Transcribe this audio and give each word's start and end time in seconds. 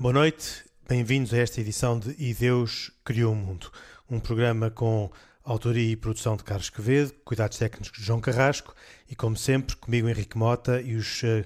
Boa 0.00 0.14
noite, 0.14 0.64
bem-vindos 0.88 1.34
a 1.34 1.36
esta 1.36 1.60
edição 1.60 1.98
de 1.98 2.16
E 2.18 2.32
Deus 2.32 2.90
Criou 3.04 3.34
o 3.34 3.36
Mundo, 3.36 3.70
um 4.08 4.18
programa 4.18 4.70
com 4.70 5.10
autoria 5.44 5.92
e 5.92 5.94
produção 5.94 6.38
de 6.38 6.42
Carlos 6.42 6.70
Quevedo, 6.70 7.12
cuidados 7.22 7.58
técnicos 7.58 7.92
de 7.92 8.02
João 8.02 8.18
Carrasco 8.18 8.74
e, 9.10 9.14
como 9.14 9.36
sempre, 9.36 9.76
comigo 9.76 10.08
Henrique 10.08 10.38
Mota 10.38 10.80
e 10.80 10.96
os 10.96 11.22
uh, 11.22 11.44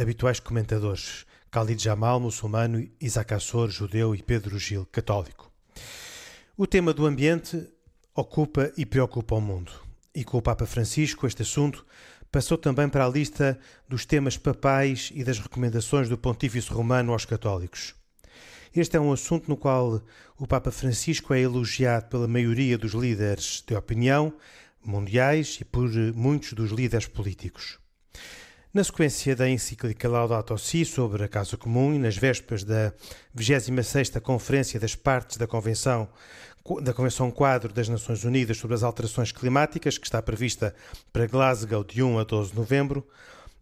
habituais 0.00 0.38
comentadores 0.38 1.26
Khalid 1.50 1.82
Jamal, 1.82 2.20
muçulmano, 2.20 2.88
Isaac 3.00 3.34
Assor, 3.34 3.70
judeu 3.70 4.14
e 4.14 4.22
Pedro 4.22 4.56
Gil, 4.56 4.86
católico. 4.86 5.50
O 6.56 6.64
tema 6.64 6.94
do 6.94 7.06
ambiente 7.06 7.68
ocupa 8.14 8.72
e 8.76 8.86
preocupa 8.86 9.34
o 9.34 9.40
mundo. 9.40 9.72
E 10.14 10.22
com 10.22 10.38
o 10.38 10.42
Papa 10.42 10.64
Francisco, 10.64 11.26
este 11.26 11.42
assunto 11.42 11.84
passou 12.36 12.58
também 12.58 12.86
para 12.86 13.06
a 13.06 13.08
lista 13.08 13.58
dos 13.88 14.04
temas 14.04 14.36
papais 14.36 15.10
e 15.14 15.24
das 15.24 15.38
recomendações 15.38 16.06
do 16.06 16.18
Pontífice 16.18 16.70
Romano 16.70 17.14
aos 17.14 17.24
católicos. 17.24 17.94
Este 18.74 18.98
é 18.98 19.00
um 19.00 19.10
assunto 19.10 19.48
no 19.48 19.56
qual 19.56 20.02
o 20.36 20.46
Papa 20.46 20.70
Francisco 20.70 21.32
é 21.32 21.40
elogiado 21.40 22.10
pela 22.10 22.28
maioria 22.28 22.76
dos 22.76 22.92
líderes 22.92 23.64
de 23.66 23.74
opinião 23.74 24.34
mundiais 24.84 25.56
e 25.62 25.64
por 25.64 25.88
muitos 26.14 26.52
dos 26.52 26.72
líderes 26.72 27.06
políticos. 27.06 27.78
Na 28.76 28.84
sequência 28.84 29.34
da 29.34 29.48
encíclica 29.48 30.06
Laudato 30.06 30.58
Si 30.58 30.84
sobre 30.84 31.24
a 31.24 31.28
Casa 31.28 31.56
Comum 31.56 31.94
e 31.94 31.98
nas 31.98 32.14
vésperas 32.14 32.62
da 32.62 32.92
26ª 33.34 34.20
Conferência 34.20 34.78
das 34.78 34.94
Partes 34.94 35.38
da 35.38 35.46
Convenção 35.46 36.06
da 36.82 36.92
Convenção 36.92 37.30
Quadro 37.30 37.72
das 37.72 37.88
Nações 37.88 38.22
Unidas 38.22 38.58
sobre 38.58 38.74
as 38.74 38.82
Alterações 38.82 39.32
Climáticas, 39.32 39.96
que 39.96 40.06
está 40.06 40.20
prevista 40.20 40.74
para 41.10 41.26
Glasgow 41.26 41.82
de 41.82 42.02
1 42.02 42.18
a 42.18 42.24
12 42.24 42.50
de 42.50 42.56
novembro, 42.56 43.08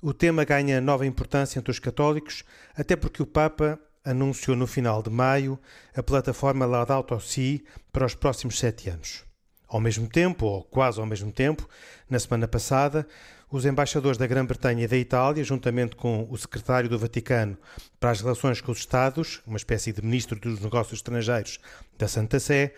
o 0.03 0.13
tema 0.13 0.43
ganha 0.43 0.81
nova 0.81 1.07
importância 1.07 1.61
entre 1.61 1.71
os 1.71 1.79
católicos, 1.79 2.43
até 2.77 2.97
porque 2.97 3.23
o 3.23 3.27
Papa 3.27 3.79
anunciou 4.05 4.57
no 4.57 4.67
final 4.67 5.01
de 5.01 5.11
maio 5.11 5.57
a 5.95 6.03
plataforma 6.03 6.67
Laudato 6.67 7.21
Si 7.21 7.65
para 7.93 8.05
os 8.05 8.17
próximos 8.17 8.59
sete 8.59 8.91
anos. 8.91 9.23
Ao 9.69 9.81
mesmo 9.81 10.09
tempo, 10.09 10.47
ou 10.47 10.65
quase 10.65 10.99
ao 10.99 11.07
mesmo 11.07 11.31
tempo, 11.33 11.69
na 12.11 12.19
semana 12.19 12.47
passada, 12.47 13.07
os 13.55 13.65
embaixadores 13.65 14.19
da 14.19 14.27
Grã-Bretanha 14.27 14.83
e 14.83 14.89
da 14.89 14.97
Itália, 14.97 15.45
juntamente 15.45 15.95
com 15.95 16.27
o 16.29 16.37
secretário 16.37 16.91
do 16.91 16.99
Vaticano 16.99 17.57
para 18.01 18.11
as 18.11 18.21
relações 18.21 18.61
com 18.61 18.73
os 18.73 18.79
Estados, 18.79 19.41
uma 19.47 19.57
espécie 19.57 19.93
de 19.93 20.03
ministro 20.03 20.41
dos 20.41 20.59
Negócios 20.59 20.99
Estrangeiros 20.99 21.61
da 21.97 22.09
Santa 22.09 22.41
Sé, 22.41 22.75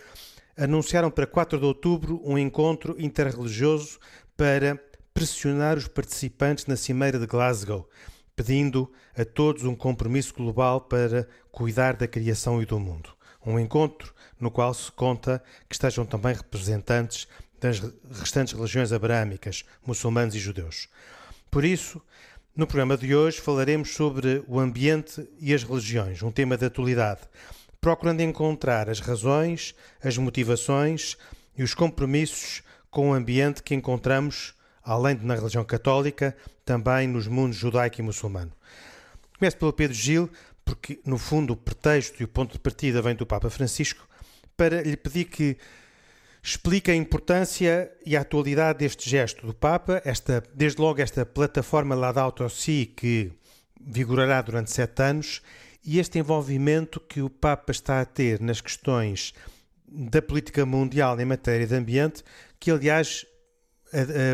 anunciaram 0.55 1.11
para 1.11 1.27
4 1.27 1.59
de 1.59 1.65
outubro 1.65 2.21
um 2.23 2.37
encontro 2.37 2.95
interreligioso 2.99 3.99
para 4.37 4.79
pressionar 5.15 5.79
os 5.79 5.89
participantes 5.89 6.67
na 6.67 6.77
Cimeira 6.77 7.19
de 7.19 7.27
Glasgow, 7.27 7.89
pedindo 8.37 8.93
a 9.17 9.25
todos 9.25 9.65
um 9.65 9.75
compromisso 9.75 10.35
global 10.35 10.83
para 10.83 11.27
cuidar 11.51 11.97
da 11.97 12.07
criação 12.07 12.61
e 12.61 12.67
do 12.67 12.79
mundo. 12.79 13.17
Um 13.47 13.59
encontro 13.59 14.13
no 14.39 14.51
qual 14.51 14.75
se 14.75 14.93
conta 14.93 15.43
que 15.71 15.75
estejam 15.75 16.05
também 16.05 16.35
representantes 16.35 17.27
das 17.61 17.83
restantes 18.11 18.53
religiões 18.53 18.93
abraâmicas, 18.93 19.65
muçulmanos 19.85 20.35
e 20.35 20.39
judeus. 20.39 20.89
Por 21.51 21.65
isso, 21.65 22.03
no 22.55 22.67
programa 22.67 22.97
de 22.97 23.15
hoje 23.15 23.41
falaremos 23.41 23.95
sobre 23.95 24.43
o 24.47 24.59
ambiente 24.59 25.29
e 25.39 25.55
as 25.55 25.63
religiões, 25.63 26.23
um 26.23 26.31
tema 26.31 26.57
de 26.57 26.67
atualidade, 26.67 27.21
procurando 27.81 28.21
encontrar 28.21 28.89
as 28.89 29.01
razões, 29.01 29.75
as 30.03 30.17
motivações 30.19 31.17
e 31.57 31.63
os 31.63 31.75
compromissos 31.75 32.63
com 32.91 33.11
o 33.11 33.15
ambiente 33.15 33.63
que 33.63 33.75
encontramos 33.75 34.57
além 34.87 35.17
de 35.17 35.27
na 35.27 35.35
religião 35.35 35.65
católica, 35.65 36.35
também 36.65 37.09
nos 37.09 37.27
mundos 37.27 37.57
judaico 37.57 38.01
e 38.01 38.03
muçulmano. 38.03 38.53
Começo 39.37 39.57
pelo 39.57 39.73
Pedro 39.73 39.97
Gil, 39.97 40.31
porque 40.65 41.01
no 41.05 41.19
fundo 41.19 41.53
o 41.53 41.57
pretexto 41.57 42.23
e 42.23 42.25
o 42.25 42.29
ponto 42.29 42.53
de 42.53 42.61
partida 42.61 43.03
vem 43.03 43.15
do 43.15 43.27
Papa 43.27 43.51
Francisco, 43.51 44.07
para 44.57 44.83
lhe 44.83 44.97
pedir 44.97 45.25
que 45.25 45.57
explique 46.47 46.93
a 46.93 46.95
importância 46.95 47.91
e 48.07 48.17
a 48.17 48.21
atualidade 48.21 48.79
deste 48.79 49.11
gesto 49.11 49.45
do 49.45 49.53
Papa, 49.53 50.01
esta, 50.05 50.41
desde 50.55 50.81
logo 50.81 51.03
esta 51.03 51.27
plataforma 51.27 51.97
Laudato 51.97 52.49
Si 52.49 52.87
que 52.87 53.33
vigorará 53.81 54.41
durante 54.43 54.71
sete 54.71 55.03
anos 55.03 55.43
e 55.85 55.99
este 55.99 56.21
envolvimento 56.21 57.01
que 57.01 57.21
o 57.21 57.29
Papa 57.29 57.73
está 57.73 58.01
a 58.01 58.05
ter 58.05 58.41
nas 58.41 58.61
questões 58.61 59.35
da 59.89 60.23
política 60.23 60.65
mundial 60.65 61.19
em 61.19 61.25
matéria 61.25 61.67
de 61.67 61.75
ambiente, 61.75 62.23
que 62.61 62.71
aliás 62.71 63.27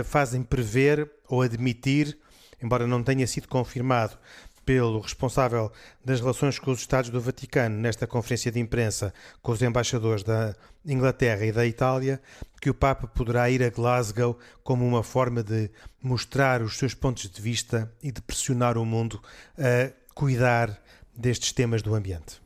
fazem 0.05 0.43
prever 0.43 1.11
ou 1.29 1.41
admitir, 1.41 2.19
embora 2.63 2.87
não 2.87 3.03
tenha 3.03 3.27
sido 3.27 3.49
confirmado 3.49 4.19
pelo 4.65 5.01
responsável 5.01 5.71
das 6.05 6.21
relações 6.21 6.59
com 6.59 6.71
os 6.71 6.81
Estados 6.81 7.11
do 7.11 7.21
Vaticano 7.21 7.77
nesta 7.77 8.07
conferência 8.07 8.51
de 8.51 8.61
imprensa 8.61 9.13
com 9.43 9.53
os 9.53 9.63
embaixadores 9.63 10.23
da 10.23 10.55
Inglaterra 10.85 11.45
e 11.45 11.53
da 11.53 11.67
Itália, 11.67 12.21
que 12.61 12.71
o 12.71 12.75
Papa 12.75 13.07
poderá 13.07 13.51
ir 13.51 13.63
a 13.63 13.71
Glasgow 13.71 14.39
como 14.63 14.87
uma 14.87 15.03
forma 15.03 15.43
de 15.43 15.71
mostrar 16.03 16.63
os 16.63 16.77
seus 16.77 16.95
pontos 16.95 17.29
de 17.29 17.41
vista 17.41 17.93
e 18.03 18.13
de 18.13 18.21
pressionar 18.23 18.79
o 18.79 18.85
mundo 18.85 19.21
a 19.59 19.93
cuidar 20.15 20.81
destes 21.17 21.53
temas 21.53 21.83
do 21.83 21.95
ambiente. 21.95 22.41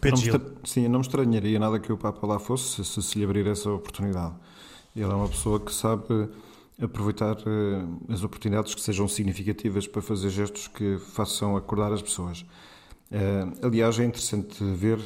Pedro 0.00 0.38
não 0.38 0.64
sim, 0.64 0.88
não 0.88 1.00
me 1.00 1.06
estranharia 1.06 1.58
nada 1.58 1.80
que 1.80 1.92
o 1.92 1.96
Papa 1.96 2.26
lá 2.26 2.38
fosse 2.38 2.84
se 2.84 3.02
se 3.02 3.18
lhe 3.18 3.24
abrir 3.24 3.46
essa 3.46 3.70
oportunidade. 3.70 4.34
Ele 4.94 5.04
é 5.04 5.14
uma 5.14 5.28
pessoa 5.28 5.58
que 5.58 5.72
sabe 5.72 6.28
aproveitar 6.80 7.36
uh, 7.36 8.12
as 8.12 8.22
oportunidades 8.22 8.74
que 8.74 8.80
sejam 8.80 9.06
significativas 9.06 9.86
para 9.86 10.00
fazer 10.00 10.30
gestos 10.30 10.68
que 10.68 10.98
façam 11.12 11.56
acordar 11.56 11.92
as 11.92 12.02
pessoas. 12.02 12.40
Uh, 13.10 13.66
aliás, 13.66 13.98
é 13.98 14.04
interessante 14.04 14.62
ver 14.62 14.98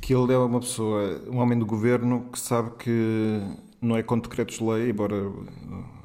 que 0.00 0.14
ele 0.14 0.32
é 0.32 0.38
uma 0.38 0.60
pessoa, 0.60 1.22
um 1.28 1.38
homem 1.38 1.58
do 1.58 1.64
governo 1.64 2.28
que 2.30 2.38
sabe 2.38 2.70
que 2.78 3.40
não 3.80 3.96
é 3.96 4.02
com 4.02 4.18
decretos 4.18 4.58
de 4.58 4.64
lei, 4.64 4.90
embora 4.90 5.16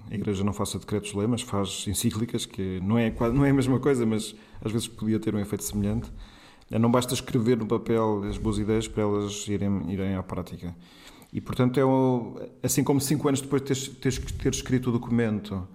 a 0.10 0.16
Igreja 0.16 0.44
não 0.44 0.54
faça 0.54 0.80
decretos 0.80 1.12
de 1.12 1.18
lei, 1.18 1.28
mas 1.28 1.42
faz 1.42 1.86
encíclicas, 1.88 2.46
que 2.46 2.80
não 2.82 2.98
é, 2.98 3.14
não 3.34 3.46
é 3.46 3.50
a 3.50 3.54
mesma 3.54 3.80
coisa, 3.80 4.06
mas 4.06 4.36
às 4.64 4.72
vezes 4.72 4.88
podia 4.88 5.20
ter 5.20 5.36
um 5.36 5.40
efeito 5.40 5.64
semelhante. 5.64 6.12
Não 6.78 6.92
basta 6.92 7.14
escrever 7.14 7.58
no 7.58 7.66
papel 7.66 8.24
as 8.30 8.38
boas 8.38 8.60
ideias 8.60 8.88
para 8.88 9.04
elas 9.04 9.48
irem, 9.48 9.92
irem 9.92 10.16
à 10.16 10.22
prática. 10.22 10.76
E, 11.32 11.40
portanto, 11.40 11.80
é 11.80 11.86
um, 11.86 12.36
assim 12.62 12.84
como 12.84 13.00
cinco 13.00 13.28
anos 13.28 13.42
depois 13.42 13.62
de 13.62 13.74
ter, 13.74 14.12
ter, 14.12 14.34
ter 14.34 14.54
escrito 14.54 14.90
o 14.90 14.92
documento, 14.92 15.68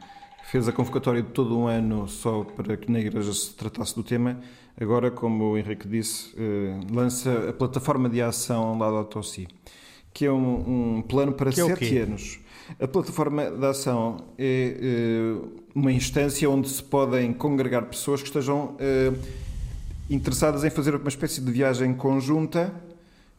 fez 0.44 0.68
a 0.68 0.72
convocatória 0.72 1.22
de 1.22 1.30
todo 1.30 1.58
um 1.58 1.66
ano 1.66 2.08
só 2.08 2.44
para 2.44 2.76
que 2.76 2.90
na 2.90 3.00
Igreja 3.00 3.32
se 3.32 3.54
tratasse 3.54 3.94
do 3.94 4.02
tema, 4.02 4.40
agora, 4.80 5.10
como 5.10 5.52
o 5.52 5.58
Henrique 5.58 5.86
disse, 5.86 6.34
eh, 6.36 6.78
lança 6.92 7.50
a 7.50 7.52
plataforma 7.52 8.08
de 8.08 8.20
ação 8.20 8.76
lá 8.78 8.90
da 8.90 9.04
Tossi, 9.04 9.48
que 10.12 10.26
é 10.26 10.32
um, 10.32 10.96
um 10.96 11.02
plano 11.02 11.32
para 11.32 11.50
que 11.50 11.60
é 11.60 11.66
sete 11.66 11.98
é 11.98 12.02
anos. 12.02 12.40
A 12.80 12.88
plataforma 12.88 13.50
de 13.50 13.66
ação 13.66 14.16
é 14.38 14.76
eh, 14.80 15.48
uma 15.74 15.92
instância 15.92 16.48
onde 16.48 16.68
se 16.68 16.82
podem 16.82 17.32
congregar 17.32 17.84
pessoas 17.86 18.20
que 18.20 18.28
estejam 18.28 18.74
eh, 18.78 19.12
interessadas 20.08 20.64
em 20.64 20.70
fazer 20.70 20.94
uma 20.94 21.08
espécie 21.08 21.40
de 21.40 21.50
viagem 21.50 21.94
conjunta 21.94 22.72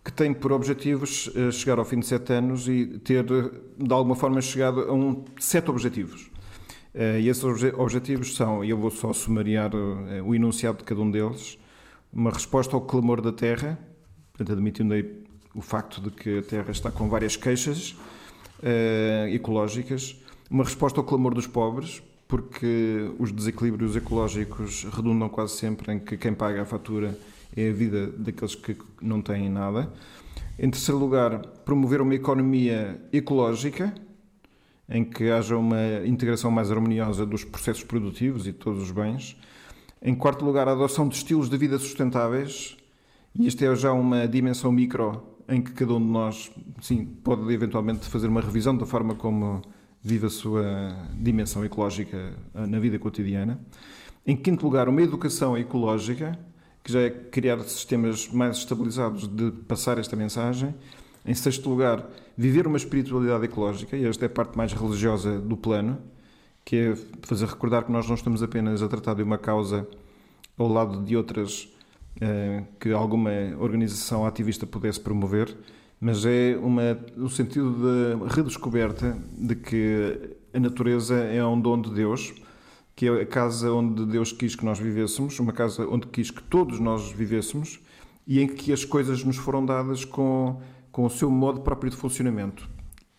que 0.03 0.11
tem 0.11 0.31
por 0.31 0.51
objetivos 0.51 1.31
eh, 1.35 1.51
chegar 1.51 1.79
ao 1.79 1.85
fim 1.85 1.99
de 1.99 2.05
sete 2.05 2.31
anos 2.31 2.67
e 2.67 2.99
ter, 2.99 3.25
de 3.25 3.91
alguma 3.91 4.15
forma, 4.15 4.39
chegado 4.39 4.81
a 4.81 4.93
um, 4.93 5.25
sete 5.39 5.69
objetivos. 5.71 6.29
Eh, 6.93 7.21
e 7.21 7.29
esses 7.29 7.43
objetivos 7.43 8.35
são, 8.35 8.63
e 8.63 8.69
eu 8.69 8.77
vou 8.77 8.91
só 8.91 9.11
sumariar 9.13 9.71
eh, 9.73 10.21
o 10.21 10.35
enunciado 10.35 10.77
de 10.77 10.83
cada 10.83 11.01
um 11.01 11.09
deles, 11.09 11.57
uma 12.13 12.29
resposta 12.29 12.75
ao 12.75 12.81
clamor 12.81 13.19
da 13.19 13.31
Terra, 13.31 13.79
portanto, 14.31 14.53
admitindo 14.53 14.93
aí 14.93 15.23
o 15.55 15.61
facto 15.61 15.99
de 15.99 16.11
que 16.11 16.37
a 16.37 16.43
Terra 16.43 16.71
está 16.71 16.91
com 16.91 17.09
várias 17.09 17.35
queixas 17.35 17.95
ecológicas, 19.31 20.15
uma 20.49 20.63
resposta 20.63 20.99
ao 20.99 21.03
clamor 21.03 21.33
dos 21.33 21.45
pobres, 21.45 22.01
porque 22.27 23.11
os 23.19 23.31
desequilíbrios 23.31 23.95
ecológicos 23.95 24.83
redundam 24.85 25.29
quase 25.29 25.53
sempre 25.53 25.93
em 25.93 25.99
que 25.99 26.17
quem 26.17 26.33
paga 26.33 26.63
a 26.63 26.65
fatura 26.65 27.17
é 27.55 27.69
a 27.69 27.73
vida 27.73 28.07
daqueles 28.07 28.55
que 28.55 28.77
não 29.01 29.21
têm 29.21 29.49
nada. 29.49 29.91
Em 30.57 30.69
terceiro 30.69 30.99
lugar, 30.99 31.39
promover 31.65 32.01
uma 32.01 32.15
economia 32.15 32.99
ecológica, 33.11 33.93
em 34.89 35.03
que 35.03 35.29
haja 35.29 35.57
uma 35.57 36.05
integração 36.05 36.49
mais 36.51 36.71
harmoniosa 36.71 37.25
dos 37.25 37.43
processos 37.43 37.83
produtivos 37.83 38.47
e 38.47 38.51
de 38.51 38.57
todos 38.57 38.81
os 38.83 38.91
bens. 38.91 39.37
Em 40.01 40.13
quarto 40.15 40.45
lugar, 40.45 40.67
a 40.67 40.71
adoção 40.71 41.07
de 41.07 41.15
estilos 41.15 41.49
de 41.49 41.57
vida 41.57 41.77
sustentáveis, 41.79 42.77
E 43.37 43.47
isto 43.47 43.65
é 43.65 43.75
já 43.75 43.91
uma 43.91 44.27
dimensão 44.27 44.71
micro 44.71 45.21
em 45.47 45.61
que 45.61 45.73
cada 45.73 45.93
um 45.93 45.99
de 45.99 46.05
nós, 46.05 46.49
sim, 46.81 47.05
pode 47.05 47.51
eventualmente 47.53 48.07
fazer 48.07 48.27
uma 48.27 48.39
revisão 48.39 48.75
da 48.77 48.85
forma 48.85 49.13
como 49.13 49.61
vive 50.05 50.27
a 50.27 50.29
sua 50.29 50.63
dimensão 51.19 51.65
ecológica 51.65 52.31
eh, 52.53 52.67
na 52.67 52.79
vida 52.79 52.99
cotidiana. 52.99 53.59
Em 54.23 54.37
quinto 54.37 54.63
lugar, 54.63 54.87
uma 54.87 55.01
educação 55.01 55.57
ecológica, 55.57 56.37
que 56.83 56.93
já 56.93 57.01
é 57.01 57.09
criar 57.09 57.57
sistemas 57.61 58.27
mais 58.29 58.57
estabilizados 58.57 59.27
de 59.27 59.49
passar 59.67 59.97
esta 59.97 60.15
mensagem. 60.15 60.75
Em 61.25 61.33
sexto 61.33 61.67
lugar, 61.67 62.07
viver 62.37 62.67
uma 62.67 62.77
espiritualidade 62.77 63.45
ecológica, 63.45 63.97
e 63.97 64.05
esta 64.05 64.25
é 64.25 64.27
a 64.27 64.29
parte 64.29 64.55
mais 64.55 64.73
religiosa 64.73 65.39
do 65.39 65.57
plano, 65.57 65.97
que 66.63 66.75
é 66.75 66.95
fazer 67.23 67.47
recordar 67.47 67.83
que 67.83 67.91
nós 67.91 68.07
não 68.07 68.13
estamos 68.13 68.43
apenas 68.43 68.83
a 68.83 68.87
tratar 68.87 69.15
de 69.15 69.23
uma 69.23 69.39
causa 69.39 69.87
ao 70.55 70.67
lado 70.67 71.03
de 71.03 71.17
outras 71.17 71.67
eh, 72.21 72.63
que 72.79 72.91
alguma 72.91 73.31
organização 73.57 74.23
ativista 74.23 74.67
pudesse 74.67 74.99
promover, 74.99 75.57
mas 75.99 76.25
é 76.25 76.57
uma, 76.61 76.97
o 77.17 77.29
sentido 77.29 77.73
de 77.73 78.35
redescoberta 78.35 79.17
de 79.37 79.55
que 79.55 80.35
a 80.53 80.59
natureza 80.59 81.15
é 81.15 81.43
um 81.45 81.59
dom 81.59 81.81
de 81.81 81.91
Deus, 81.91 82.33
que 82.95 83.07
é 83.07 83.21
a 83.21 83.25
casa 83.25 83.71
onde 83.71 84.05
Deus 84.05 84.31
quis 84.31 84.55
que 84.55 84.63
nós 84.63 84.79
vivêssemos, 84.79 85.39
uma 85.39 85.51
casa 85.51 85.87
onde 85.87 86.07
quis 86.07 86.31
que 86.31 86.41
todos 86.43 86.79
nós 86.79 87.11
vivêssemos 87.11 87.79
e 88.25 88.39
em 88.39 88.47
que 88.47 88.71
as 88.71 88.85
coisas 88.85 89.23
nos 89.23 89.37
foram 89.37 89.65
dadas 89.65 90.05
com, 90.05 90.61
com 90.91 91.05
o 91.05 91.09
seu 91.09 91.29
modo 91.29 91.61
próprio 91.61 91.89
de 91.89 91.97
funcionamento. 91.97 92.74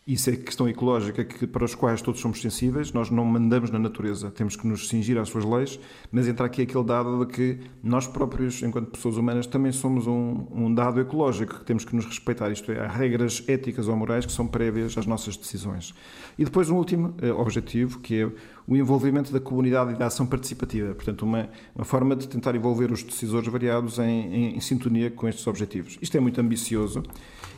Isso 0.07 0.31
é 0.31 0.37
questão 0.37 0.69
ecológica 0.69 1.25
que, 1.25 1.49
para 1.49 1.65
os 1.65 1.75
quais 1.75 2.01
todos 2.01 2.21
somos 2.21 2.41
sensíveis. 2.41 2.93
Nós 2.93 3.11
não 3.11 3.25
mandamos 3.25 3.73
na 3.73 3.79
natureza, 3.81 4.31
temos 4.31 4.55
que 4.55 4.65
nos 4.65 4.89
cingir 4.89 5.19
às 5.19 5.29
suas 5.29 5.45
leis, 5.45 5.81
mas 6.13 6.29
entra 6.29 6.47
aqui 6.47 6.63
aquele 6.63 6.85
dado 6.85 7.27
de 7.27 7.33
que 7.33 7.59
nós 7.83 8.07
próprios, 8.07 8.63
enquanto 8.63 8.93
pessoas 8.93 9.17
humanas, 9.17 9.49
também 9.49 9.73
somos 9.73 10.07
um, 10.07 10.47
um 10.53 10.73
dado 10.73 11.01
ecológico 11.01 11.59
que 11.59 11.65
temos 11.65 11.85
que 11.85 11.97
nos 11.97 12.05
respeitar. 12.05 12.53
Isto 12.53 12.71
é, 12.71 12.85
há 12.85 12.87
regras 12.87 13.43
éticas 13.49 13.89
ou 13.89 13.97
morais 13.97 14.25
que 14.25 14.31
são 14.31 14.47
prévias 14.47 14.97
às 14.97 15.07
nossas 15.07 15.37
decisões. 15.37 15.93
E 16.39 16.45
depois 16.45 16.71
um 16.71 16.77
último 16.77 17.13
eh, 17.21 17.33
objetivo, 17.33 17.99
que 17.99 18.21
é 18.21 18.31
o 18.65 18.77
envolvimento 18.77 19.33
da 19.33 19.41
comunidade 19.41 19.95
e 19.95 19.97
da 19.97 20.07
ação 20.07 20.25
participativa. 20.25 20.95
Portanto, 20.95 21.23
uma, 21.23 21.49
uma 21.75 21.85
forma 21.85 22.15
de 22.15 22.29
tentar 22.29 22.55
envolver 22.55 22.93
os 22.93 23.03
decisores 23.03 23.49
variados 23.49 23.99
em, 23.99 24.05
em, 24.05 24.57
em 24.57 24.61
sintonia 24.61 25.11
com 25.11 25.27
estes 25.27 25.45
objetivos. 25.49 25.99
Isto 26.01 26.17
é 26.17 26.21
muito 26.21 26.41
ambicioso 26.41 27.03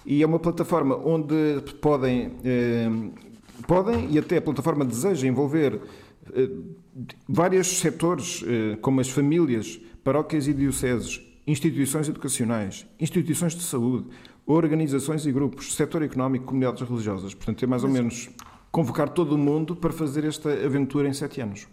e 0.09 0.23
é 0.23 0.27
uma 0.27 0.39
plataforma 0.39 0.97
onde 0.97 1.61
podem, 1.83 2.33
eh, 2.43 2.89
podem 3.67 4.11
e 4.11 4.19
até 4.19 4.39
a 4.39 4.43
plataforma 4.43 4.83
deseja 4.83 5.29
envolver 5.29 5.79
eh, 6.33 6.49
vários 7.29 7.79
setores, 7.79 8.43
eh, 8.47 8.79
como 8.81 9.03
as 9.03 9.11
famílias, 9.11 9.79
paróquias 10.03 10.49
e 10.49 10.55
dioceses, 10.55 11.21
instituições 11.47 12.09
educacionais, 12.09 12.87
instituições 12.99 13.55
de 13.55 13.63
saúde, 13.63 14.07
organizações 14.47 15.27
e 15.27 15.31
grupos, 15.31 15.75
setor 15.75 16.03
económico, 16.03 16.47
comunidades 16.47 16.89
religiosas. 16.89 17.35
Portanto, 17.35 17.63
é 17.63 17.67
mais 17.67 17.85
ou 17.85 17.91
menos 17.91 18.31
convocar 18.73 19.11
todo 19.11 19.33
o 19.35 19.39
mundo 19.39 19.77
para 19.77 19.93
fazer 19.93 20.25
esta 20.25 20.51
aventura 20.51 21.07
em 21.07 21.13
sete 21.13 21.43
anos. 21.43 21.69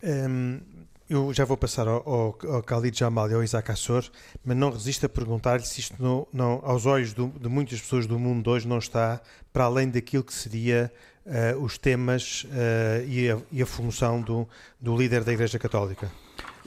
Um, 0.00 0.60
eu 1.08 1.32
já 1.32 1.44
vou 1.44 1.56
passar 1.56 1.88
ao, 1.88 2.06
ao, 2.06 2.38
ao 2.54 2.60
Khalid 2.60 2.98
Jamal 2.98 3.30
e 3.30 3.34
ao 3.34 3.42
Isaac 3.42 3.70
Assor, 3.70 4.04
mas 4.44 4.56
não 4.56 4.70
resisto 4.70 5.06
a 5.06 5.08
perguntar-lhe 5.08 5.64
se 5.64 5.80
isto, 5.80 5.94
não, 6.02 6.26
não, 6.32 6.60
aos 6.62 6.84
olhos 6.84 7.14
do, 7.14 7.28
de 7.28 7.48
muitas 7.48 7.80
pessoas 7.80 8.06
do 8.06 8.18
mundo 8.18 8.50
hoje, 8.50 8.68
não 8.68 8.78
está 8.78 9.20
para 9.52 9.64
além 9.64 9.88
daquilo 9.88 10.22
que 10.22 10.34
seria 10.34 10.92
uh, 11.24 11.62
os 11.62 11.78
temas 11.78 12.44
uh, 12.44 13.06
e, 13.08 13.30
a, 13.30 13.38
e, 13.50 13.62
a, 13.62 13.66
função 13.66 14.20
do, 14.20 14.46
do 14.78 14.94
líder 14.96 15.24
da 15.24 15.32
Igreja 15.32 15.58
Católica. 15.58 16.10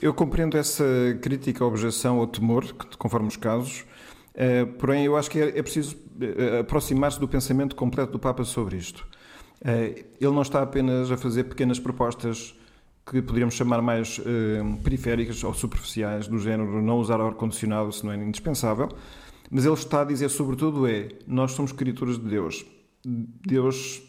Eu 0.00 0.12
compreendo 0.12 0.58
essa 0.58 0.84
crítica, 1.20 1.64
objeção 1.64 2.18
ou 2.18 2.26
temor, 2.26 2.64
conforme 2.98 3.28
os 3.28 3.36
casos, 3.36 3.84
uh, 4.34 4.66
porém 4.78 5.04
eu 5.04 5.16
acho 5.16 5.30
que 5.30 5.38
é, 5.38 5.58
é 5.58 5.62
preciso 5.62 5.96
aproximar-se 6.60 7.18
do 7.18 7.28
pensamento 7.28 7.76
completo 7.76 8.12
do 8.12 8.18
Papa 8.18 8.44
sobre 8.44 8.76
isto. 8.76 9.06
ele 9.64 10.30
não 10.30 10.42
está 10.42 10.62
apenas 10.62 11.10
a 11.10 11.16
fazer 11.16 11.44
pequenas 11.44 11.80
propostas 11.80 12.54
que 13.04 13.20
poderíamos 13.20 13.54
chamar 13.54 13.82
mais 13.82 14.20
eh, 14.24 14.62
periféricas 14.82 15.42
ou 15.42 15.52
superficiais, 15.52 16.28
do 16.28 16.38
género 16.38 16.80
não 16.80 16.98
usar 16.98 17.20
ar-condicionado 17.20 17.92
se 17.92 18.04
não 18.04 18.12
é 18.12 18.16
indispensável, 18.16 18.88
mas 19.50 19.64
ele 19.64 19.74
está 19.74 20.02
a 20.02 20.04
dizer 20.04 20.28
sobretudo 20.28 20.86
é, 20.86 21.08
nós 21.26 21.52
somos 21.52 21.72
criaturas 21.72 22.18
de 22.18 22.28
Deus. 22.28 22.64
Deus 23.04 24.02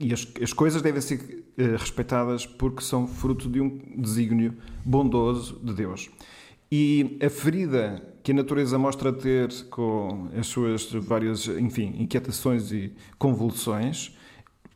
e 0.00 0.12
as, 0.12 0.26
as 0.42 0.52
coisas 0.52 0.80
devem 0.80 1.00
ser 1.00 1.44
eh, 1.58 1.76
respeitadas 1.76 2.46
porque 2.46 2.82
são 2.82 3.06
fruto 3.06 3.48
de 3.48 3.60
um 3.60 3.78
desígnio 3.98 4.56
bondoso 4.84 5.60
de 5.62 5.74
Deus. 5.74 6.10
E 6.72 7.18
a 7.22 7.28
ferida 7.28 8.02
que 8.22 8.32
a 8.32 8.34
natureza 8.34 8.78
mostra 8.78 9.12
ter 9.12 9.50
com 9.70 10.28
as 10.38 10.46
suas 10.46 10.90
várias, 10.92 11.46
enfim, 11.48 11.94
inquietações 11.98 12.72
e 12.72 12.92
convulsões, 13.18 14.16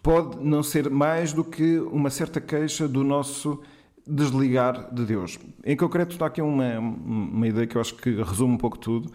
pode 0.05 0.45
não 0.45 0.63
ser 0.63 0.91
mais 0.91 1.33
do 1.33 1.43
que 1.43 1.79
uma 1.79 2.11
certa 2.11 2.39
queixa 2.39 2.87
do 2.87 3.03
nosso 3.03 3.63
desligar 4.07 4.95
de 4.95 5.03
Deus. 5.07 5.39
Em 5.65 5.75
concreto, 5.75 6.13
está 6.13 6.27
aqui 6.27 6.43
uma, 6.43 6.79
uma 6.79 7.49
ideia 7.49 7.67
que 7.67 7.75
eu 7.75 7.81
acho 7.81 7.95
que 7.95 8.11
resume 8.23 8.53
um 8.53 8.59
pouco 8.59 8.79
tudo. 8.79 9.11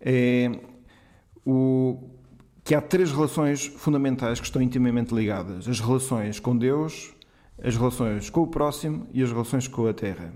É 0.00 0.48
o, 1.44 2.08
que 2.62 2.72
há 2.72 2.80
três 2.80 3.10
relações 3.10 3.66
fundamentais 3.66 4.38
que 4.38 4.46
estão 4.46 4.62
intimamente 4.62 5.12
ligadas: 5.12 5.66
as 5.66 5.80
relações 5.80 6.38
com 6.38 6.56
Deus, 6.56 7.12
as 7.60 7.76
relações 7.76 8.30
com 8.30 8.42
o 8.42 8.46
próximo 8.46 9.08
e 9.12 9.24
as 9.24 9.32
relações 9.32 9.66
com 9.66 9.88
a 9.88 9.92
Terra. 9.92 10.32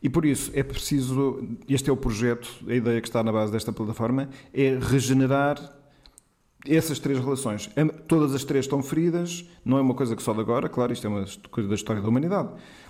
E 0.00 0.08
por 0.08 0.24
isso 0.24 0.52
é 0.54 0.62
preciso, 0.62 1.42
este 1.68 1.90
é 1.90 1.92
o 1.92 1.96
projeto, 1.96 2.48
a 2.68 2.74
ideia 2.74 3.00
que 3.00 3.08
está 3.08 3.24
na 3.24 3.32
base 3.32 3.50
desta 3.50 3.72
plataforma, 3.72 4.28
é 4.54 4.78
regenerar 4.80 5.58
essas 6.68 6.98
três 6.98 7.18
relações, 7.18 7.70
todas 8.06 8.34
as 8.34 8.44
três 8.44 8.64
estão 8.64 8.82
feridas, 8.82 9.44
não 9.64 9.78
é 9.78 9.80
uma 9.80 9.94
coisa 9.94 10.14
que 10.16 10.22
só 10.22 10.32
de 10.32 10.40
agora, 10.40 10.68
claro, 10.68 10.92
isto 10.92 11.06
é 11.06 11.10
uma 11.10 11.24
coisa 11.50 11.68
da 11.68 11.74
história 11.74 12.02
da 12.02 12.08
humanidade, 12.08 12.48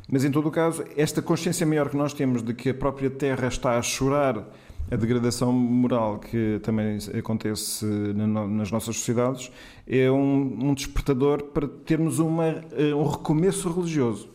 mas 0.08 0.25
em 0.25 0.31
todo 0.31 0.49
o 0.49 0.50
caso, 0.50 0.84
esta 0.96 1.20
consciência 1.20 1.67
maior 1.67 1.88
que 1.88 1.96
nós 1.96 2.12
temos 2.12 2.43
de 2.43 2.55
que 2.55 2.70
a 2.70 2.75
própria 2.75 3.11
Terra 3.11 3.49
está 3.49 3.78
a 3.78 3.82
chorar 3.82 4.46
a 4.90 4.96
degradação 4.96 5.52
moral 5.52 6.19
que 6.19 6.61
também 6.62 6.99
acontece 7.19 7.84
nas 7.84 8.70
nossas 8.70 8.96
sociedades 8.96 9.50
é 9.87 10.11
um, 10.11 10.72
despertador 10.75 11.43
para 11.44 11.67
termos 11.67 12.19
uma, 12.19 12.64
eh, 12.72 12.94
um 12.94 13.05
recomeço 13.05 13.69
religioso. 13.69 14.29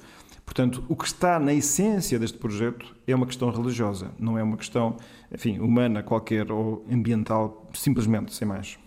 Portanto, 0.44 0.84
o 0.90 0.96
que 0.96 1.06
está 1.06 1.40
na 1.40 1.54
essência 1.54 2.20
deste 2.20 2.38
projeto 2.38 2.94
é 3.08 3.16
uma 3.16 3.26
questão 3.26 3.50
religiosa, 3.50 4.12
não 4.20 4.38
é 4.38 4.44
uma 4.44 4.58
questão, 4.58 4.98
enfim, 5.34 5.60
humana 5.60 6.04
qualquer 6.04 6.52
ou 6.52 6.86
ambiental, 6.92 7.70
simplesmente, 7.74 8.34
sem 8.34 8.46
mais. 8.46 8.78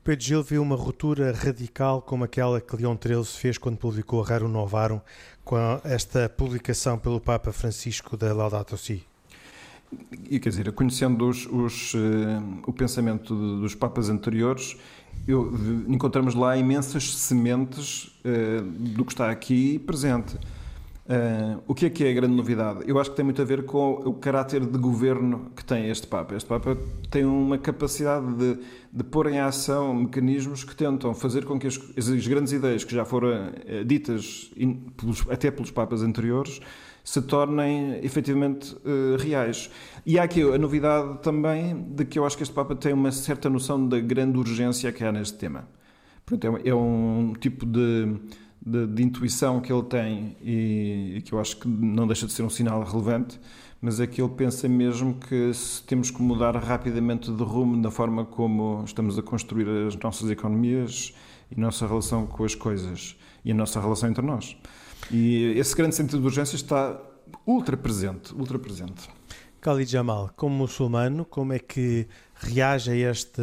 O 0.00 0.04
Pedro 0.04 0.24
Gil 0.24 0.42
viu 0.42 0.62
uma 0.62 0.76
ruptura 0.76 1.32
radical 1.32 2.02
como 2.02 2.24
aquela 2.24 2.60
que 2.60 2.76
Leão 2.76 2.98
XIII 3.00 3.24
fez 3.24 3.58
quando 3.58 3.76
publicou 3.76 4.22
a 4.22 4.26
Rerum 4.26 4.48
Novarum, 4.48 5.00
com 5.44 5.56
esta 5.84 6.28
publicação 6.28 6.98
pelo 6.98 7.20
Papa 7.20 7.52
Francisco 7.52 8.16
da 8.16 8.32
Laudato 8.32 8.76
Si. 8.76 9.04
E 10.30 10.40
quer 10.40 10.48
dizer, 10.48 10.72
conhecendo 10.72 11.28
os, 11.28 11.46
os, 11.46 11.94
uh, 11.94 11.98
o 12.66 12.72
pensamento 12.72 13.34
dos 13.60 13.74
papas 13.74 14.08
anteriores, 14.08 14.76
eu, 15.26 15.52
encontramos 15.86 16.34
lá 16.34 16.56
imensas 16.56 17.14
sementes 17.14 18.06
uh, 18.24 18.62
do 18.62 19.04
que 19.04 19.12
está 19.12 19.30
aqui 19.30 19.78
presente. 19.80 20.36
Uh, 21.04 21.60
o 21.66 21.74
que 21.74 21.86
é 21.86 21.90
que 21.90 22.04
é 22.04 22.10
a 22.10 22.14
grande 22.14 22.34
novidade? 22.34 22.84
Eu 22.86 22.96
acho 23.00 23.10
que 23.10 23.16
tem 23.16 23.24
muito 23.24 23.42
a 23.42 23.44
ver 23.44 23.64
com 23.64 23.94
o 23.94 24.14
caráter 24.14 24.64
de 24.64 24.78
governo 24.78 25.50
que 25.56 25.64
tem 25.64 25.90
este 25.90 26.06
Papa. 26.06 26.36
Este 26.36 26.48
Papa 26.48 26.78
tem 27.10 27.24
uma 27.24 27.58
capacidade 27.58 28.32
de, 28.34 28.58
de 28.92 29.04
pôr 29.04 29.26
em 29.26 29.40
ação 29.40 29.92
mecanismos 29.92 30.62
que 30.62 30.76
tentam 30.76 31.12
fazer 31.12 31.44
com 31.44 31.58
que 31.58 31.66
as, 31.66 31.76
as 31.96 32.26
grandes 32.28 32.52
ideias 32.52 32.84
que 32.84 32.94
já 32.94 33.04
foram 33.04 33.48
uh, 33.48 33.84
ditas 33.84 34.52
in, 34.56 34.74
pelos, 34.96 35.24
até 35.28 35.50
pelos 35.50 35.72
Papas 35.72 36.02
anteriores 36.02 36.60
se 37.02 37.20
tornem 37.20 37.98
efetivamente 38.04 38.72
uh, 38.76 39.16
reais. 39.18 39.70
E 40.06 40.20
há 40.20 40.22
aqui 40.22 40.40
a 40.40 40.56
novidade 40.56 41.18
também 41.20 41.82
de 41.82 42.04
que 42.04 42.16
eu 42.16 42.24
acho 42.24 42.36
que 42.36 42.44
este 42.44 42.54
Papa 42.54 42.76
tem 42.76 42.92
uma 42.92 43.10
certa 43.10 43.50
noção 43.50 43.88
da 43.88 43.98
grande 43.98 44.38
urgência 44.38 44.92
que 44.92 45.02
há 45.02 45.10
neste 45.10 45.36
tema. 45.36 45.68
Portanto, 46.24 46.60
é, 46.64 46.68
é 46.68 46.74
um 46.74 47.32
tipo 47.40 47.66
de 47.66 48.20
de, 48.64 48.86
de, 48.86 49.02
intuição 49.02 49.60
que 49.60 49.72
ele 49.72 49.82
tem 49.82 50.36
e, 50.40 51.14
e, 51.16 51.22
que 51.22 51.32
eu 51.32 51.40
acho 51.40 51.56
que 51.56 51.66
não 51.66 52.06
deixa 52.06 52.26
de 52.26 52.32
ser 52.32 52.42
um 52.42 52.50
sinal 52.50 52.82
relevante, 52.84 53.40
mas 53.80 53.98
é 53.98 54.06
que 54.06 54.22
ele 54.22 54.30
pensa 54.30 54.68
mesmo 54.68 55.14
que 55.14 55.50
temos 55.86 56.10
que 56.10 56.22
mudar 56.22 56.54
rapidamente 56.56 57.30
de 57.32 57.42
rumo 57.42 57.76
na 57.76 57.90
forma 57.90 58.24
como 58.24 58.84
estamos 58.84 59.18
a 59.18 59.22
construir 59.22 59.68
as 59.88 59.96
nossas 59.96 60.30
economias 60.30 61.12
e 61.50 61.58
nossa 61.60 61.86
relação 61.86 62.26
com 62.26 62.44
as 62.44 62.54
coisas 62.54 63.16
e 63.44 63.50
a 63.50 63.54
nossa 63.54 63.80
relação 63.80 64.08
entre 64.08 64.24
nós. 64.24 64.56
E 65.10 65.52
esse 65.56 65.74
grande 65.74 65.96
sentido 65.96 66.20
de 66.20 66.26
urgência 66.26 66.54
está 66.54 66.96
ultra 67.44 67.76
presente, 67.76 68.32
ultra 68.34 68.58
presente. 68.58 69.08
Khalid 69.60 69.90
Jamal, 69.90 70.30
como 70.36 70.54
muçulmano, 70.54 71.24
como 71.24 71.52
é 71.52 71.58
que 71.58 72.06
reage 72.34 72.90
a 72.90 72.96
este, 73.10 73.42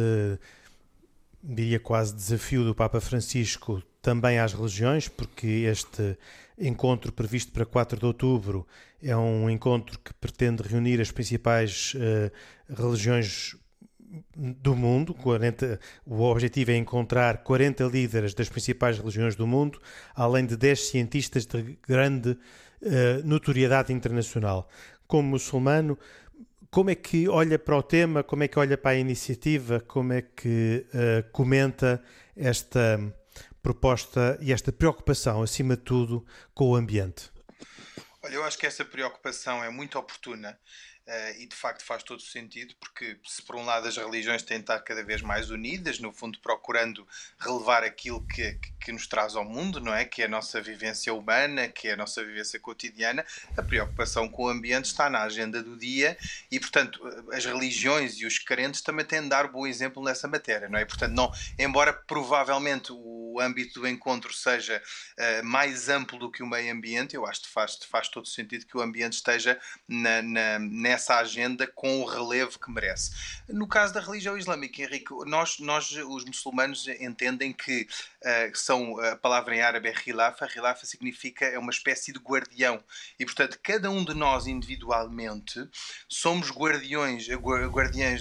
diria 1.42 1.78
quase, 1.78 2.14
desafio 2.14 2.64
do 2.64 2.74
Papa 2.74 3.00
Francisco 3.00 3.82
também 4.02 4.38
às 4.38 4.52
religiões, 4.52 5.08
porque 5.08 5.46
este 5.70 6.16
encontro 6.58 7.12
previsto 7.12 7.52
para 7.52 7.64
4 7.64 7.98
de 7.98 8.06
outubro 8.06 8.66
é 9.02 9.16
um 9.16 9.48
encontro 9.48 9.98
que 9.98 10.12
pretende 10.14 10.62
reunir 10.62 11.00
as 11.00 11.10
principais 11.10 11.94
uh, 11.94 12.30
religiões 12.82 13.56
do 14.34 14.74
mundo. 14.74 15.14
40, 15.14 15.80
o 16.04 16.22
objetivo 16.22 16.70
é 16.70 16.76
encontrar 16.76 17.38
40 17.38 17.84
líderes 17.84 18.34
das 18.34 18.48
principais 18.48 18.98
religiões 18.98 19.36
do 19.36 19.46
mundo, 19.46 19.80
além 20.14 20.44
de 20.44 20.56
10 20.56 20.88
cientistas 20.88 21.46
de 21.46 21.78
grande 21.86 22.30
uh, 22.30 22.38
notoriedade 23.24 23.92
internacional. 23.92 24.68
Como 25.06 25.30
muçulmano, 25.30 25.98
como 26.70 26.90
é 26.90 26.94
que 26.94 27.28
olha 27.28 27.58
para 27.58 27.76
o 27.76 27.82
tema, 27.82 28.22
como 28.22 28.44
é 28.44 28.48
que 28.48 28.58
olha 28.58 28.76
para 28.76 28.92
a 28.92 28.96
iniciativa, 28.96 29.80
como 29.80 30.12
é 30.12 30.22
que 30.22 30.86
uh, 30.94 31.30
comenta 31.32 32.02
esta 32.36 33.00
proposta 33.62 34.38
e 34.40 34.52
esta 34.52 34.72
preocupação, 34.72 35.42
acima 35.42 35.76
de 35.76 35.82
tudo, 35.82 36.26
com 36.54 36.70
o 36.70 36.76
ambiente? 36.76 37.30
Olha, 38.22 38.34
eu 38.34 38.44
acho 38.44 38.58
que 38.58 38.66
essa 38.66 38.84
preocupação 38.84 39.64
é 39.64 39.70
muito 39.70 39.98
oportuna 39.98 40.58
Uh, 41.10 41.40
e 41.40 41.46
de 41.46 41.56
facto 41.56 41.82
faz 41.82 42.04
todo 42.04 42.22
sentido, 42.22 42.72
porque 42.78 43.18
se 43.26 43.42
por 43.42 43.56
um 43.56 43.64
lado 43.64 43.88
as 43.88 43.96
religiões 43.96 44.44
têm 44.44 44.60
estado 44.60 44.84
cada 44.84 45.02
vez 45.02 45.20
mais 45.22 45.50
unidas, 45.50 45.98
no 45.98 46.12
fundo 46.12 46.38
procurando 46.38 47.04
relevar 47.36 47.82
aquilo 47.82 48.24
que, 48.28 48.60
que, 48.80 48.92
nos 48.92 49.08
traz 49.08 49.34
ao 49.34 49.44
mundo, 49.44 49.80
não 49.80 49.92
é? 49.92 50.04
Que 50.04 50.22
é 50.22 50.26
a 50.26 50.28
nossa 50.28 50.60
vivência 50.60 51.12
humana, 51.12 51.66
que 51.66 51.88
é 51.88 51.94
a 51.94 51.96
nossa 51.96 52.22
vivência 52.22 52.60
cotidiana, 52.60 53.26
a 53.56 53.62
preocupação 53.62 54.28
com 54.28 54.44
o 54.44 54.48
ambiente 54.48 54.84
está 54.84 55.10
na 55.10 55.22
agenda 55.22 55.60
do 55.60 55.76
dia 55.76 56.16
e, 56.48 56.60
portanto, 56.60 57.00
as 57.32 57.44
religiões 57.44 58.20
e 58.20 58.24
os 58.24 58.38
crentes 58.38 58.80
também 58.80 59.04
têm 59.04 59.22
de 59.22 59.30
dar 59.30 59.48
bom 59.48 59.66
exemplo 59.66 60.04
nessa 60.04 60.28
matéria, 60.28 60.68
não 60.68 60.78
é? 60.78 60.84
Portanto, 60.84 61.12
não, 61.12 61.32
embora 61.58 61.92
provavelmente 61.92 62.92
o 62.92 63.29
âmbito 63.38 63.80
do 63.80 63.86
encontro 63.86 64.32
seja 64.32 64.82
uh, 65.18 65.44
mais 65.44 65.90
amplo 65.90 66.18
do 66.18 66.30
que 66.30 66.42
o 66.42 66.46
meio 66.46 66.72
ambiente, 66.72 67.14
eu 67.14 67.26
acho 67.26 67.42
que 67.42 67.48
faz, 67.48 67.78
faz 67.84 68.08
todo 68.08 68.26
sentido 68.26 68.64
que 68.64 68.76
o 68.76 68.80
ambiente 68.80 69.14
esteja 69.14 69.60
na, 69.86 70.22
na, 70.22 70.58
nessa 70.58 71.10
essa 71.10 71.16
agenda 71.16 71.66
com 71.66 72.00
o 72.00 72.04
relevo 72.04 72.58
que 72.58 72.70
merece. 72.70 73.10
No 73.48 73.66
caso 73.66 73.92
da 73.92 74.00
religião 74.00 74.38
islâmica, 74.38 74.82
Henrique, 74.82 75.12
nós, 75.26 75.58
nós 75.58 75.90
os 75.90 76.24
muçulmanos 76.24 76.86
entendem 77.00 77.52
que 77.52 77.88
uh, 78.22 78.56
são 78.56 78.98
a 79.00 79.16
palavra 79.16 79.56
em 79.56 79.60
árabe 79.60 79.88
é 79.88 79.92
khilafa, 79.92 80.46
khilafa 80.46 80.86
significa 80.86 81.44
é 81.44 81.58
uma 81.58 81.72
espécie 81.72 82.12
de 82.12 82.18
guardião 82.20 82.82
e 83.18 83.24
portanto 83.24 83.58
cada 83.62 83.90
um 83.90 84.04
de 84.04 84.14
nós 84.14 84.46
individualmente 84.46 85.68
somos 86.08 86.50
guardiões, 86.50 87.26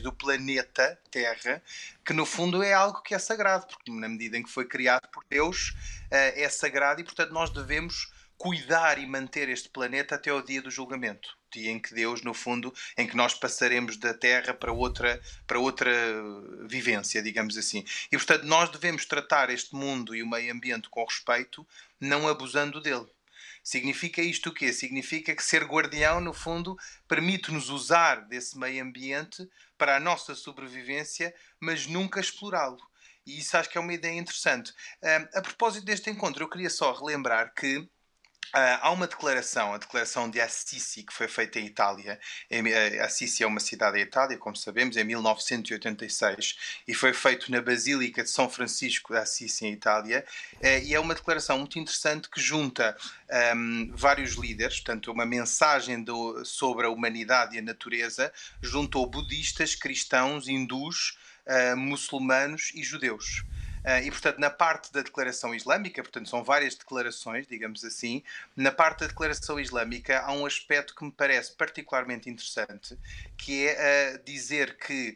do 0.02 0.12
planeta 0.12 0.98
Terra, 1.12 1.62
que 2.10 2.14
no 2.14 2.26
fundo 2.26 2.64
é 2.64 2.74
algo 2.74 3.04
que 3.04 3.14
é 3.14 3.20
sagrado, 3.20 3.68
porque 3.68 3.92
na 3.92 4.10
medida 4.10 4.36
em 4.36 4.42
que 4.42 4.50
foi 4.50 4.66
criado 4.66 5.08
por 5.10 5.24
Deus, 5.30 5.76
uh, 6.12 6.34
é 6.34 6.50
sagrado 6.50 7.00
e 7.00 7.04
portanto 7.04 7.32
nós 7.32 7.52
devemos 7.52 8.12
cuidar 8.36 8.98
e 8.98 9.06
manter 9.06 9.48
este 9.48 9.70
planeta 9.70 10.16
até 10.16 10.32
ao 10.32 10.42
dia 10.42 10.60
do 10.60 10.72
julgamento 10.72 11.38
dia 11.54 11.72
em 11.72 11.80
que 11.80 11.94
Deus, 11.94 12.24
no 12.24 12.34
fundo, 12.34 12.74
em 12.98 13.08
que 13.08 13.16
nós 13.16 13.34
passaremos 13.34 13.98
da 13.98 14.14
Terra 14.14 14.54
para 14.54 14.72
outra, 14.72 15.20
para 15.48 15.60
outra 15.60 15.92
vivência, 16.68 17.24
digamos 17.24 17.58
assim. 17.58 17.84
E 18.12 18.18
portanto, 18.18 18.44
nós 18.44 18.70
devemos 18.70 19.06
tratar 19.06 19.50
este 19.50 19.76
mundo 19.76 20.16
e 20.16 20.22
o 20.22 20.30
meio 20.30 20.54
ambiente 20.54 20.90
com 20.90 21.04
respeito, 21.04 21.68
não 22.00 22.28
abusando 22.28 22.80
dele. 22.80 23.08
Significa 23.64 24.22
isto 24.22 24.50
o 24.50 24.54
quê? 24.54 24.74
Significa 24.74 25.36
que 25.36 25.44
ser 25.44 25.64
guardião, 25.66 26.20
no 26.20 26.34
fundo, 26.34 26.78
permite-nos 27.08 27.70
usar 27.70 28.28
desse 28.28 28.58
meio 28.58 28.84
ambiente 28.84 29.48
para 29.78 29.96
a 29.96 30.00
nossa 30.00 30.36
sobrevivência, 30.36 31.34
mas 31.60 31.88
nunca 31.88 32.20
explorá-lo. 32.20 32.80
E 33.26 33.40
isso 33.40 33.56
acho 33.58 33.70
que 33.70 33.78
é 33.78 33.82
uma 33.82 33.94
ideia 33.94 34.18
interessante. 34.18 34.74
a 35.34 35.42
propósito 35.42 35.86
deste 35.86 36.10
encontro, 36.10 36.44
eu 36.44 36.50
queria 36.50 36.70
só 36.70 36.92
relembrar 36.94 37.54
que 37.54 37.88
Uh, 38.50 38.82
há 38.82 38.92
uma 38.92 39.06
declaração, 39.06 39.74
a 39.74 39.78
declaração 39.78 40.28
de 40.28 40.42
Assisi, 40.42 41.04
que 41.04 41.14
foi 41.14 41.28
feita 41.28 41.60
em 41.60 41.66
Itália. 41.68 42.20
Em, 42.50 42.74
Assisi 43.00 43.44
é 43.44 43.48
uma 43.48 43.60
cidade 43.60 43.94
da 43.94 44.00
Itália, 44.00 44.38
como 44.38 44.56
sabemos, 44.56 44.98
em 44.98 45.04
1986, 45.04 46.58
e 46.88 46.94
foi 46.96 47.14
feito 47.14 47.52
na 47.52 47.62
Basílica 47.62 48.24
de 48.24 48.30
São 48.30 48.50
Francisco 48.50 49.14
de 49.14 49.20
Assisi, 49.20 49.68
em 49.68 49.74
Itália. 49.74 50.26
Uh, 50.56 50.84
e 50.84 50.96
é 50.96 51.00
uma 51.00 51.14
declaração 51.14 51.60
muito 51.60 51.78
interessante 51.78 52.28
que 52.28 52.42
junta 52.42 52.98
um, 53.56 53.92
vários 53.94 54.34
líderes, 54.34 54.80
portanto, 54.80 55.12
uma 55.12 55.28
mensagem 55.28 56.04
do, 56.04 56.44
sobre 56.44 56.88
a 56.88 56.90
humanidade 56.90 57.56
e 57.56 57.60
a 57.60 57.62
natureza, 57.62 58.34
juntou 58.62 59.06
budistas, 59.06 59.76
cristãos, 59.76 60.48
hindus, 60.48 61.20
uh, 61.46 61.78
muçulmanos 61.78 62.72
e 62.74 62.84
judeus. 62.84 63.44
Uh, 63.86 64.04
e, 64.04 64.12
portanto, 64.12 64.40
na 64.40 64.50
parte 64.50 64.92
da 64.92 65.02
declaração 65.02 65.56
islâmica, 65.56 66.02
portanto, 66.02 66.30
são 66.30 66.44
várias 66.44 66.76
declarações, 66.76 67.48
digamos 67.48 67.84
assim, 67.84 68.24
na 68.56 68.72
parte 68.72 69.00
da 69.00 69.08
declaração 69.08 69.60
islâmica 69.60 70.20
há 70.20 70.32
um 70.32 70.46
aspecto 70.46 70.94
que 70.94 71.04
me 71.04 71.12
parece 71.12 71.54
particularmente 71.54 72.30
interessante, 72.30 72.98
que 73.38 73.68
é 73.68 74.16
uh, 74.16 74.24
dizer 74.26 74.78
que 74.78 75.16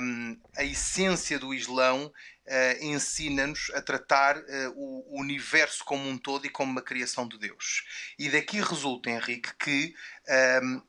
um, 0.00 0.36
a 0.56 0.64
essência 0.64 1.38
do 1.38 1.54
Islão 1.54 2.06
uh, 2.06 2.84
ensina-nos 2.84 3.70
a 3.74 3.80
tratar 3.80 4.36
o 4.74 5.18
universo 5.20 5.84
como 5.84 6.08
um 6.08 6.18
todo 6.18 6.46
e 6.46 6.50
como 6.50 6.72
uma 6.72 6.82
criação 6.82 7.26
de 7.26 7.38
Deus. 7.38 7.84
E 8.18 8.28
daqui 8.28 8.60
resulta, 8.60 9.10
Henrique, 9.10 9.54
que 9.56 9.94
um, 10.62 10.82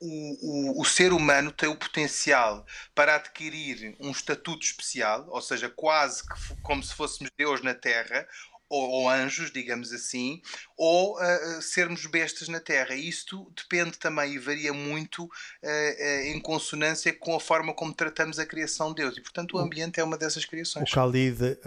o, 0.00 0.78
o, 0.78 0.82
o, 0.82 0.84
ser 0.84 1.12
humano 1.12 1.50
tem 1.50 1.68
o 1.68 1.76
potencial 1.76 2.66
para 2.94 3.16
adquirir 3.16 3.96
um 4.00 4.10
estatuto 4.10 4.64
especial, 4.64 5.26
ou 5.28 5.40
seja, 5.40 5.70
quase 5.70 6.22
que 6.22 6.62
como 6.62 6.82
se 6.82 6.94
fôssemos 6.94 7.30
Deus 7.36 7.62
na 7.62 7.74
Terra, 7.74 8.26
ou, 8.68 8.88
ou 8.90 9.08
anjos, 9.08 9.50
digamos 9.50 9.92
assim, 9.92 10.42
ou 10.76 11.16
uh, 11.16 11.62
sermos 11.62 12.04
bestas 12.04 12.48
na 12.48 12.60
Terra. 12.60 12.94
Isto 12.94 13.50
depende 13.56 13.98
também 13.98 14.34
e 14.34 14.38
varia 14.38 14.74
muito 14.74 15.24
uh, 15.24 15.28
uh, 15.28 16.26
em 16.26 16.38
consonância 16.40 17.12
com 17.14 17.34
a 17.34 17.40
forma 17.40 17.72
como 17.72 17.94
tratamos 17.94 18.38
a 18.38 18.44
criação 18.44 18.90
de 18.90 18.96
Deus. 18.96 19.16
E, 19.16 19.22
portanto, 19.22 19.56
o 19.56 19.58
ambiente 19.58 19.98
é 19.98 20.04
uma 20.04 20.18
dessas 20.18 20.44
criações. 20.44 20.90
O 20.90 20.94
Khalid 20.94 21.58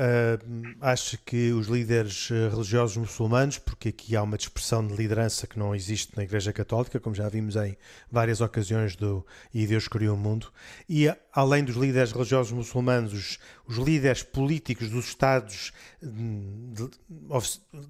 acha 0.80 1.18
que 1.26 1.52
os 1.52 1.68
líderes 1.68 2.30
religiosos 2.30 2.98
muçulmanos, 2.98 3.58
porque 3.58 3.90
aqui 3.90 4.16
há 4.16 4.22
uma 4.22 4.38
dispersão 4.38 4.86
de 4.86 4.96
liderança 4.96 5.48
que 5.48 5.58
não 5.58 5.74
existe 5.74 6.16
na 6.16 6.24
Igreja 6.24 6.54
Católica, 6.54 7.00
como 7.00 7.16
já 7.16 7.28
vimos 7.28 7.56
em 7.56 7.76
várias 8.12 8.42
ocasiões 8.42 8.96
do 8.96 9.26
E 9.54 9.66
Deus 9.66 9.88
Criou 9.88 10.16
o 10.16 10.20
Mundo, 10.20 10.52
e 10.88 11.12
além 11.34 11.64
dos 11.64 11.76
líderes 11.76 12.12
religiosos 12.12 12.52
muçulmanos, 12.52 13.14
os, 13.14 13.40
os 13.66 13.78
líderes 13.78 14.24
políticos 14.24 14.90
dos 14.90 15.06
Estados 15.06 15.72
hum, 16.04 16.74
de, 16.74 16.90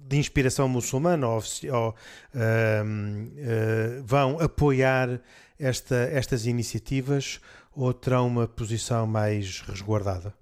de 0.08 0.16
inspiração 0.16 0.68
muçulmana 0.68 1.09
ou, 1.18 1.42
ou, 1.72 1.90
uh, 1.90 1.94
vão 4.04 4.40
apoiar 4.40 5.20
esta, 5.58 5.96
estas 6.12 6.46
iniciativas 6.46 7.40
ou 7.74 7.92
terão 7.92 8.26
uma 8.26 8.46
posição 8.48 9.06
mais 9.06 9.60
resguardada? 9.60 10.34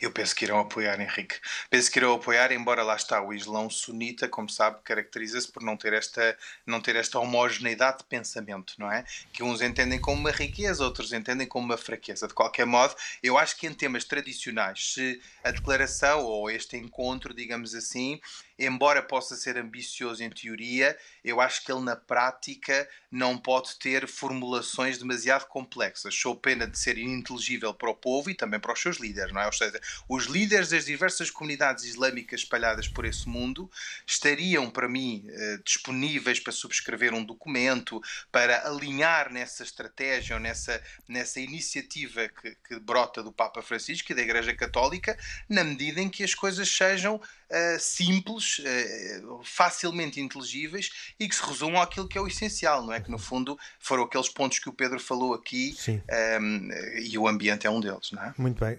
Eu 0.00 0.10
penso 0.10 0.34
que 0.34 0.44
irão 0.44 0.58
apoiar, 0.58 1.00
Henrique. 1.00 1.36
Penso 1.70 1.90
que 1.90 1.98
irão 1.98 2.14
apoiar, 2.14 2.52
embora 2.52 2.82
lá 2.82 2.94
está 2.96 3.22
o 3.22 3.32
Islão 3.32 3.70
sunita, 3.70 4.28
como 4.28 4.50
sabe, 4.50 4.78
caracteriza-se 4.84 5.50
por 5.50 5.62
não 5.62 5.76
ter, 5.76 5.92
esta, 5.92 6.36
não 6.66 6.80
ter 6.80 6.96
esta 6.96 7.18
homogeneidade 7.18 7.98
de 7.98 8.04
pensamento, 8.04 8.74
não 8.78 8.90
é? 8.90 9.04
Que 9.32 9.42
uns 9.42 9.62
entendem 9.62 10.00
como 10.00 10.20
uma 10.20 10.30
riqueza, 10.30 10.84
outros 10.84 11.12
entendem 11.12 11.46
como 11.46 11.64
uma 11.64 11.78
fraqueza. 11.78 12.28
De 12.28 12.34
qualquer 12.34 12.66
modo, 12.66 12.94
eu 13.22 13.38
acho 13.38 13.56
que 13.56 13.66
em 13.66 13.72
temas 13.72 14.04
tradicionais, 14.04 14.92
se 14.92 15.20
a 15.42 15.50
declaração 15.50 16.22
ou 16.22 16.50
este 16.50 16.76
encontro, 16.76 17.32
digamos 17.32 17.74
assim, 17.74 18.20
embora 18.58 19.02
possa 19.02 19.36
ser 19.36 19.56
ambicioso 19.58 20.22
em 20.22 20.30
teoria, 20.30 20.96
eu 21.24 21.40
acho 21.40 21.64
que 21.64 21.72
ele 21.72 21.80
na 21.80 21.96
prática 21.96 22.88
não 23.10 23.38
pode 23.38 23.76
ter 23.78 24.06
formulações 24.08 24.98
demasiado 24.98 25.46
complexas. 25.46 26.14
Sou 26.14 26.36
pena 26.36 26.66
de 26.66 26.78
ser 26.78 26.98
ininteligível 26.98 27.72
para 27.74 27.90
o 27.90 27.94
povo 27.94 28.30
e 28.30 28.34
também 28.34 28.60
para 28.60 28.72
os 28.72 28.80
seus 28.80 28.98
líderes, 28.98 29.32
não 29.32 29.40
é? 29.40 29.46
Ou 29.46 29.52
seja, 29.52 29.80
os 30.08 30.26
líderes 30.26 30.70
das 30.70 30.84
diversas 30.84 31.30
comunidades 31.30 31.84
islâmicas 31.84 32.40
espalhadas 32.40 32.88
por 32.88 33.04
esse 33.04 33.28
mundo 33.28 33.70
estariam, 34.06 34.70
para 34.70 34.88
mim, 34.88 35.24
eh, 35.28 35.58
disponíveis 35.64 36.40
para 36.40 36.52
subscrever 36.52 37.14
um 37.14 37.24
documento, 37.24 38.00
para 38.30 38.66
alinhar 38.66 39.32
nessa 39.32 39.62
estratégia 39.62 40.36
ou 40.36 40.40
nessa, 40.40 40.82
nessa 41.08 41.40
iniciativa 41.40 42.28
que, 42.28 42.56
que 42.68 42.78
brota 42.80 43.22
do 43.22 43.32
Papa 43.32 43.62
Francisco 43.62 44.12
e 44.12 44.14
da 44.14 44.22
Igreja 44.22 44.54
Católica, 44.54 45.18
na 45.48 45.64
medida 45.64 46.00
em 46.00 46.08
que 46.08 46.24
as 46.24 46.34
coisas 46.34 46.68
sejam 46.68 47.16
uh, 47.16 47.78
simples, 47.78 48.43
uh, 48.58 49.40
facilmente 49.42 50.20
inteligíveis 50.20 50.90
e 51.18 51.28
que 51.28 51.34
se 51.34 51.44
resumam 51.44 51.80
àquilo 51.80 52.08
que 52.08 52.18
é 52.18 52.20
o 52.20 52.26
essencial, 52.26 52.84
não 52.84 52.92
é? 52.92 53.00
Que 53.00 53.10
no 53.10 53.18
fundo 53.18 53.58
foram 53.78 54.04
aqueles 54.04 54.28
pontos 54.28 54.58
que 54.58 54.68
o 54.68 54.72
Pedro 54.72 54.98
falou 55.00 55.34
aqui 55.34 55.74
um, 55.88 56.00
ehm, 56.08 56.70
e 57.02 57.18
o 57.18 57.28
ambiente 57.28 57.66
é 57.66 57.70
um 57.70 57.80
deles, 57.80 58.10
não 58.12 58.22
é? 58.22 58.34
Muito 58.38 58.64
bem. 58.64 58.78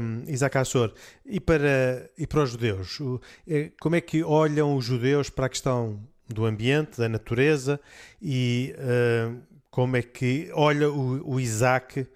Um, 0.00 0.24
Isaac 0.30 0.58
Assor, 0.58 0.92
e 1.24 1.40
para, 1.40 2.10
e 2.16 2.26
para 2.26 2.42
os 2.42 2.50
judeus, 2.50 2.98
como 3.80 3.96
é 3.96 4.00
que 4.00 4.22
olham 4.22 4.76
os 4.76 4.84
judeus 4.84 5.30
para 5.30 5.46
a 5.46 5.48
questão 5.48 6.02
do 6.28 6.44
ambiente, 6.44 6.98
da 6.98 7.08
natureza 7.08 7.80
e 8.20 8.74
uh, 8.78 9.40
como 9.70 9.96
é 9.96 10.02
que 10.02 10.50
olha 10.52 10.90
o, 10.90 11.34
o 11.34 11.40
Isaac 11.40 12.06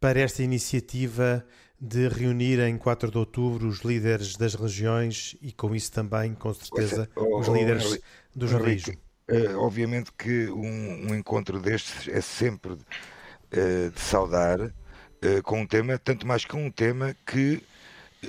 para 0.00 0.20
esta 0.20 0.42
iniciativa 0.42 1.44
de 1.80 2.08
reunir 2.08 2.60
em 2.60 2.76
4 2.76 3.10
de 3.10 3.16
outubro 3.16 3.66
os 3.66 3.80
líderes 3.80 4.36
das 4.36 4.54
religiões 4.54 5.34
e, 5.40 5.50
com 5.50 5.74
isso, 5.74 5.90
também, 5.90 6.34
com 6.34 6.52
certeza, 6.52 7.08
é, 7.16 7.20
oh, 7.20 7.38
os 7.38 7.48
líderes 7.48 7.94
oh, 7.94 8.38
do 8.38 8.46
judaísmo? 8.46 8.94
Uh, 9.30 9.56
obviamente 9.58 10.12
que 10.12 10.50
um, 10.50 11.10
um, 11.10 11.14
encontro 11.14 11.58
destes 11.60 12.08
é 12.08 12.20
sempre 12.20 12.72
uh, 12.72 13.90
de 13.94 14.00
saudar, 14.00 14.60
uh, 14.60 15.42
com 15.44 15.60
um 15.62 15.66
tema, 15.66 15.96
tanto 15.98 16.26
mais 16.26 16.44
que 16.44 16.54
um 16.54 16.70
tema 16.70 17.16
que 17.24 17.62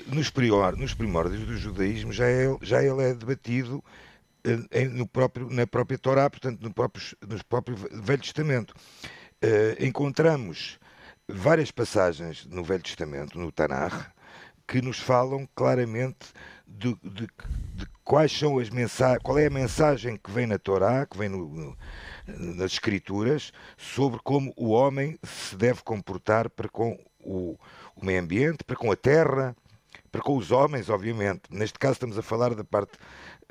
nos, 0.07 0.29
prior, 0.29 0.77
nos 0.77 0.93
primórdios 0.93 1.45
do 1.45 1.57
judaísmo 1.57 2.13
já, 2.13 2.27
é, 2.27 2.55
já 2.61 2.81
ele 2.81 3.03
é 3.03 3.13
debatido 3.13 3.83
no 4.93 5.05
próprio, 5.05 5.49
na 5.49 5.67
própria 5.67 5.99
Torá, 5.99 6.29
portanto, 6.29 6.61
no 6.61 6.73
próprio, 6.73 7.03
no 7.27 7.45
próprio 7.45 7.75
Velho 7.75 8.21
Testamento. 8.21 8.73
encontramos 9.79 10.79
várias 11.33 11.71
passagens 11.71 12.45
no 12.45 12.63
Velho 12.63 12.83
Testamento, 12.83 13.37
no 13.37 13.51
Tanakh, 13.51 14.11
que 14.67 14.81
nos 14.81 14.99
falam 14.99 15.47
claramente 15.55 16.33
de, 16.67 16.95
de, 17.03 17.27
de 17.75 17.85
quais 18.03 18.31
são 18.31 18.59
as 18.59 18.69
mensagens, 18.69 19.21
qual 19.23 19.37
é 19.37 19.47
a 19.47 19.49
mensagem 19.49 20.17
que 20.17 20.31
vem 20.31 20.47
na 20.47 20.57
Torá, 20.57 21.05
que 21.05 21.17
vem 21.17 21.29
no, 21.29 21.47
no, 21.47 21.77
nas 22.55 22.73
Escrituras, 22.73 23.51
sobre 23.77 24.19
como 24.23 24.53
o 24.55 24.69
homem 24.69 25.17
se 25.23 25.55
deve 25.55 25.81
comportar 25.83 26.49
para 26.49 26.69
com 26.69 26.97
o, 27.19 27.57
o 27.95 28.05
meio 28.05 28.21
ambiente, 28.21 28.63
para 28.63 28.75
com 28.75 28.91
a 28.91 28.95
terra, 28.95 29.55
para 30.11 30.21
com 30.21 30.35
os 30.35 30.51
homens, 30.51 30.89
obviamente. 30.89 31.43
Neste 31.49 31.79
caso 31.79 31.93
estamos 31.93 32.17
a 32.17 32.21
falar 32.21 32.53
da 32.53 32.63
parte 32.63 32.97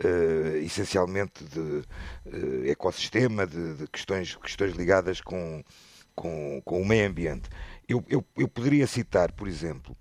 uh, 0.04 0.56
essencialmente 0.56 1.44
de 1.44 1.60
uh, 1.60 2.66
ecossistema, 2.66 3.46
de, 3.46 3.74
de, 3.74 3.86
questões, 3.88 4.36
questões 4.36 4.74
ligadas 4.74 5.20
com, 5.20 5.62
com, 6.20 6.60
com 6.66 6.82
o 6.82 6.84
meio 6.84 7.08
ambiente. 7.08 7.48
Eu, 7.88 8.04
eu, 8.06 8.22
eu 8.36 8.46
poderia 8.46 8.86
citar, 8.86 9.32
por 9.32 9.48
exemplo, 9.48 9.96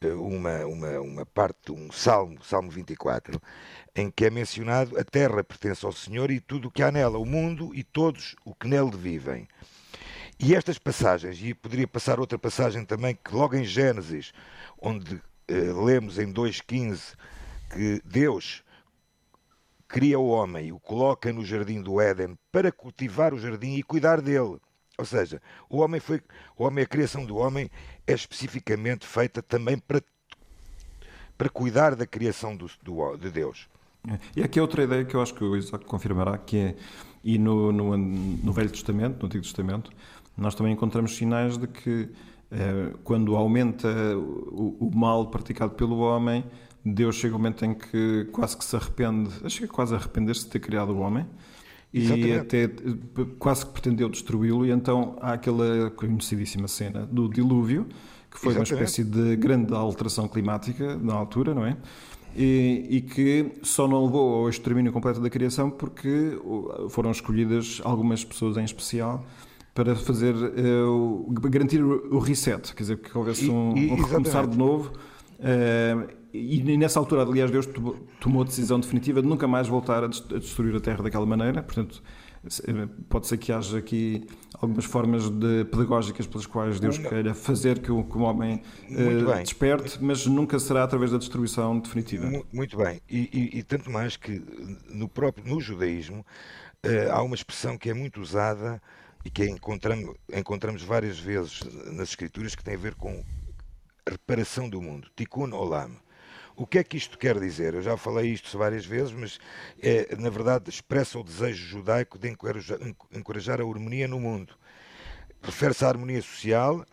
eh, 0.00 0.12
uma, 0.12 0.64
uma, 0.64 1.00
uma 1.00 1.26
parte, 1.26 1.72
um 1.72 1.90
salmo, 1.90 2.42
Salmo 2.44 2.70
24, 2.70 3.42
em 3.96 4.08
que 4.12 4.26
é 4.26 4.30
mencionado 4.30 4.96
a 4.96 5.02
terra 5.02 5.42
pertence 5.42 5.84
ao 5.84 5.90
Senhor 5.90 6.30
e 6.30 6.38
tudo 6.38 6.68
o 6.68 6.70
que 6.70 6.84
há 6.84 6.92
nela, 6.92 7.18
o 7.18 7.26
mundo 7.26 7.74
e 7.74 7.82
todos 7.82 8.36
o 8.44 8.54
que 8.54 8.68
nele 8.68 8.96
vivem. 8.96 9.48
E 10.38 10.54
estas 10.54 10.78
passagens, 10.78 11.42
e 11.42 11.52
poderia 11.52 11.88
passar 11.88 12.20
outra 12.20 12.38
passagem 12.38 12.84
também, 12.84 13.16
que 13.16 13.34
logo 13.34 13.56
em 13.56 13.64
Gênesis, 13.64 14.32
onde 14.80 15.20
eh, 15.48 15.72
lemos 15.84 16.16
em 16.16 16.32
2,15 16.32 17.16
que 17.74 18.00
Deus 18.04 18.62
cria 19.88 20.18
o 20.20 20.28
homem 20.28 20.68
e 20.68 20.72
o 20.72 20.78
coloca 20.78 21.32
no 21.32 21.44
jardim 21.44 21.82
do 21.82 22.00
Éden 22.00 22.38
para 22.52 22.70
cultivar 22.70 23.34
o 23.34 23.38
jardim 23.38 23.74
e 23.74 23.82
cuidar 23.82 24.20
dele. 24.20 24.60
Ou 25.00 25.06
seja, 25.06 25.40
o 25.70 25.78
homem 25.78 25.98
foi, 25.98 26.20
o 26.58 26.64
homem, 26.64 26.84
a 26.84 26.86
criação 26.86 27.24
do 27.24 27.38
homem 27.38 27.70
é 28.06 28.12
especificamente 28.12 29.06
feita 29.06 29.40
também 29.40 29.78
para, 29.78 30.02
para 31.38 31.48
cuidar 31.48 31.96
da 31.96 32.06
criação 32.06 32.54
do, 32.54 32.70
do, 32.82 33.16
de 33.16 33.30
Deus. 33.30 33.66
E 34.36 34.42
aqui 34.42 34.58
é 34.58 34.62
outra 34.62 34.84
ideia 34.84 35.02
que 35.06 35.14
eu 35.14 35.22
acho 35.22 35.32
que 35.32 35.42
o 35.42 35.56
Isaac 35.56 35.86
confirmará, 35.86 36.36
que 36.36 36.58
é, 36.58 36.74
e 37.24 37.38
no, 37.38 37.72
no, 37.72 37.96
no 37.96 38.52
Velho 38.52 38.68
Testamento, 38.68 39.20
no 39.20 39.26
Antigo 39.26 39.42
Testamento, 39.42 39.90
nós 40.36 40.54
também 40.54 40.74
encontramos 40.74 41.16
sinais 41.16 41.56
de 41.56 41.66
que 41.66 42.10
eh, 42.50 42.92
quando 43.02 43.36
aumenta 43.36 43.88
o, 44.18 44.76
o, 44.80 44.90
mal 44.94 45.28
praticado 45.28 45.72
pelo 45.72 46.00
homem, 46.00 46.44
Deus 46.84 47.16
chega 47.16 47.34
um 47.34 47.38
momento 47.38 47.64
em 47.64 47.72
que 47.72 48.28
quase 48.32 48.54
que 48.54 48.64
se 48.66 48.76
arrepende, 48.76 49.30
chega 49.48 49.68
quase 49.68 49.94
a 49.94 49.96
arrepender-se 49.96 50.44
de 50.44 50.50
ter 50.50 50.60
criado 50.60 50.90
o 50.90 50.98
homem, 50.98 51.26
Exatamente. 51.92 52.28
e 52.28 52.34
até 52.34 52.70
quase 53.38 53.66
que 53.66 53.72
pretendeu 53.72 54.08
destruí-lo, 54.08 54.64
e 54.64 54.70
então 54.70 55.16
há 55.20 55.32
aquela 55.32 55.90
conhecidíssima 55.90 56.68
cena 56.68 57.06
do 57.06 57.28
dilúvio, 57.28 57.86
que 58.30 58.38
foi 58.38 58.52
Exatamente. 58.52 58.74
uma 58.74 58.84
espécie 58.84 59.04
de 59.04 59.36
grande 59.36 59.74
alteração 59.74 60.28
climática 60.28 60.96
na 60.96 61.14
altura, 61.14 61.52
não 61.52 61.66
é? 61.66 61.76
E, 62.36 62.86
e, 62.88 63.00
que 63.00 63.54
só 63.60 63.88
não 63.88 64.04
levou 64.04 64.36
ao 64.36 64.48
extermínio 64.48 64.92
completo 64.92 65.20
da 65.20 65.28
criação 65.28 65.68
porque 65.68 66.38
foram 66.88 67.10
escolhidas 67.10 67.80
algumas 67.82 68.24
pessoas 68.24 68.56
em 68.56 68.62
especial 68.62 69.26
para 69.74 69.96
fazer 69.96 70.36
uh, 70.36 71.26
garantir 71.50 71.82
o 71.82 72.20
reset, 72.20 72.72
quer 72.72 72.82
dizer, 72.82 72.98
que 72.98 73.16
houvesse 73.18 73.48
um, 73.50 73.76
e, 73.76 73.90
um 73.90 73.96
recomeçar 73.96 74.46
de 74.46 74.56
novo. 74.56 74.92
Uh, 75.40 76.19
e 76.32 76.76
nessa 76.76 76.98
altura, 76.98 77.22
aliás, 77.22 77.50
Deus 77.50 77.68
tomou 78.20 78.42
a 78.42 78.44
decisão 78.44 78.78
definitiva 78.78 79.20
de 79.20 79.28
nunca 79.28 79.48
mais 79.48 79.66
voltar 79.66 80.04
a 80.04 80.06
destruir 80.06 80.74
a 80.76 80.80
Terra 80.80 81.02
daquela 81.02 81.26
maneira. 81.26 81.62
Portanto, 81.62 82.02
eh, 82.44 82.88
pode 83.08 83.26
ser 83.26 83.36
que 83.36 83.52
haja 83.52 83.78
aqui 83.78 84.26
algumas 84.54 84.84
formas 84.84 85.28
de, 85.28 85.64
pedagógicas 85.64 86.26
pelas 86.26 86.46
quais 86.46 86.80
Deus 86.80 86.98
queira 86.98 87.34
fazer 87.34 87.80
que 87.80 87.90
o, 87.90 88.04
que 88.04 88.16
o 88.16 88.22
homem 88.22 88.62
uh, 88.90 89.42
desperte, 89.42 90.02
mas 90.02 90.26
nunca 90.26 90.58
será 90.58 90.84
através 90.84 91.10
da 91.10 91.18
destruição 91.18 91.78
definitiva. 91.78 92.30
Muito 92.52 92.76
bem. 92.76 93.00
E, 93.10 93.28
e, 93.32 93.58
e 93.58 93.62
tanto 93.62 93.90
mais 93.90 94.16
que 94.16 94.42
no 94.88 95.08
próprio 95.08 95.46
no 95.46 95.60
judaísmo 95.60 96.24
uh, 96.86 97.12
há 97.12 97.22
uma 97.22 97.34
expressão 97.34 97.76
que 97.76 97.90
é 97.90 97.94
muito 97.94 98.20
usada 98.20 98.80
e 99.24 99.30
que 99.30 99.44
encontramos, 99.44 100.14
encontramos 100.32 100.82
várias 100.82 101.18
vezes 101.18 101.60
nas 101.92 102.10
escrituras 102.10 102.54
que 102.54 102.64
tem 102.64 102.74
a 102.74 102.78
ver 102.78 102.94
com 102.94 103.22
a 104.06 104.10
reparação 104.12 104.68
do 104.68 104.80
mundo. 104.80 105.08
Tikkun 105.14 105.52
olam 105.52 105.90
o 106.60 106.66
que 106.66 106.78
é 106.78 106.84
que 106.84 106.98
isto 106.98 107.16
quer 107.16 107.40
dizer? 107.40 107.72
Eu 107.72 107.80
já 107.80 107.96
falei 107.96 108.30
isto 108.30 108.58
várias 108.58 108.84
vezes, 108.84 109.12
mas 109.12 109.40
é, 109.82 110.14
na 110.16 110.28
verdade 110.28 110.68
expressa 110.68 111.18
o 111.18 111.24
desejo 111.24 111.64
judaico 111.66 112.18
de 112.18 112.28
encorajar, 112.28 113.60
a 113.60 113.64
harmonia 113.64 114.06
no 114.06 114.20
mundo. 114.20 114.54
Refere-se 115.40 115.86
à 115.86 115.88
harmonia 115.88 116.20
social 116.20 116.80
uh, 116.80 116.84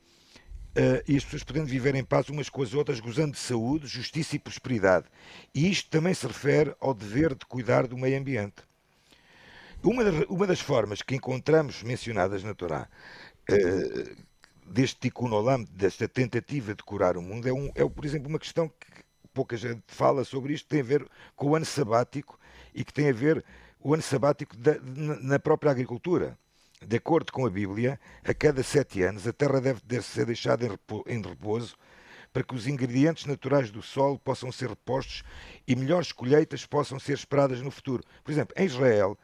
e 1.06 1.18
as 1.18 1.26
pessoas 1.26 1.44
podendo 1.44 1.66
viver 1.66 1.96
em 1.96 2.04
paz 2.04 2.30
umas 2.30 2.48
com 2.48 2.64
as 2.64 2.74
outras, 2.74 3.02
gozando 3.02 3.34
de 3.34 3.40
saúde, 3.40 3.88
justiça 3.88 4.38
e 4.38 4.40
prosperidade. 4.40 5.06
E 5.54 5.70
isto 5.70 5.90
também 5.90 6.14
se 6.14 6.26
refere 6.26 6.74
ao 6.80 6.94
dever 6.94 7.36
de 7.36 7.46
cuidar 7.46 7.88
do 7.88 7.98
meio 7.98 8.18
ambiente. 8.18 8.64
Uma 9.84 10.04
uma 10.30 10.48
das 10.48 10.62
formas 10.62 11.02
que 11.02 11.14
encontramos 11.14 11.84
mencionadas 11.84 12.42
na 12.42 12.54
Torá 12.54 12.88
uh, 13.52 14.26
deste 14.66 15.02
tikkun 15.02 15.34
olam, 15.34 15.66
desta 15.72 16.08
tentativa 16.08 16.74
de 16.74 16.84
curar 16.84 17.18
o 17.18 17.22
mundo, 17.22 17.50
é, 17.50 17.52
um, 17.52 17.70
é, 17.76 17.86
por 17.86 18.06
exemplo, 18.06 18.30
uma 18.30 18.40
questão 18.40 18.70
que 18.70 19.07
pouca 19.38 19.56
gente 19.56 19.84
fala 19.86 20.24
sobre 20.24 20.54
isto, 20.54 20.68
tem 20.68 20.80
a 20.80 20.84
ver 20.84 21.08
com 21.36 21.50
o 21.52 21.56
ano 21.56 21.64
sabático 21.64 22.40
e 22.74 22.84
que 22.84 22.92
tem 22.92 23.08
a 23.08 23.14
ver 23.14 23.46
o 23.80 23.94
ano 23.94 24.02
sabático 24.02 24.58
da, 24.58 24.80
na 25.22 25.38
própria 25.38 25.70
agricultura. 25.70 26.36
De 26.84 26.98
acordo 26.98 27.32
com 27.32 27.46
a 27.46 27.50
Bíblia, 27.50 28.00
a 28.24 28.34
cada 28.34 28.64
sete 28.64 29.04
anos 29.04 29.28
a 29.28 29.34
terra 29.34 29.62
deve 29.62 30.02
ser 30.02 30.26
deixada 30.26 30.66
em 31.06 31.22
repouso 31.22 31.76
para 32.34 32.44
que 32.44 32.56
os 32.56 32.66
ingredientes 32.68 33.26
naturais 33.26 33.70
do 33.70 33.84
solo 33.84 34.18
possam 34.18 34.52
ser 34.52 34.70
repostos 34.70 35.24
e 35.68 35.76
melhores 35.76 36.12
colheitas 36.12 36.66
possam 36.66 37.00
ser 37.00 37.14
esperadas 37.14 37.62
no 37.62 37.70
futuro. 37.70 38.04
Por 38.24 38.32
exemplo, 38.32 38.56
em 38.58 38.66
Israel, 38.66 39.16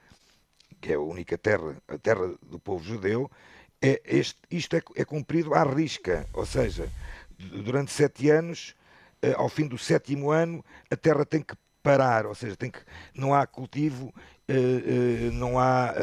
que 0.80 0.92
é 0.92 0.96
a 0.96 1.00
única 1.00 1.40
terra, 1.40 1.76
a 1.88 1.98
terra 1.98 2.36
do 2.44 2.60
povo 2.60 2.84
judeu, 2.84 3.32
é 3.82 4.00
este, 4.06 4.40
isto 4.52 4.76
é, 4.76 4.82
é 4.96 5.04
cumprido 5.04 5.56
à 5.56 5.64
risca, 5.64 6.28
ou 6.34 6.46
seja, 6.46 6.88
durante 7.40 7.92
sete 7.92 8.30
anos 8.30 8.76
ao 9.36 9.50
fim 9.50 9.68
do 9.68 9.78
sétimo 9.78 10.32
ano, 10.32 10.64
a 10.90 10.96
terra 10.96 11.26
tem 11.26 11.42
que 11.42 11.56
parar, 11.82 12.26
ou 12.26 12.34
seja, 12.34 12.56
tem 12.56 12.72
que, 12.72 12.80
não 13.14 13.34
há 13.34 13.46
cultivo, 13.46 14.14
eh, 14.48 14.54
eh, 14.56 15.30
não 15.32 15.60
há. 15.60 15.94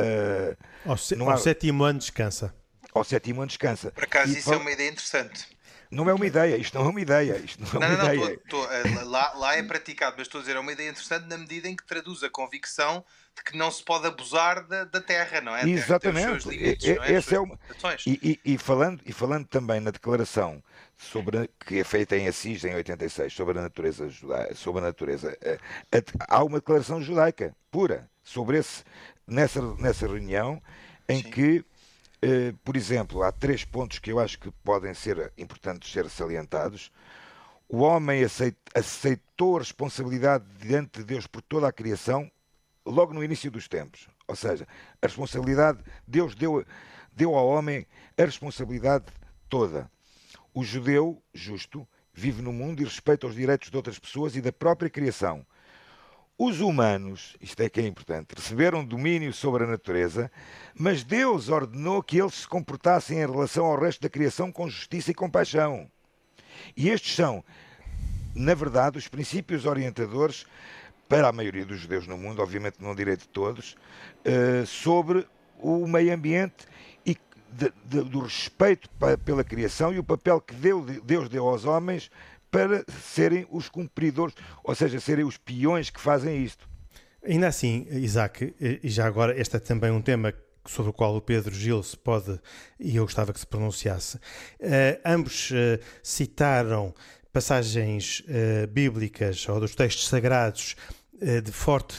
Ao, 0.84 0.96
se, 0.96 1.16
não 1.16 1.28
há... 1.28 1.32
ao 1.32 1.38
sétimo 1.38 1.84
ano 1.84 1.98
descansa. 1.98 2.54
Ao 2.92 3.04
sétimo 3.04 3.40
ano 3.40 3.48
descansa. 3.48 3.90
Por 3.92 4.04
acaso, 4.04 4.32
e, 4.32 4.38
isso 4.38 4.52
é 4.52 4.56
uma 4.56 4.70
ideia 4.70 4.90
interessante. 4.90 5.46
Não 5.90 6.08
é 6.08 6.14
uma 6.14 6.26
ideia, 6.26 6.56
isto 6.56 6.78
não 6.78 6.86
é 6.86 6.88
uma 6.88 7.00
ideia. 7.00 7.36
Isto 7.38 7.62
não, 7.62 7.82
é 7.82 7.86
uma 7.88 7.96
não, 7.96 8.14
ideia. 8.14 8.40
Tô, 8.48 8.64
tô, 8.64 9.08
lá, 9.08 9.32
lá 9.34 9.56
é 9.56 9.62
praticado, 9.62 10.14
mas 10.16 10.28
estou 10.28 10.38
a 10.38 10.42
dizer, 10.42 10.56
é 10.56 10.60
uma 10.60 10.72
ideia 10.72 10.88
interessante 10.88 11.26
na 11.26 11.36
medida 11.36 11.68
em 11.68 11.74
que 11.74 11.84
traduz 11.84 12.22
a 12.22 12.30
convicção 12.30 13.04
de 13.36 13.42
que 13.42 13.56
não 13.56 13.70
se 13.70 13.82
pode 13.82 14.06
abusar 14.06 14.66
da, 14.66 14.84
da 14.84 15.00
terra, 15.00 15.40
não 15.40 15.54
é? 15.56 15.68
Exatamente. 15.68 16.48
Limites, 16.48 16.88
é, 16.88 16.92
é, 16.92 17.12
esse 17.12 17.34
é 17.34 17.40
uma... 17.40 17.58
e, 18.06 18.38
e, 18.44 18.54
e, 18.54 18.58
falando, 18.58 19.00
e 19.04 19.12
falando 19.12 19.46
também 19.46 19.80
na 19.80 19.90
declaração 19.90 20.62
sobre 20.96 21.48
que 21.66 21.80
é 21.80 21.84
feita 21.84 22.16
em 22.16 22.28
Assis 22.28 22.62
em 22.64 22.74
86 22.74 23.32
sobre 23.32 23.58
a 23.58 23.62
natureza 23.62 24.08
judaica, 24.08 24.54
sobre 24.54 24.82
a 24.82 24.84
natureza 24.84 25.38
a, 25.42 25.48
eh, 25.48 25.58
a, 26.28 26.36
há 26.36 26.44
uma 26.44 26.58
declaração 26.58 27.00
judaica 27.00 27.56
pura 27.70 28.08
sobre 28.22 28.58
esse 28.58 28.84
nessa 29.26 29.62
nessa 29.76 30.06
reunião 30.06 30.62
em 31.08 31.22
Sim. 31.22 31.30
que 31.30 31.64
por 32.64 32.76
exemplo 32.76 33.22
há 33.22 33.32
três 33.32 33.64
pontos 33.64 33.98
que 33.98 34.12
eu 34.12 34.18
acho 34.18 34.38
que 34.38 34.50
podem 34.62 34.94
ser 34.94 35.32
importantes 35.38 35.90
ser 35.90 36.08
salientados. 36.10 36.92
O 37.68 37.78
homem 37.78 38.22
aceitou 38.74 39.56
a 39.56 39.60
responsabilidade 39.60 40.44
diante 40.58 40.98
de 40.98 41.04
Deus 41.04 41.26
por 41.26 41.40
toda 41.40 41.68
a 41.68 41.72
criação 41.72 42.30
logo 42.84 43.14
no 43.14 43.22
início 43.22 43.50
dos 43.50 43.68
tempos. 43.68 44.08
Ou 44.26 44.36
seja 44.36 44.66
a 45.00 45.06
responsabilidade 45.06 45.78
Deus 46.06 46.34
deu 46.34 46.64
deu 47.12 47.34
ao 47.34 47.48
homem 47.48 47.86
a 48.16 48.24
responsabilidade 48.24 49.06
toda. 49.48 49.90
O 50.52 50.64
judeu 50.64 51.22
justo 51.32 51.86
vive 52.12 52.42
no 52.42 52.52
mundo 52.52 52.82
e 52.82 52.84
respeita 52.84 53.26
os 53.26 53.34
direitos 53.34 53.70
de 53.70 53.76
outras 53.76 53.98
pessoas 53.98 54.36
e 54.36 54.40
da 54.40 54.52
própria 54.52 54.90
criação. 54.90 55.46
Os 56.42 56.58
humanos, 56.58 57.36
isto 57.38 57.62
é 57.62 57.68
que 57.68 57.80
é 57.80 57.86
importante, 57.86 58.34
receberam 58.34 58.82
domínio 58.82 59.30
sobre 59.30 59.64
a 59.64 59.66
natureza, 59.66 60.32
mas 60.74 61.04
Deus 61.04 61.50
ordenou 61.50 62.02
que 62.02 62.18
eles 62.18 62.32
se 62.32 62.48
comportassem 62.48 63.18
em 63.18 63.30
relação 63.30 63.66
ao 63.66 63.78
resto 63.78 64.00
da 64.00 64.08
criação 64.08 64.50
com 64.50 64.66
justiça 64.66 65.10
e 65.10 65.14
compaixão. 65.14 65.86
E 66.74 66.88
estes 66.88 67.14
são, 67.14 67.44
na 68.34 68.54
verdade, 68.54 68.96
os 68.96 69.06
princípios 69.06 69.66
orientadores 69.66 70.46
para 71.06 71.28
a 71.28 71.32
maioria 71.32 71.66
dos 71.66 71.78
judeus 71.78 72.06
no 72.06 72.16
mundo, 72.16 72.40
obviamente 72.40 72.78
não 72.80 72.94
direi 72.94 73.18
de 73.18 73.28
todos, 73.28 73.76
uh, 74.24 74.64
sobre 74.64 75.26
o 75.58 75.86
meio 75.86 76.14
ambiente 76.14 76.64
e 77.04 77.18
do 77.84 78.20
respeito 78.20 78.88
pela 79.26 79.44
criação 79.44 79.92
e 79.92 79.98
o 79.98 80.04
papel 80.04 80.40
que 80.40 80.54
deu, 80.54 80.80
Deus 81.04 81.28
deu 81.28 81.46
aos 81.46 81.66
homens 81.66 82.10
para 82.50 82.84
serem 83.02 83.46
os 83.50 83.68
cumpridores, 83.68 84.34
ou 84.64 84.74
seja, 84.74 85.00
serem 85.00 85.24
os 85.24 85.36
peões 85.36 85.90
que 85.90 86.00
fazem 86.00 86.42
isto. 86.42 86.68
Ainda 87.24 87.48
assim, 87.48 87.86
Isaac, 87.90 88.54
e 88.60 88.88
já 88.88 89.06
agora 89.06 89.38
este 89.38 89.56
é 89.56 89.58
também 89.58 89.90
um 89.90 90.00
tema 90.00 90.32
sobre 90.66 90.90
o 90.90 90.92
qual 90.92 91.16
o 91.16 91.20
Pedro 91.20 91.54
Gil 91.54 91.82
se 91.82 91.96
pode, 91.96 92.38
e 92.78 92.96
eu 92.96 93.04
gostava 93.04 93.32
que 93.32 93.40
se 93.40 93.46
pronunciasse. 93.46 94.16
Uh, 94.16 95.00
ambos 95.04 95.50
uh, 95.50 95.78
citaram 96.02 96.94
passagens 97.32 98.20
uh, 98.20 98.66
bíblicas 98.66 99.48
ou 99.48 99.60
dos 99.60 99.74
textos 99.74 100.08
sagrados 100.08 100.76
de 101.44 101.52
forte 101.52 101.94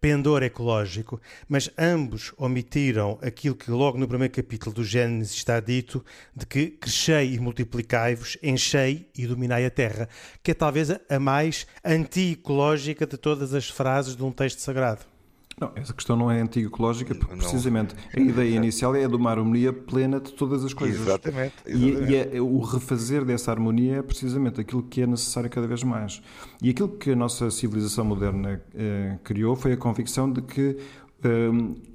pendor 0.00 0.42
ecológico, 0.42 1.20
mas 1.48 1.70
ambos 1.76 2.32
omitiram 2.36 3.18
aquilo 3.20 3.56
que 3.56 3.70
logo 3.70 3.98
no 3.98 4.08
primeiro 4.08 4.32
capítulo 4.32 4.74
do 4.74 4.84
Gênesis 4.84 5.34
está 5.34 5.60
dito, 5.60 6.04
de 6.34 6.46
que 6.46 6.68
crescei 6.68 7.34
e 7.34 7.40
multiplicai-vos, 7.40 8.38
enchei 8.42 9.08
e 9.16 9.26
dominai 9.26 9.66
a 9.66 9.70
terra, 9.70 10.08
que 10.42 10.52
é 10.52 10.54
talvez 10.54 10.90
a 10.90 11.18
mais 11.18 11.66
anti-ecológica 11.84 13.06
de 13.06 13.16
todas 13.16 13.54
as 13.54 13.68
frases 13.68 14.16
de 14.16 14.24
um 14.24 14.30
texto 14.30 14.60
sagrado. 14.60 15.17
Não, 15.60 15.72
essa 15.74 15.92
questão 15.92 16.16
não 16.16 16.30
é 16.30 16.40
anti-ecológica, 16.40 17.14
porque 17.14 17.32
não, 17.32 17.40
precisamente 17.40 17.94
a 18.16 18.20
ideia 18.20 18.54
inicial 18.56 18.94
é 18.94 19.08
de 19.08 19.16
uma 19.16 19.30
harmonia 19.30 19.72
plena 19.72 20.20
de 20.20 20.32
todas 20.32 20.64
as 20.64 20.72
coisas. 20.72 21.00
Exatamente. 21.00 21.54
exatamente. 21.66 22.10
E, 22.10 22.12
e 22.12 22.16
é, 22.36 22.40
o 22.40 22.60
refazer 22.60 23.24
dessa 23.24 23.50
harmonia 23.50 23.96
é 23.96 24.02
precisamente 24.02 24.60
aquilo 24.60 24.82
que 24.82 25.02
é 25.02 25.06
necessário 25.06 25.50
cada 25.50 25.66
vez 25.66 25.82
mais. 25.82 26.22
E 26.62 26.70
aquilo 26.70 26.88
que 26.88 27.10
a 27.10 27.16
nossa 27.16 27.50
civilização 27.50 28.04
moderna 28.04 28.62
eh, 28.74 29.18
criou 29.24 29.56
foi 29.56 29.72
a 29.72 29.76
convicção 29.76 30.30
de 30.30 30.42
que 30.42 30.76
eh, 31.24 31.50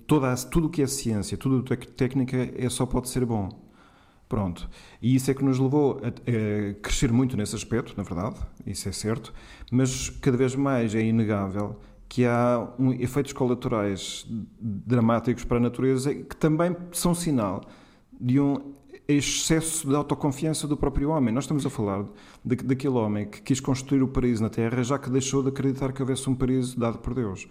toda 0.06 0.32
a, 0.32 0.36
tudo 0.36 0.68
o 0.68 0.70
que 0.70 0.82
é 0.82 0.88
ciência, 0.88 1.38
tudo 1.38 1.60
o 1.60 1.64
que 1.64 1.74
é 1.74 1.78
técnica, 1.78 2.38
é, 2.56 2.70
só 2.70 2.86
pode 2.86 3.10
ser 3.10 3.26
bom. 3.26 3.50
Pronto. 4.28 4.70
E 5.02 5.16
isso 5.16 5.30
é 5.30 5.34
que 5.34 5.44
nos 5.44 5.60
levou 5.60 6.02
a, 6.04 6.08
a 6.08 6.74
crescer 6.82 7.12
muito 7.12 7.38
nesse 7.38 7.56
aspecto, 7.56 7.94
na 7.96 8.04
verdade, 8.04 8.36
isso 8.66 8.90
é 8.90 8.92
certo, 8.92 9.34
mas 9.72 10.10
cada 10.10 10.36
vez 10.36 10.56
mais 10.56 10.96
é 10.96 11.02
inegável 11.02 11.80
que 12.14 12.26
há 12.26 12.72
um, 12.78 12.94
efeitos 12.94 13.34
colaterais 13.34 14.24
dramáticos 14.62 15.44
para 15.44 15.58
a 15.58 15.60
natureza 15.60 16.14
que 16.14 16.36
também 16.36 16.78
são 16.92 17.16
sinal 17.16 17.62
de 18.22 18.40
um 18.40 18.76
excesso 19.08 19.88
de 19.88 19.96
autoconfiança 19.96 20.68
do 20.68 20.78
próprio 20.78 21.10
homem. 21.10 21.34
Nós 21.34 21.46
estamos 21.46 21.66
a 21.66 21.72
falar 21.72 22.06
de, 22.46 22.56
daquele 22.58 22.94
homem 22.94 23.26
que 23.26 23.42
quis 23.42 23.60
construir 23.60 24.04
o 24.04 24.08
paraíso 24.08 24.44
na 24.44 24.50
Terra, 24.52 24.84
já 24.84 25.00
que 25.00 25.10
deixou 25.10 25.42
de 25.42 25.50
acreditar 25.50 25.92
que 25.92 26.04
houvesse 26.04 26.30
um 26.30 26.36
paraíso 26.36 26.80
dado 26.80 27.00
por 27.00 27.16
Deus. 27.16 27.48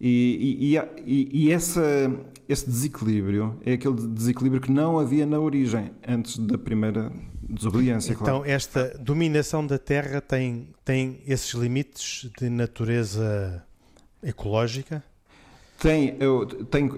E, 0.00 0.74
e, 0.74 0.76
e, 1.06 1.44
e 1.44 1.52
essa, 1.52 2.12
esse 2.48 2.66
desequilíbrio 2.68 3.56
é 3.64 3.74
aquele 3.74 3.94
desequilíbrio 4.08 4.60
que 4.60 4.72
não 4.72 4.98
havia 4.98 5.24
na 5.24 5.38
origem, 5.38 5.92
antes 6.08 6.38
da 6.38 6.58
primeira 6.58 7.12
desobediência. 7.40 8.14
Então, 8.14 8.38
claro. 8.40 8.50
esta 8.50 8.98
dominação 8.98 9.64
da 9.64 9.78
Terra 9.78 10.20
tem, 10.20 10.70
tem 10.84 11.20
esses 11.24 11.54
limites 11.54 12.28
de 12.36 12.50
natureza 12.50 13.64
ecológica? 14.22 15.02
Tem, 15.78 16.16
eu, 16.20 16.46
tem, 16.46 16.88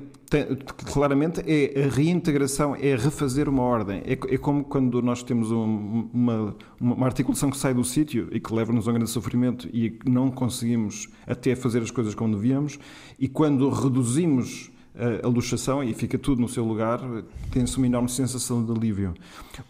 claramente 0.92 1.40
é 1.46 1.84
a 1.84 1.88
reintegração, 1.88 2.76
é 2.76 2.94
refazer 2.94 3.48
uma 3.48 3.62
ordem. 3.62 4.02
É, 4.04 4.12
é 4.12 4.37
como 4.37 4.62
quando 4.62 5.00
nós 5.00 5.22
temos 5.22 5.50
um, 5.50 6.10
uma, 6.12 6.54
uma 6.78 7.06
articulação 7.06 7.50
que 7.50 7.56
sai 7.56 7.72
do 7.72 7.82
sítio 7.82 8.28
e 8.30 8.38
que 8.38 8.52
leva-nos 8.52 8.87
a 8.87 8.90
um 8.90 8.94
grande 8.94 9.08
sofrimento 9.08 9.68
e 9.72 9.98
não 10.04 10.30
conseguimos 10.30 11.08
até 11.26 11.56
fazer 11.56 11.82
as 11.82 11.90
coisas 11.90 12.14
como 12.14 12.34
devíamos, 12.34 12.78
e 13.18 13.26
quando 13.26 13.70
reduzimos 13.70 14.70
a, 14.94 15.26
a 15.26 15.28
luxação 15.30 15.82
e 15.82 15.94
fica 15.94 16.18
tudo 16.18 16.42
no 16.42 16.48
seu 16.48 16.64
lugar, 16.64 17.00
tem-se 17.50 17.78
uma 17.78 17.87
enorme 17.87 18.10
sensação 18.10 18.62
de 18.62 18.70
alívio. 18.70 19.14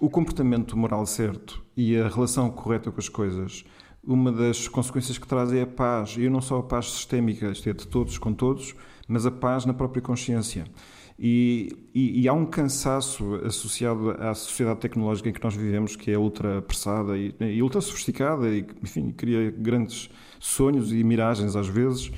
O 0.00 0.10
comportamento 0.10 0.76
moral 0.76 1.06
certo 1.06 1.62
e 1.76 1.96
a 1.96 2.08
relação 2.08 2.50
correta 2.50 2.90
com 2.90 2.98
as 2.98 3.08
coisas 3.08 3.64
uma 4.06 4.30
das 4.30 4.68
consequências 4.68 5.18
que 5.18 5.26
traz 5.26 5.52
é 5.52 5.62
a 5.62 5.66
paz, 5.66 6.16
e 6.18 6.28
não 6.28 6.40
só 6.40 6.58
a 6.58 6.62
paz 6.62 6.90
sistémica, 6.92 7.50
isto 7.50 7.68
é, 7.68 7.72
de 7.72 7.86
todos 7.86 8.18
com 8.18 8.32
todos, 8.32 8.74
mas 9.08 9.26
a 9.26 9.30
paz 9.30 9.64
na 9.64 9.74
própria 9.74 10.02
consciência. 10.02 10.64
E, 11.18 11.70
e, 11.94 12.22
e, 12.22 12.28
há 12.28 12.32
um 12.32 12.44
cansaço 12.44 13.36
associado 13.44 14.10
à 14.10 14.34
sociedade 14.34 14.80
tecnológica 14.80 15.28
em 15.28 15.32
que 15.32 15.42
nós 15.42 15.54
vivemos, 15.54 15.94
que 15.94 16.10
é 16.10 16.18
ultra 16.18 16.58
apressada 16.58 17.16
e, 17.16 17.32
e 17.40 17.62
ultra 17.62 17.80
sofisticada, 17.80 18.48
e 18.48 18.66
enfim, 18.82 19.12
cria 19.12 19.50
grandes 19.56 20.10
sonhos 20.40 20.92
e 20.92 21.04
miragens 21.04 21.54
às 21.54 21.68
vezes. 21.68 22.10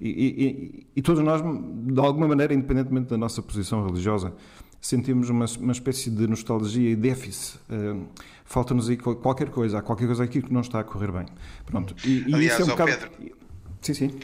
E, 0.00 0.86
e, 0.96 1.02
todos 1.02 1.22
nós, 1.22 1.42
de 1.42 2.00
alguma 2.00 2.26
maneira, 2.26 2.54
independentemente 2.54 3.08
da 3.08 3.18
nossa 3.18 3.40
posição 3.40 3.84
religiosa, 3.84 4.32
sentimos 4.80 5.28
uma, 5.28 5.44
uma 5.60 5.72
espécie 5.72 6.10
de 6.10 6.26
nostalgia 6.26 6.90
e 6.90 6.96
déficit. 6.96 7.60
Uh, 7.68 8.06
Falta-nos 8.50 8.88
aí 8.90 8.96
qualquer 8.96 9.48
coisa, 9.48 9.78
há 9.78 9.82
qualquer 9.82 10.06
coisa 10.06 10.24
aqui 10.24 10.42
que 10.42 10.52
não 10.52 10.60
está 10.60 10.80
a 10.80 10.84
correr 10.84 11.12
bem. 11.12 11.24
Pronto. 11.64 11.94
E, 12.04 12.28
e 12.28 12.34
Aliás, 12.34 12.58
isso 12.58 12.62
é 12.62 12.64
um 12.64 12.76
bocado... 12.76 12.90
Pedro, 12.90 13.10
sim, 13.80 13.94
sim. 13.94 14.20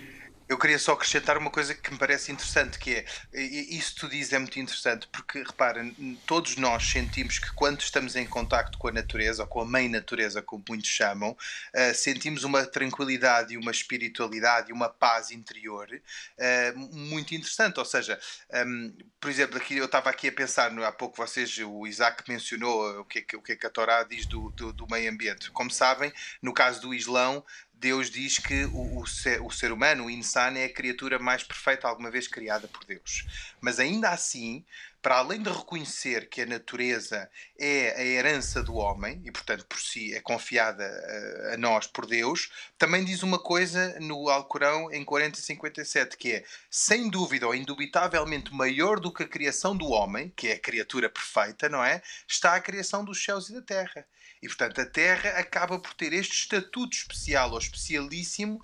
Eu 0.49 0.57
queria 0.59 0.79
só 0.79 0.93
acrescentar 0.93 1.37
uma 1.37 1.51
coisa 1.51 1.75
que 1.75 1.91
me 1.91 1.99
parece 1.99 2.31
interessante, 2.31 2.79
que 2.79 2.95
é, 2.95 3.05
isso 3.43 3.95
que 3.95 4.01
tu 4.01 4.09
dizes 4.09 4.33
é 4.33 4.39
muito 4.39 4.59
interessante, 4.61 5.09
porque 5.09 5.41
repara, 5.43 5.85
todos 6.25 6.57
nós 6.57 6.85
sentimos 6.89 7.39
que 7.39 7.53
quando 7.53 7.81
estamos 7.81 8.15
em 8.15 8.27
contacto 8.27 8.79
com 8.79 8.87
a 8.87 8.93
natureza, 8.93 9.43
ou 9.43 9.49
com 9.49 9.61
a 9.61 9.65
mãe 9.65 9.89
natureza, 9.89 10.41
como 10.41 10.65
muitos 10.69 10.89
chamam, 10.89 11.31
uh, 11.31 11.95
sentimos 11.95 12.45
uma 12.45 12.65
tranquilidade 12.65 13.55
e 13.55 13.57
uma 13.57 13.73
espiritualidade 13.73 14.71
e 14.71 14.73
uma 14.73 14.89
paz 14.89 15.33
interior 15.33 15.89
uh, 15.91 16.79
muito 16.97 17.35
interessante, 17.35 17.79
ou 17.81 17.85
seja, 17.85 18.19
um, 18.53 18.57
ehm, 18.57 18.93
por 19.21 19.31
exemplo, 19.31 19.57
aqui 19.57 19.77
eu 19.77 19.87
estava 19.87 20.11
aqui 20.11 20.29
a 20.29 20.33
pensar, 20.33 20.71
há 20.79 20.93
pouco 20.93 21.17
vocês, 21.17 21.59
o 21.59 21.87
Isaac 21.87 22.23
mencionou 22.29 23.01
o 23.01 23.05
que 23.05 23.19
é 23.19 23.23
que, 23.23 23.37
o 23.37 23.43
que, 23.43 23.53
é 23.53 23.57
que 23.57 23.67
a 23.67 23.71
Torá 23.71 24.05
diz 24.05 24.27
do, 24.27 24.51
do, 24.51 24.73
do 24.73 24.87
meio 24.89 25.11
ambiente. 25.11 25.51
Como 25.51 25.71
sabem, 25.71 26.13
no 26.41 26.53
caso 26.53 26.81
do 26.81 26.95
Islão, 26.95 27.45
Deus 27.79 28.11
diz 28.11 28.39
que 28.39 28.65
o, 28.67 29.01
o, 29.01 29.07
ser, 29.07 29.41
o 29.43 29.51
ser 29.51 29.71
humano, 29.71 30.07
o 30.07 30.11
insano, 30.11 30.57
é 30.57 30.65
a 30.65 30.73
criatura 30.73 31.19
mais 31.19 31.43
perfeita 31.43 31.87
alguma 31.87 32.11
vez 32.11 32.27
criada 32.27 32.67
por 32.67 32.85
Deus. 32.85 33.27
Mas 33.61 33.79
ainda 33.79 34.09
assim, 34.11 34.65
para 35.03 35.19
além 35.19 35.43
de 35.43 35.51
reconhecer 35.51 36.29
que 36.29 36.41
a 36.41 36.47
natureza 36.47 37.31
é 37.59 37.95
a 37.97 38.05
herança 38.05 38.63
do 38.63 38.75
homem 38.75 39.21
e, 39.25 39.31
portanto, 39.31 39.67
por 39.67 39.79
si 39.79 40.15
é 40.15 40.21
confiada 40.21 40.85
a, 40.85 41.55
a 41.55 41.57
nós 41.59 41.87
por 41.87 42.07
Deus, 42.07 42.51
também 42.79 43.05
diz 43.05 43.23
uma 43.23 43.39
coisa 43.39 44.01
no 44.01 44.29
Alcorão 44.31 44.91
em 44.91 45.05
4057 45.05 46.17
que 46.17 46.33
é, 46.33 46.45
sem 46.71 47.11
dúvida 47.11 47.47
ou 47.47 47.55
indubitavelmente 47.55 48.53
maior 48.55 48.99
do 48.99 49.13
que 49.13 49.23
a 49.23 49.29
criação 49.29 49.77
do 49.77 49.91
homem, 49.91 50.33
que 50.35 50.49
é 50.49 50.53
a 50.55 50.59
criatura 50.59 51.11
perfeita, 51.11 51.69
não 51.69 51.85
é? 51.85 52.03
Está 52.27 52.57
a 52.57 52.61
criação 52.61 53.05
dos 53.05 53.23
céus 53.23 53.51
e 53.51 53.53
da 53.53 53.63
terra. 53.63 54.07
E, 54.43 54.47
portanto, 54.49 54.81
a 54.81 54.87
Terra 54.87 55.31
acaba 55.39 55.79
por 55.79 55.95
ter 55.95 56.13
este 56.13 56.35
estatuto 56.35 56.97
especial 56.97 57.53
ou 57.53 57.59
especialíssimo, 57.59 58.63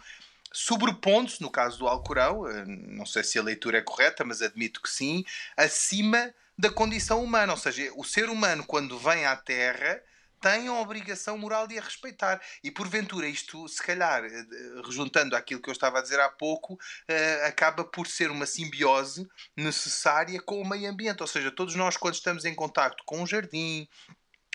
sobrepondo-se, 0.53 1.41
no 1.41 1.51
caso 1.51 1.79
do 1.79 1.89
Alcorão, 1.89 2.47
eh, 2.47 2.65
não 2.67 3.07
sei 3.07 3.25
se 3.25 3.39
a 3.39 3.43
leitura 3.43 3.79
é 3.79 3.83
correta, 3.83 4.25
mas 4.25 4.43
admito 4.43 4.83
que 4.83 4.91
sim, 4.91 5.25
acima 5.57 6.33
da 6.59 6.71
condição 6.71 7.23
humana. 7.23 7.53
Ou 7.53 7.59
seja, 7.59 7.91
o 7.97 8.05
ser 8.05 8.29
humano, 8.29 8.65
quando 8.67 8.99
vem 8.99 9.25
à 9.25 9.35
Terra, 9.35 10.01
tem 10.43 10.67
a 10.67 10.75
obrigação 10.75 11.39
moral 11.39 11.69
de 11.69 11.79
a 11.79 11.83
respeitar. 11.83 12.43
E 12.63 12.71
porventura, 12.71 13.29
isto, 13.29 13.67
se 13.69 13.81
calhar, 13.81 14.25
eh, 14.25 14.47
rejuntando 14.85 15.37
aquilo 15.37 15.63
que 15.63 15.71
eu 15.71 15.73
estava 15.73 16.01
a 16.01 16.03
dizer 16.03 16.19
há 16.21 16.29
pouco, 16.29 16.75
uh, 16.75 17.47
acaba 17.47 17.85
por 17.85 18.09
ser 18.09 18.31
uma 18.31 18.45
simbiose 18.45 19.27
necessária 19.57 20.41
com 20.43 20.61
o 20.61 20.69
meio 20.69 20.91
ambiente. 20.91 21.23
Ou 21.23 21.29
seja, 21.29 21.53
todos 21.53 21.77
nós, 21.77 21.97
quando 21.97 22.15
estamos 22.15 22.45
em 22.45 22.55
contacto 22.55 23.05
com 23.07 23.23
um 23.23 23.27
jardim, 23.27 23.89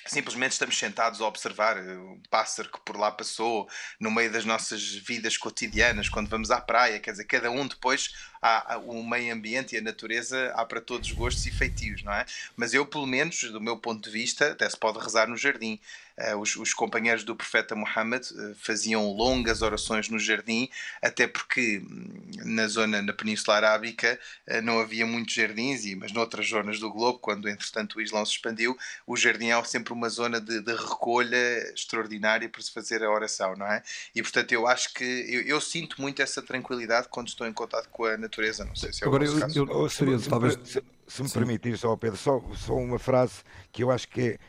simplesmente 0.08 0.54
estamos 0.54 0.78
sentados 0.78 1.22
a 1.22 1.26
observar 1.26 1.78
eh, 1.78 1.98
um 1.98 2.22
pássaro 2.30 2.72
que 2.72 2.80
por 2.82 2.98
lá 2.98 3.12
passou 3.12 3.68
no 4.00 4.10
meio 4.12 4.32
das 4.32 4.46
nossas 4.46 4.82
vidas 4.96 5.38
cotidianas, 5.38 6.10
quando 6.10 6.30
vamos 6.30 6.52
à 6.52 6.60
praia, 6.62 7.00
quer 7.00 7.12
dizer, 7.12 7.26
cada 7.26 7.52
um 7.52 7.68
depois 7.68 8.14
há, 8.42 8.78
o 8.78 9.04
meio 9.04 9.34
ambiente 9.34 9.76
e 9.76 9.80
a 9.80 9.82
natureza 9.82 10.52
há 10.56 10.66
para 10.66 10.82
todos 10.82 11.10
os 11.10 11.16
gostos 11.16 11.46
e 11.46 11.52
feitios, 11.52 12.04
não 12.04 12.14
é? 12.14 12.26
Mas 12.56 12.74
eu, 12.74 12.86
pelo 12.86 13.06
menos, 13.06 13.42
do 13.44 13.62
meu 13.62 13.78
ponto 13.78 14.04
de 14.04 14.10
vista, 14.10 14.52
até 14.52 14.70
se 14.70 14.78
pode 14.78 15.00
rezar 15.00 15.28
no 15.28 15.38
jardim. 15.38 15.80
Uh, 16.18 16.36
os, 16.38 16.56
os, 16.56 16.74
companheiros 16.74 17.24
do 17.24 17.36
profeta 17.36 17.76
Muhammad 17.76 18.24
uh, 18.32 18.56
faziam 18.56 19.12
longas 19.12 19.62
orações 19.62 20.10
no 20.10 20.18
jardim, 20.18 20.68
até 21.00 21.28
porque 21.28 21.80
hum, 21.80 22.32
na 22.44 22.68
zona, 22.68 23.04
na 23.04 23.14
Península 23.14 23.58
Arábica, 23.58 24.20
uh, 24.50 24.62
não 24.64 24.80
havia 24.80 25.06
muitos 25.06 25.36
jardins, 25.36 25.86
e, 25.86 25.96
mas 25.96 26.12
noutras 26.12 26.48
zonas 26.50 26.80
do 26.80 26.92
globo, 26.92 27.20
quando 27.20 27.48
entretanto 27.48 27.98
o 27.98 28.02
Islão 28.02 28.26
se 28.26 28.32
expandiu, 28.32 28.76
o 29.06 29.16
jardim 29.16 29.50
é 29.50 29.64
sempre 29.64 29.94
uma 29.94 30.10
zona 30.10 30.42
de, 30.42 30.60
de 30.60 30.74
recolha 30.74 31.72
extraordinária 31.72 32.50
para 32.50 32.64
se 32.64 32.72
fazer 32.72 33.04
a 33.04 33.12
oração, 33.12 33.56
não 33.56 33.68
é? 33.68 33.84
E 34.16 34.22
portanto 34.24 34.52
eu 34.52 34.66
acho 34.66 34.94
que 34.96 35.04
eu, 35.04 35.42
eu 35.42 35.62
sinto 35.62 36.02
muito 36.02 36.22
essa 36.22 36.42
tranquilidade 36.42 37.10
quando 37.10 37.28
estou 37.28 37.46
em 37.46 37.54
contato 37.54 37.90
com 37.90 38.06
a 38.06 38.18
natureza. 38.18 38.66
Não 38.66 38.76
sei 38.76 38.92
se 38.92 39.04
é 39.04 39.08
Agora, 39.08 39.24
eu, 39.24 39.38
eu, 39.56 39.66
gostaria, 39.68 40.20
talvez. 40.20 40.58
Se, 40.64 40.84
se 41.08 41.24
me 41.24 41.30
permitir, 41.30 41.78
só 41.78 41.96
Pedro, 41.96 42.18
só, 42.18 42.42
só 42.56 42.74
uma 42.74 43.00
frase 43.00 43.44
que 43.72 43.84
eu 43.84 43.92
acho 43.92 44.08
que 44.08 44.22
é 44.22 44.40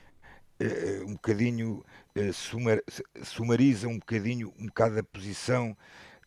uh, 0.60 1.04
um 1.06 1.12
bocadinho 1.12 1.84
uh, 2.16 2.32
sumar, 2.32 2.80
sumariza 3.22 3.88
um 3.88 3.98
bocadinho 3.98 4.52
um 4.58 4.66
bocado 4.66 4.98
a 4.98 5.02
posição 5.02 5.76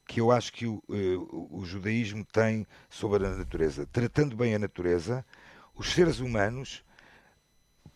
que 0.07 0.19
eu 0.19 0.31
acho 0.31 0.51
que 0.51 0.65
o, 0.67 0.83
o 0.89 1.63
judaísmo 1.63 2.25
tem 2.25 2.67
sobre 2.89 3.25
a 3.25 3.29
natureza. 3.29 3.85
Tratando 3.85 4.35
bem 4.35 4.53
a 4.53 4.59
natureza, 4.59 5.25
os 5.73 5.93
seres 5.93 6.19
humanos 6.19 6.83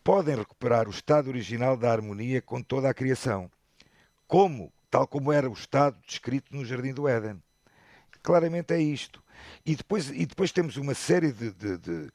podem 0.02 0.36
recuperar 0.36 0.88
o 0.88 0.92
estado 0.92 1.28
original 1.28 1.76
da 1.76 1.92
harmonia 1.92 2.42
com 2.42 2.62
toda 2.62 2.90
a 2.90 2.94
criação, 2.94 3.52
como 4.28 4.72
tal 4.90 5.08
como 5.08 5.32
era 5.32 5.50
o 5.50 5.54
estado 5.54 5.98
descrito 6.08 6.56
no 6.56 6.64
Jardim 6.64 6.94
do 6.94 7.08
Éden. 7.08 7.42
Claramente 8.24 8.74
é 8.74 8.80
isto. 8.80 9.22
E 9.66 9.76
depois, 9.76 10.10
e 10.10 10.26
depois 10.26 10.52
temos 10.52 10.78
uma 10.78 10.94
série 10.94 11.32
de, 11.32 11.52
de, 11.52 11.78
de, 11.78 12.12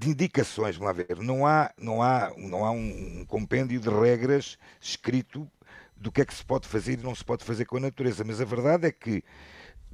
de 0.00 0.08
indicações, 0.08 0.76
vamos 0.76 0.96
lá 0.96 1.04
ver. 1.04 1.18
Não 1.18 1.46
há, 1.46 1.70
não 1.76 2.02
há, 2.02 2.32
não 2.38 2.64
há 2.64 2.70
um, 2.70 3.20
um 3.20 3.24
compêndio 3.26 3.78
de 3.78 3.90
regras 3.90 4.56
escrito 4.80 5.46
do 5.94 6.10
que 6.10 6.22
é 6.22 6.24
que 6.24 6.32
se 6.32 6.42
pode 6.42 6.66
fazer 6.66 6.98
e 6.98 7.02
não 7.02 7.14
se 7.14 7.22
pode 7.22 7.44
fazer 7.44 7.66
com 7.66 7.76
a 7.76 7.80
natureza, 7.80 8.24
mas 8.24 8.40
a 8.40 8.44
verdade 8.46 8.86
é 8.86 8.92
que 8.92 9.22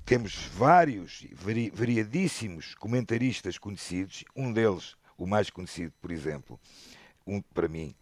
temos 0.04 0.46
vários, 0.54 1.26
vari, 1.32 1.70
variadíssimos 1.70 2.76
comentaristas 2.76 3.58
conhecidos, 3.58 4.24
um 4.36 4.52
deles, 4.52 4.96
o 5.18 5.26
mais 5.26 5.50
conhecido, 5.50 5.92
por 6.00 6.12
exemplo, 6.12 6.60
um 7.26 7.42
para 7.42 7.66
mim, 7.66 7.92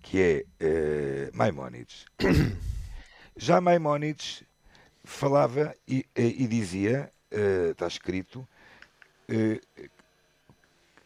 que 0.00 0.20
é 0.20 1.30
uh, 1.30 1.36
Maimónides. 1.36 2.06
Já 3.36 3.60
Maimónides 3.60 4.42
falava 5.04 5.72
e, 5.86 6.04
e 6.16 6.48
dizia, 6.48 7.12
uh, 7.30 7.70
está 7.70 7.86
escrito, 7.86 8.40
uh, 9.28 10.01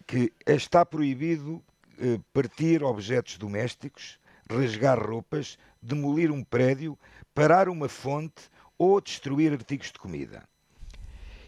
que 0.06 0.32
está 0.46 0.84
proibido 0.86 1.62
partir 2.32 2.82
objetos 2.82 3.38
domésticos, 3.38 4.18
rasgar 4.48 4.98
roupas, 4.98 5.58
demolir 5.82 6.30
um 6.30 6.44
prédio, 6.44 6.98
parar 7.34 7.68
uma 7.68 7.88
fonte 7.88 8.50
ou 8.78 9.00
destruir 9.00 9.52
artigos 9.52 9.90
de 9.90 9.98
comida. 9.98 10.42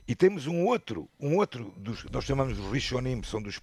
E 0.07 0.15
temos 0.15 0.47
um 0.47 0.65
outro, 0.65 1.07
um 1.21 1.37
outro 1.37 1.71
dos, 1.77 2.05
nós 2.05 2.25
chamamos 2.25 2.57
de 2.57 2.63
Rishonim, 2.71 3.23
são 3.23 3.43
dos 3.43 3.61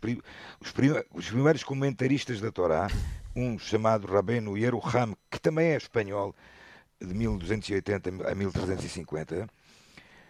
os, 0.61 0.73
os, 1.11 1.29
primeiros 1.29 1.63
comentaristas 1.63 2.39
da 2.39 2.51
Torá, 2.51 2.87
um 3.35 3.57
chamado 3.57 4.05
Rabeno 4.05 4.55
Yeruham, 4.55 5.17
que 5.31 5.39
também 5.39 5.69
é 5.69 5.77
espanhol, 5.77 6.35
de 7.01 7.13
1280 7.13 8.29
a 8.29 8.35
1350, 8.35 9.49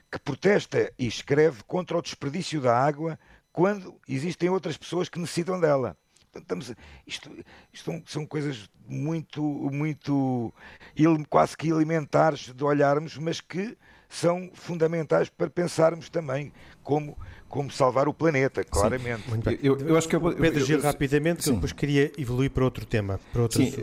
que 0.09 0.19
protesta 0.19 0.91
e 0.97 1.05
escreve 1.05 1.63
contra 1.63 1.97
o 1.97 2.01
desperdício 2.01 2.61
da 2.61 2.77
água 2.77 3.19
quando 3.55 3.95
existem 4.05 4.49
outras 4.49 4.75
pessoas 4.75 5.07
que 5.07 5.17
necessitam 5.17 5.57
dela. 5.57 5.95
Estamos, 6.35 6.73
isto, 7.07 7.31
isto 7.71 8.03
são 8.05 8.25
coisas 8.25 8.69
muito, 8.85 9.41
muito 9.41 10.53
quase 11.29 11.55
que 11.55 11.69
elementares 11.69 12.53
de 12.53 12.63
olharmos, 12.65 13.17
mas 13.17 13.39
que 13.39 13.77
são 14.09 14.51
fundamentais 14.53 15.29
para 15.29 15.49
pensarmos 15.49 16.09
também 16.09 16.51
como, 16.83 17.17
como 17.47 17.71
salvar 17.71 18.09
o 18.09 18.13
planeta, 18.13 18.61
claramente. 18.61 19.23
Sim, 19.23 19.57
eu, 19.63 19.77
eu, 19.79 19.95
acho 19.95 20.09
que 20.09 20.17
eu, 20.17 20.35
Pedro 20.35 20.65
Gil, 20.65 20.81
rapidamente, 20.81 21.43
que 21.43 21.49
eu 21.49 21.53
depois 21.53 21.71
queria 21.71 22.11
evoluir 22.17 22.51
para 22.51 22.65
outro 22.65 22.85
tema. 22.85 23.21
Para 23.31 23.43
outro 23.43 23.57
sim, 23.57 23.73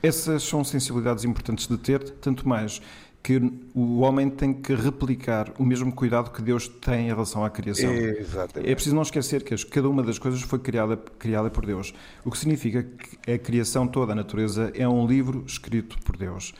essas 0.00 0.44
são 0.44 0.62
sensibilidades 0.62 1.24
importantes 1.24 1.66
de 1.66 1.76
ter, 1.76 2.08
tanto 2.20 2.48
mais 2.48 2.80
que 3.22 3.40
o 3.72 4.00
homem 4.00 4.28
tem 4.28 4.52
que 4.52 4.74
replicar 4.74 5.52
o 5.58 5.64
mesmo 5.64 5.92
cuidado 5.92 6.30
que 6.30 6.42
Deus 6.42 6.66
tem 6.66 7.06
em 7.06 7.08
relação 7.08 7.44
à 7.44 7.50
criação. 7.50 7.92
Exatamente. 7.92 8.70
É 8.70 8.74
preciso 8.74 8.96
não 8.96 9.02
esquecer 9.02 9.44
que 9.44 9.56
cada 9.66 9.88
uma 9.88 10.02
das 10.02 10.18
coisas 10.18 10.42
foi 10.42 10.58
criada, 10.58 10.96
criada 10.96 11.48
por 11.48 11.64
Deus, 11.64 11.94
o 12.24 12.30
que 12.30 12.38
significa 12.38 12.82
que 12.82 13.30
a 13.30 13.38
criação 13.38 13.86
toda, 13.86 14.12
a 14.12 14.14
natureza, 14.14 14.72
é 14.74 14.88
um 14.88 15.06
livro 15.06 15.44
escrito 15.46 15.96
por 16.02 16.16
Deus. 16.16 16.52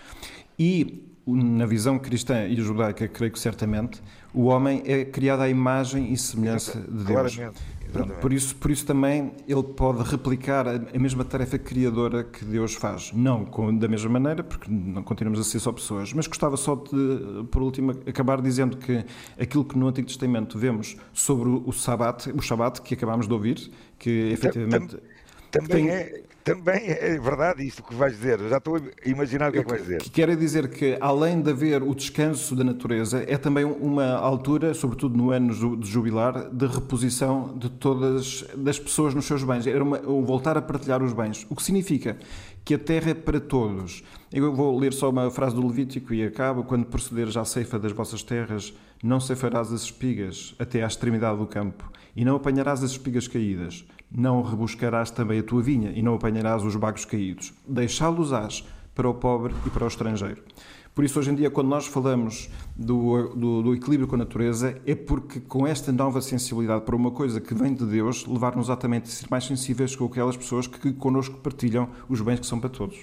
E 0.56 1.08
na 1.26 1.66
visão 1.66 1.98
cristã 1.98 2.46
e 2.46 2.56
judaica, 2.56 3.08
creio 3.08 3.32
que 3.32 3.40
certamente, 3.40 4.00
o 4.32 4.44
homem 4.44 4.82
é 4.86 5.04
criado 5.04 5.40
à 5.40 5.48
imagem 5.48 6.12
e 6.12 6.16
semelhança 6.16 6.80
de 6.80 7.04
Deus. 7.04 7.34
Claramente. 7.34 7.60
Por 8.20 8.32
isso, 8.32 8.56
por 8.56 8.70
isso 8.70 8.86
também 8.86 9.32
ele 9.46 9.62
pode 9.62 10.02
replicar 10.08 10.66
a, 10.66 10.98
mesma 10.98 11.24
tarefa 11.24 11.58
criadora 11.58 12.24
que 12.24 12.44
Deus 12.44 12.74
faz. 12.74 13.12
Não 13.12 13.44
com, 13.44 13.76
da 13.76 13.88
mesma 13.88 14.10
maneira, 14.10 14.42
porque 14.42 14.70
não 14.70 15.02
continuamos 15.02 15.38
a 15.40 15.44
ser 15.44 15.60
só 15.60 15.72
pessoas, 15.72 16.12
mas 16.12 16.26
gostava 16.26 16.56
só 16.56 16.74
de, 16.74 17.44
por 17.50 17.62
último, 17.62 17.90
acabar 18.06 18.40
dizendo 18.40 18.76
que 18.76 19.04
aquilo 19.38 19.64
que 19.64 19.76
no 19.76 19.88
Antigo 19.88 20.06
Testamento 20.06 20.58
vemos 20.58 20.96
sobre 21.12 21.48
o, 21.48 21.62
o 21.66 21.72
Sabat, 21.72 22.30
o 22.30 22.40
Shabat, 22.40 22.80
que 22.82 22.94
acabámos 22.94 23.26
de 23.26 23.32
ouvir, 23.32 23.70
que 23.98 24.30
efetivamente... 24.32 24.96
Também 25.52 25.86
tem, 25.86 25.90
é 25.90 26.22
também 26.44 26.88
é 26.88 27.18
verdade 27.20 27.64
isto 27.64 27.82
que 27.84 27.94
vais 27.94 28.16
dizer. 28.16 28.40
Já 28.48 28.56
estou 28.56 28.76
a 28.76 29.08
imaginar 29.08 29.50
o 29.50 29.52
que 29.52 29.58
é 29.58 29.62
que 29.62 29.70
vais 29.70 29.82
dizer. 29.82 30.02
Que 30.02 30.10
quero 30.10 30.36
dizer 30.36 30.68
que, 30.68 30.96
além 31.00 31.40
de 31.40 31.50
haver 31.50 31.82
o 31.82 31.94
descanso 31.94 32.56
da 32.56 32.64
natureza, 32.64 33.24
é 33.28 33.36
também 33.38 33.64
uma 33.64 34.14
altura, 34.14 34.74
sobretudo 34.74 35.16
no 35.16 35.30
ano 35.30 35.76
de 35.76 35.88
jubilar, 35.88 36.50
de 36.50 36.66
reposição 36.66 37.56
de 37.56 37.70
todas 37.70 38.44
as 38.66 38.78
pessoas 38.78 39.14
nos 39.14 39.24
seus 39.24 39.44
bens. 39.44 39.66
Era 39.66 39.84
uma, 39.84 39.98
voltar 39.98 40.56
a 40.56 40.62
partilhar 40.62 41.02
os 41.02 41.12
bens. 41.12 41.46
O 41.48 41.54
que 41.54 41.62
significa 41.62 42.16
que 42.64 42.74
a 42.74 42.78
terra 42.78 43.10
é 43.10 43.14
para 43.14 43.40
todos. 43.40 44.02
Eu 44.32 44.52
vou 44.52 44.76
ler 44.76 44.92
só 44.92 45.10
uma 45.10 45.30
frase 45.30 45.54
do 45.54 45.64
Levítico 45.64 46.12
e 46.12 46.24
acabo. 46.24 46.64
Quando 46.64 46.86
procederes 46.86 47.36
à 47.36 47.44
ceifa 47.44 47.78
das 47.78 47.92
vossas 47.92 48.22
terras, 48.22 48.74
não 49.02 49.20
ceifarás 49.20 49.72
as 49.72 49.82
espigas 49.82 50.56
até 50.58 50.82
à 50.82 50.86
extremidade 50.86 51.38
do 51.38 51.46
campo, 51.46 51.90
e 52.16 52.24
não 52.24 52.36
apanharás 52.36 52.82
as 52.82 52.92
espigas 52.92 53.26
caídas 53.26 53.84
não 54.14 54.42
rebuscarás 54.42 55.10
também 55.10 55.40
a 55.40 55.42
tua 55.42 55.62
vinha 55.62 55.90
e 55.94 56.02
não 56.02 56.14
apanharás 56.14 56.64
os 56.64 56.76
bagos 56.76 57.04
caídos. 57.04 57.52
Deixá-los-ás 57.66 58.64
para 58.94 59.08
o 59.08 59.14
pobre 59.14 59.54
e 59.66 59.70
para 59.70 59.84
o 59.84 59.88
estrangeiro. 59.88 60.42
Por 60.94 61.04
isso, 61.04 61.18
hoje 61.18 61.30
em 61.30 61.34
dia, 61.34 61.50
quando 61.50 61.68
nós 61.68 61.86
falamos 61.86 62.50
do, 62.76 63.28
do, 63.28 63.62
do, 63.62 63.74
equilíbrio 63.74 64.06
com 64.06 64.14
a 64.14 64.18
natureza, 64.18 64.78
é 64.86 64.94
porque 64.94 65.40
com 65.40 65.66
esta 65.66 65.90
nova 65.90 66.20
sensibilidade 66.20 66.84
para 66.84 66.94
uma 66.94 67.10
coisa 67.10 67.40
que 67.40 67.54
vem 67.54 67.72
de 67.72 67.86
Deus, 67.86 68.26
levar-nos 68.26 68.66
exatamente 68.66 69.04
a 69.04 69.10
ser 69.10 69.26
mais 69.30 69.46
sensíveis 69.46 69.96
com 69.96 70.04
aquelas 70.04 70.36
pessoas 70.36 70.66
que 70.66 70.92
connosco 70.92 71.38
partilham 71.38 71.88
os 72.10 72.20
bens 72.20 72.40
que 72.40 72.46
são 72.46 72.60
para 72.60 72.68
todos. 72.68 72.98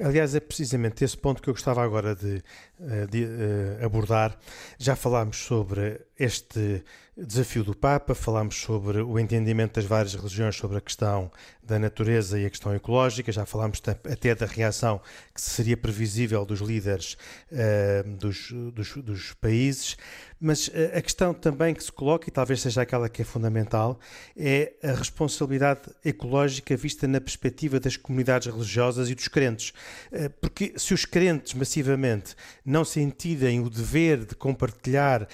Aliás, 0.00 0.34
é 0.34 0.40
precisamente 0.40 1.04
esse 1.04 1.16
ponto 1.16 1.42
que 1.42 1.50
eu 1.50 1.54
gostava 1.54 1.82
agora 1.82 2.14
de, 2.14 2.40
eh, 2.80 3.06
de, 3.06 3.26
de 3.26 3.26
eh, 3.26 3.84
abordar. 3.84 4.38
Já 4.78 4.94
falámos 4.94 5.38
sobre 5.38 6.00
este 6.18 6.82
desafio 7.26 7.64
do 7.64 7.74
Papa, 7.74 8.14
falámos 8.14 8.56
sobre 8.56 9.00
o 9.00 9.18
entendimento 9.18 9.74
das 9.74 9.84
várias 9.84 10.14
religiões 10.14 10.56
sobre 10.56 10.78
a 10.78 10.80
questão 10.80 11.30
da 11.68 11.78
natureza 11.78 12.38
e 12.38 12.46
a 12.46 12.50
questão 12.50 12.74
ecológica, 12.74 13.30
já 13.30 13.44
falámos 13.44 13.82
até 13.86 14.34
da 14.34 14.46
reação 14.46 15.00
que 15.34 15.40
seria 15.40 15.76
previsível 15.76 16.44
dos 16.46 16.60
líderes 16.60 17.18
uh, 17.52 18.08
dos, 18.16 18.50
dos, 18.72 18.96
dos, 18.96 19.32
países, 19.34 19.96
mas 20.40 20.68
uh, 20.68 20.72
a 20.96 21.02
questão 21.02 21.34
também 21.34 21.74
que 21.74 21.84
se 21.84 21.92
coloca, 21.92 22.26
e 22.26 22.32
talvez 22.32 22.62
seja 22.62 22.82
aquela 22.82 23.08
que 23.08 23.20
é 23.20 23.24
fundamental, 23.24 24.00
é 24.34 24.72
a 24.82 24.92
responsabilidade 24.92 25.82
ecológica 26.02 26.74
vista 26.74 27.06
na 27.06 27.20
perspectiva 27.20 27.78
das 27.78 27.98
comunidades 27.98 28.50
religiosas 28.50 29.10
e 29.10 29.14
dos 29.14 29.28
crentes. 29.28 29.74
Uh, 30.10 30.30
porque 30.40 30.72
se 30.76 30.94
os 30.94 31.04
crentes 31.04 31.52
massivamente 31.52 32.34
não 32.64 32.82
sentirem 32.82 33.60
o 33.60 33.68
dever 33.68 34.24
de 34.24 34.34
compartilhar 34.34 35.28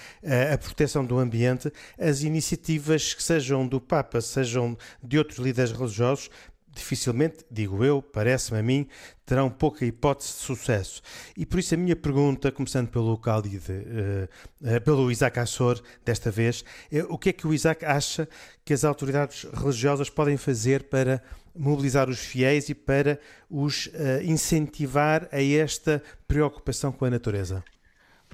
a 0.53 0.57
proteção 0.75 1.05
do 1.05 1.17
ambiente, 1.17 1.71
as 1.97 2.21
iniciativas 2.21 3.13
que 3.13 3.23
sejam 3.23 3.65
do 3.65 3.79
Papa, 3.79 4.19
sejam 4.19 4.77
de 5.01 5.17
outros 5.17 5.39
líderes 5.39 5.71
religiosos, 5.71 6.29
dificilmente, 6.75 7.45
digo 7.49 7.85
eu, 7.85 8.01
parece-me 8.01 8.59
a 8.59 8.61
mim, 8.61 8.85
terão 9.25 9.49
pouca 9.49 9.85
hipótese 9.85 10.33
de 10.33 10.39
sucesso. 10.39 11.01
E 11.37 11.45
por 11.45 11.59
isso 11.59 11.73
a 11.73 11.77
minha 11.77 11.95
pergunta, 11.95 12.51
começando 12.51 12.89
pelo 12.89 13.17
Cálide, 13.17 13.57
uh, 13.57 14.75
uh, 14.75 14.81
pelo 14.81 15.09
Isaac 15.09 15.39
Assor, 15.39 15.81
desta 16.03 16.29
vez, 16.29 16.65
é 16.91 17.01
o 17.05 17.17
que 17.17 17.29
é 17.29 17.33
que 17.33 17.47
o 17.47 17.53
Isaac 17.53 17.85
acha 17.85 18.27
que 18.65 18.73
as 18.73 18.83
autoridades 18.83 19.47
religiosas 19.53 20.09
podem 20.09 20.35
fazer 20.35 20.83
para 20.83 21.23
mobilizar 21.55 22.09
os 22.09 22.19
fiéis 22.19 22.67
e 22.67 22.75
para 22.75 23.17
os 23.49 23.85
uh, 23.87 24.21
incentivar 24.23 25.29
a 25.31 25.41
esta 25.41 26.03
preocupação 26.27 26.91
com 26.91 27.05
a 27.05 27.09
natureza? 27.09 27.63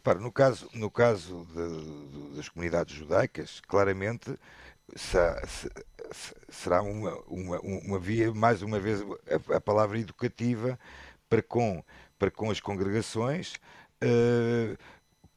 Repara, 0.02 0.20
no 0.20 0.32
caso, 0.32 0.68
no 0.74 0.90
caso 0.90 1.48
de, 1.54 2.30
de, 2.32 2.36
das 2.36 2.50
comunidades 2.50 2.96
judaicas, 2.96 3.62
claramente 3.68 4.36
será 6.50 6.82
uma, 6.82 7.14
uma, 7.28 7.60
uma 7.60 8.00
via, 8.00 8.34
mais 8.34 8.64
uma 8.64 8.80
vez, 8.80 9.00
a, 9.00 9.58
a 9.58 9.62
palavra 9.62 10.00
educativa 10.00 10.80
para 11.30 11.44
com, 11.44 11.84
para 12.18 12.32
com 12.32 12.50
as 12.50 12.60
congregações, 12.60 13.54
uh, 14.04 14.76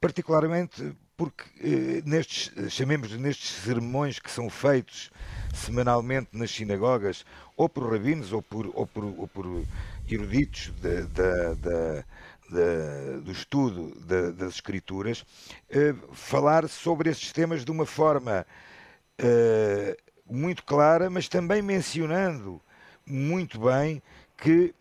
particularmente 0.01 0.97
porque 1.15 1.43
uh, 1.43 2.09
nestes, 2.09 2.51
chamemos 2.73 3.11
nestes 3.11 3.51
sermões 3.51 4.17
que 4.17 4.31
são 4.31 4.49
feitos 4.49 5.11
semanalmente 5.53 6.29
nas 6.33 6.49
sinagogas, 6.49 7.23
ou 7.55 7.69
por 7.69 7.91
rabinos 7.91 8.33
ou 8.33 8.41
por, 8.41 8.65
ou 8.73 8.87
por, 8.87 9.03
ou 9.03 9.27
por 9.27 9.45
eruditos 10.09 10.73
da, 10.81 12.03
do 13.23 13.31
estudo 13.31 13.93
da, 14.01 14.31
das 14.31 14.55
escrituras, 14.55 15.25
eh, 15.69 15.95
falar 16.13 16.67
sobre 16.69 17.09
esses 17.09 17.31
temas 17.31 17.65
de 17.65 17.71
uma 17.71 17.85
forma 17.85 18.45
eh, 19.17 19.97
muito 20.29 20.63
clara, 20.63 21.09
mas 21.09 21.27
também 21.27 21.61
mencionando 21.61 22.61
muito 23.05 23.59
bem 23.59 24.01
que 24.37 24.73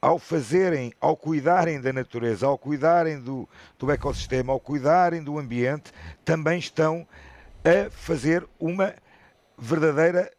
ao 0.00 0.18
fazerem, 0.18 0.92
ao 1.00 1.16
cuidarem 1.16 1.80
da 1.80 1.92
natureza, 1.92 2.46
ao 2.46 2.56
cuidarem 2.56 3.20
do, 3.20 3.48
do 3.78 3.90
ecossistema, 3.90 4.52
ao 4.52 4.60
cuidarem 4.60 5.22
do 5.22 5.38
ambiente, 5.38 5.92
também 6.24 6.58
estão 6.58 7.06
a 7.62 7.90
fazer 7.90 8.46
uma 8.58 8.94
verdadeira 9.58 10.30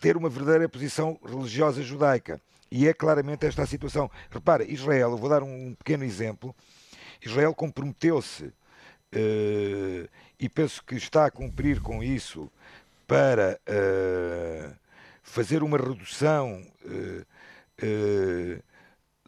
ter 0.00 0.16
uma 0.16 0.28
verdadeira 0.28 0.68
posição 0.68 1.18
religiosa 1.24 1.82
judaica. 1.82 2.40
E 2.70 2.86
é 2.86 2.92
claramente 2.92 3.46
esta 3.46 3.62
a 3.62 3.66
situação. 3.66 4.10
Repara, 4.30 4.64
Israel, 4.64 5.12
eu 5.12 5.16
vou 5.16 5.28
dar 5.28 5.42
um 5.42 5.74
pequeno 5.74 6.04
exemplo. 6.04 6.54
Israel 7.24 7.54
comprometeu-se 7.54 8.44
uh, 8.44 10.08
e 10.38 10.48
penso 10.48 10.84
que 10.84 10.94
está 10.94 11.26
a 11.26 11.30
cumprir 11.30 11.80
com 11.80 12.02
isso 12.02 12.50
para 13.06 13.58
uh, 13.68 14.76
fazer 15.22 15.62
uma 15.62 15.78
redução 15.78 16.62
uh, 16.84 17.26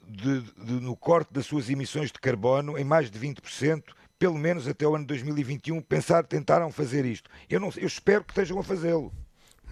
de, 0.06 0.40
de, 0.42 0.72
no 0.80 0.96
corte 0.96 1.32
das 1.32 1.46
suas 1.46 1.70
emissões 1.70 2.10
de 2.10 2.18
carbono 2.18 2.76
em 2.76 2.84
mais 2.84 3.10
de 3.10 3.18
20%, 3.18 3.82
pelo 4.18 4.36
menos 4.36 4.68
até 4.68 4.86
o 4.86 4.94
ano 4.94 5.06
2021. 5.06 5.80
Pensar, 5.82 6.26
tentaram 6.26 6.70
fazer 6.70 7.04
isto. 7.04 7.30
Eu, 7.48 7.60
não, 7.60 7.70
eu 7.76 7.86
espero 7.86 8.24
que 8.24 8.32
estejam 8.32 8.58
a 8.58 8.62
fazê-lo. 8.62 9.12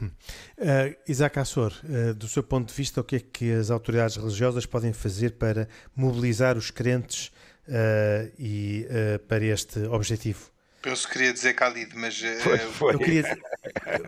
Uh, 0.06 0.96
Isaac 1.06 1.38
Assor, 1.38 1.72
uh, 1.84 2.14
do 2.14 2.28
seu 2.28 2.42
ponto 2.42 2.68
de 2.68 2.74
vista, 2.74 3.00
o 3.00 3.04
que 3.04 3.16
é 3.16 3.20
que 3.20 3.52
as 3.52 3.70
autoridades 3.70 4.16
religiosas 4.16 4.66
podem 4.66 4.92
fazer 4.92 5.32
para 5.32 5.68
mobilizar 5.94 6.56
os 6.56 6.70
crentes 6.70 7.28
uh, 7.68 8.32
e 8.38 8.86
para 9.26 9.44
este 9.44 9.80
objetivo? 9.86 10.50
Penso 10.80 11.08
que 11.08 11.14
queria 11.14 11.32
dizer 11.32 11.54
Khalid, 11.54 11.90
mas 11.96 12.20
foi, 12.40 12.58
foi. 12.58 12.94
Eu 12.94 12.98
queria... 13.00 13.38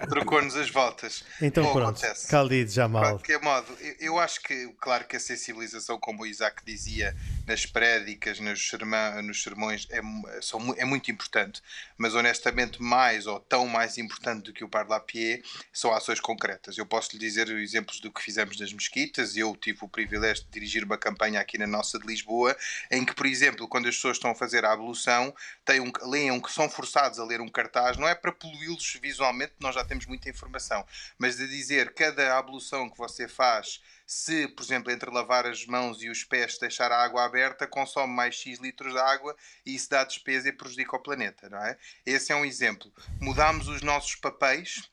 trocou-nos 0.09 0.55
as 0.55 0.71
voltas. 0.71 1.25
Então 1.43 1.65
Bom, 1.65 1.73
pronto, 1.73 1.99
acontece. 1.99 2.29
Khalid, 2.29 2.71
já 2.71 2.87
mal. 2.87 3.03
De 3.03 3.11
qualquer 3.11 3.43
modo, 3.43 3.77
eu 3.99 4.19
acho 4.21 4.41
que, 4.41 4.69
claro 4.81 5.05
que 5.05 5.17
a 5.17 5.21
sensibilização, 5.21 5.99
como 5.99 6.23
o 6.23 6.27
Isaac 6.27 6.63
dizia, 6.65 7.15
nas 7.51 7.67
prédicas, 7.67 8.39
nos, 8.39 8.69
sermão, 8.69 9.21
nos 9.23 9.43
sermões, 9.43 9.89
é, 9.91 10.01
são, 10.41 10.73
é 10.79 10.85
muito 10.85 11.11
importante, 11.11 11.61
mas 11.99 12.15
honestamente 12.15 12.81
mais 12.81 13.27
ou 13.27 13.41
tão 13.41 13.67
mais 13.67 13.99
importante 13.99 14.45
do 14.45 14.53
que 14.53 14.63
o 14.63 14.69
parlapié 14.69 15.43
são 15.73 15.93
ações 15.93 16.21
concretas. 16.21 16.79
Eu 16.79 16.87
posso 16.87 17.11
lhe 17.13 17.19
dizer 17.19 17.49
exemplos 17.49 17.99
do 17.99 18.13
que 18.13 18.23
fizemos 18.23 18.57
nas 18.61 18.73
mesquitas, 18.73 19.37
eu 19.37 19.57
tive 19.57 19.81
o 19.83 19.89
privilégio 19.89 20.45
de 20.45 20.51
dirigir 20.51 20.85
uma 20.85 20.97
campanha 20.97 21.41
aqui 21.41 21.59
na 21.59 21.67
nossa 21.67 21.99
de 21.99 22.07
Lisboa, 22.07 22.57
em 22.89 23.05
que, 23.05 23.17
por 23.17 23.27
exemplo, 23.27 23.67
quando 23.67 23.89
as 23.89 23.97
pessoas 23.97 24.17
estão 24.17 24.31
a 24.31 24.35
fazer 24.35 24.65
a 24.65 24.73
ablução, 24.73 25.35
têm 25.65 25.81
um, 25.81 25.91
leiam 26.03 26.41
que 26.41 26.53
são 26.53 26.71
forçados 26.71 27.19
a 27.19 27.25
ler 27.25 27.41
um 27.41 27.49
cartaz, 27.49 27.97
não 27.97 28.07
é 28.07 28.15
para 28.15 28.31
poluí-los 28.31 28.97
visualmente, 29.03 29.55
nós 29.59 29.75
já 29.75 29.85
temos 29.85 30.07
muita 30.07 30.31
informação, 30.31 30.87
mas 31.19 31.37
de 31.37 31.49
dizer 31.49 31.93
cada 31.95 32.39
ablução 32.39 32.89
que 32.89 32.97
você 32.97 33.27
faz, 33.27 33.81
se, 34.11 34.49
por 34.49 34.65
exemplo, 34.65 34.91
entre 34.91 35.09
lavar 35.09 35.47
as 35.47 35.65
mãos 35.65 36.03
e 36.03 36.11
os 36.11 36.25
pés 36.25 36.59
deixar 36.59 36.91
a 36.91 37.01
água 37.01 37.25
aberta, 37.25 37.65
consome 37.65 38.13
mais 38.13 38.35
X 38.35 38.59
litros 38.59 38.93
de 38.93 38.99
água 38.99 39.37
e 39.65 39.77
isso 39.77 39.89
dá 39.89 40.03
despesa 40.03 40.49
e 40.49 40.53
prejudica 40.53 40.97
o 40.97 41.01
planeta, 41.01 41.49
não 41.49 41.65
é? 41.65 41.79
Esse 42.05 42.33
é 42.33 42.35
um 42.35 42.45
exemplo. 42.45 42.93
Mudamos 43.21 43.69
os 43.69 43.83
nossos 43.83 44.17
papéis, 44.17 44.91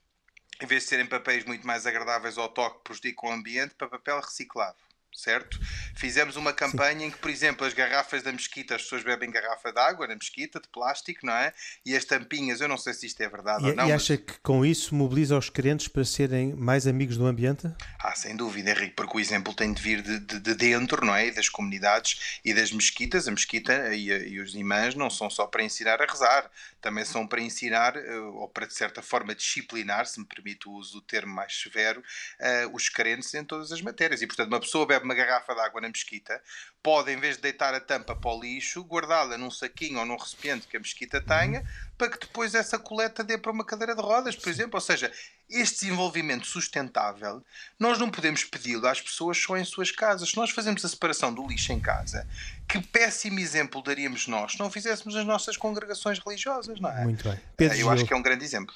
em 0.61 0.67
vez 0.67 0.83
de 0.83 0.89
serem 0.89 1.07
papéis 1.07 1.43
muito 1.45 1.65
mais 1.65 1.87
agradáveis 1.87 2.37
ao 2.37 2.47
toque 2.47 2.77
que 2.77 2.83
prejudicam 2.83 3.31
o 3.31 3.33
ambiente, 3.33 3.73
para 3.73 3.89
papel 3.89 4.21
reciclado 4.21 4.77
certo? 5.17 5.59
Fizemos 5.95 6.35
uma 6.35 6.53
campanha 6.53 6.99
Sim. 6.99 7.05
em 7.05 7.11
que, 7.11 7.17
por 7.17 7.31
exemplo, 7.31 7.65
as 7.65 7.73
garrafas 7.73 8.21
da 8.21 8.31
mesquita, 8.31 8.75
as 8.75 8.83
pessoas 8.83 9.03
bebem 9.03 9.31
garrafa 9.31 9.73
de 9.73 9.79
água 9.79 10.05
na 10.05 10.13
mesquita, 10.13 10.59
de 10.59 10.67
plástico, 10.67 11.25
não 11.25 11.33
é? 11.33 11.51
E 11.83 11.95
as 11.95 12.05
tampinhas, 12.05 12.61
eu 12.61 12.67
não 12.67 12.77
sei 12.77 12.93
se 12.93 13.07
isto 13.07 13.19
é 13.21 13.27
verdade 13.27 13.65
e, 13.65 13.69
ou 13.69 13.75
não. 13.75 13.87
E 13.87 13.91
acha 13.91 14.13
mas... 14.13 14.23
que 14.23 14.39
com 14.41 14.63
isso 14.63 14.93
mobiliza 14.93 15.35
os 15.35 15.49
crentes 15.49 15.87
para 15.87 16.05
serem 16.05 16.53
mais 16.53 16.85
amigos 16.85 17.17
do 17.17 17.25
ambiente? 17.25 17.67
Ah, 17.99 18.13
sem 18.15 18.35
dúvida, 18.35 18.69
Henrique, 18.69 18.93
porque 18.95 19.17
o 19.17 19.19
exemplo 19.19 19.53
tem 19.53 19.73
de 19.73 19.81
vir 19.81 20.03
de, 20.03 20.19
de, 20.19 20.39
de 20.39 20.53
dentro, 20.53 21.03
não 21.03 21.15
é? 21.15 21.27
E 21.27 21.31
das 21.31 21.49
comunidades 21.49 22.39
e 22.45 22.53
das 22.53 22.71
mesquitas. 22.71 23.27
A 23.27 23.31
mesquita 23.31 23.95
e, 23.95 24.09
e 24.09 24.39
os 24.39 24.53
imãs 24.53 24.93
não 24.93 25.09
são 25.09 25.29
só 25.29 25.47
para 25.47 25.63
ensinar 25.63 25.99
a 25.99 26.05
rezar, 26.05 26.49
também 26.87 27.03
são 27.03 27.27
para 27.27 27.41
ensinar, 27.41 27.97
eh, 27.97 28.17
ou 28.17 28.47
para 28.47 28.65
de 28.65 28.73
certa 28.73 29.01
forma 29.01 29.35
disciplinar, 29.35 30.05
se 30.05 30.21
me 30.21 30.25
permite 30.25 30.69
o 30.69 30.71
uso 30.71 30.93
do 30.93 31.01
termo 31.01 31.35
mais 31.35 31.53
severo, 31.53 31.99
uh, 31.99 32.73
os 32.73 32.87
crentes 32.87 33.33
em 33.33 33.43
todas 33.43 33.73
as 33.73 33.81
matérias. 33.81 34.21
E 34.21 34.27
portanto, 34.27 34.47
uma 34.47 34.59
pessoa 34.61 34.85
bebe 34.85 35.03
uma 35.03 35.13
garrafa 35.13 35.53
de 35.53 35.59
água 35.59 35.81
na 35.81 35.89
mesquita, 35.89 36.41
pode, 36.81 37.11
em 37.11 37.19
vez 37.19 37.35
de 37.35 37.41
deitar 37.41 37.73
a 37.73 37.81
tampa 37.81 38.15
para 38.15 38.31
o 38.31 38.39
lixo, 38.39 38.85
guardá-la 38.85 39.37
num 39.37 39.51
saquinho 39.51 39.99
ou 39.99 40.05
num 40.05 40.15
recipiente 40.15 40.65
que 40.65 40.77
a 40.77 40.79
mesquita 40.79 41.19
tenha, 41.19 41.61
para 41.97 42.09
que 42.09 42.19
depois 42.19 42.55
essa 42.55 42.79
coleta 42.79 43.21
dê 43.21 43.37
para 43.37 43.51
uma 43.51 43.65
cadeira 43.65 43.93
de 43.93 44.01
rodas, 44.01 44.37
por 44.37 44.47
exemplo. 44.47 44.75
Ou 44.75 44.81
seja, 44.81 45.11
este 45.49 45.85
desenvolvimento 45.85 46.45
sustentável, 46.45 47.43
nós 47.79 47.97
não 47.97 48.09
podemos 48.09 48.43
pedi-lo 48.43 48.87
às 48.87 49.01
pessoas 49.01 49.37
só 49.37 49.57
em 49.57 49.63
suas 49.63 49.91
casas. 49.91 50.29
Se 50.29 50.37
nós 50.37 50.49
fazemos 50.49 50.83
a 50.83 50.89
separação 50.89 51.33
do 51.33 51.47
lixo 51.47 51.71
em 51.71 51.79
casa, 51.79 52.27
que 52.67 52.79
péssimo 52.81 53.39
exemplo 53.39 53.81
daríamos 53.81 54.27
nós 54.27 54.53
se 54.53 54.59
não 54.59 54.69
fizéssemos 54.69 55.15
as 55.15 55.25
nossas 55.25 55.55
congregações 55.55 56.19
religiosas, 56.19 56.79
não 56.79 56.89
é? 56.89 57.03
Muito 57.03 57.23
bem. 57.23 57.39
Pedro 57.55 57.75
Eu 57.75 57.79
Gil. 57.79 57.89
acho 57.91 58.05
que 58.05 58.13
é 58.13 58.17
um 58.17 58.21
grande 58.21 58.43
exemplo. 58.43 58.73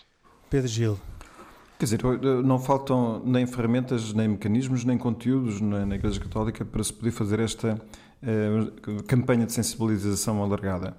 Pedro 0.50 0.68
Gil. 0.68 1.00
Quer 1.80 1.86
dizer, 1.86 2.04
não 2.44 2.60
faltam 2.60 3.24
nem 3.26 3.48
ferramentas, 3.48 4.14
nem 4.14 4.28
mecanismos, 4.28 4.84
nem 4.84 5.00
conteúdos 5.00 5.60
na, 5.60 5.96
Igreja 5.96 6.20
Católica 6.20 6.64
para 6.64 6.84
se 6.84 6.94
poder 6.94 7.10
fazer 7.10 7.40
esta 7.40 7.82
campanha 9.08 9.46
de 9.46 9.54
sensibilização 9.54 10.42
alargada. 10.42 10.96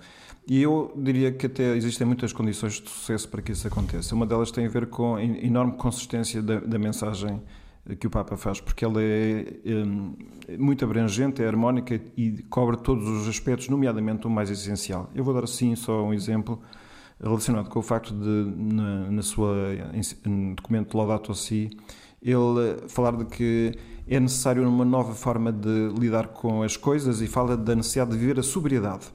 E 0.47 0.61
eu 0.61 0.93
diria 0.97 1.31
que 1.31 1.47
até 1.47 1.77
existem 1.77 2.07
muitas 2.07 2.33
condições 2.33 2.81
de 2.81 2.91
sucesso 2.91 3.29
para 3.29 3.41
que 3.41 3.53
isso 3.53 3.67
aconteça. 3.67 4.15
Uma 4.15 4.27
delas 4.27 4.51
tem 4.51 4.67
a 4.67 4.69
ver 4.69 4.87
com 4.87 5.15
a 5.15 5.23
enorme 5.23 5.73
consistência 5.75 6.43
da, 6.43 6.59
da 6.59 6.79
mensagem 6.79 7.41
que 7.99 8.07
o 8.07 8.11
Papa 8.11 8.37
faz, 8.37 8.61
porque 8.61 8.85
ela 8.85 9.03
é, 9.03 9.45
é 10.49 10.57
muito 10.57 10.85
abrangente, 10.85 11.43
é 11.43 11.47
harmónica 11.47 12.01
e 12.17 12.43
cobre 12.49 12.77
todos 12.77 13.07
os 13.09 13.29
aspectos, 13.29 13.69
nomeadamente 13.69 14.27
o 14.27 14.31
mais 14.31 14.51
essencial. 14.51 15.11
Eu 15.15 15.25
vou 15.25 15.35
dar 15.35 15.45
assim 15.45 15.75
só 15.75 16.05
um 16.05 16.15
exemplo 16.15 16.61
relacionado 17.21 17.69
com 17.69 17.79
o 17.79 17.83
facto 17.83 18.15
de, 18.15 18.53
na, 18.57 19.11
na 19.11 19.23
sua 19.23 19.57
no 20.25 20.55
documento 20.55 20.97
Laudato 20.97 21.35
Si, 21.35 21.71
ele 22.21 22.89
falar 22.89 23.17
de 23.17 23.25
que 23.25 23.73
é 24.07 24.19
necessário 24.21 24.67
uma 24.69 24.85
nova 24.85 25.15
forma 25.15 25.53
de 25.53 25.88
lidar 25.99 26.29
com 26.29 26.62
as 26.62 26.77
coisas 26.77 27.21
e 27.21 27.27
fala 27.27 27.57
da 27.57 27.75
necessidade 27.75 28.12
de 28.12 28.19
viver 28.19 28.38
a 28.38 28.43
sobriedade. 28.43 29.07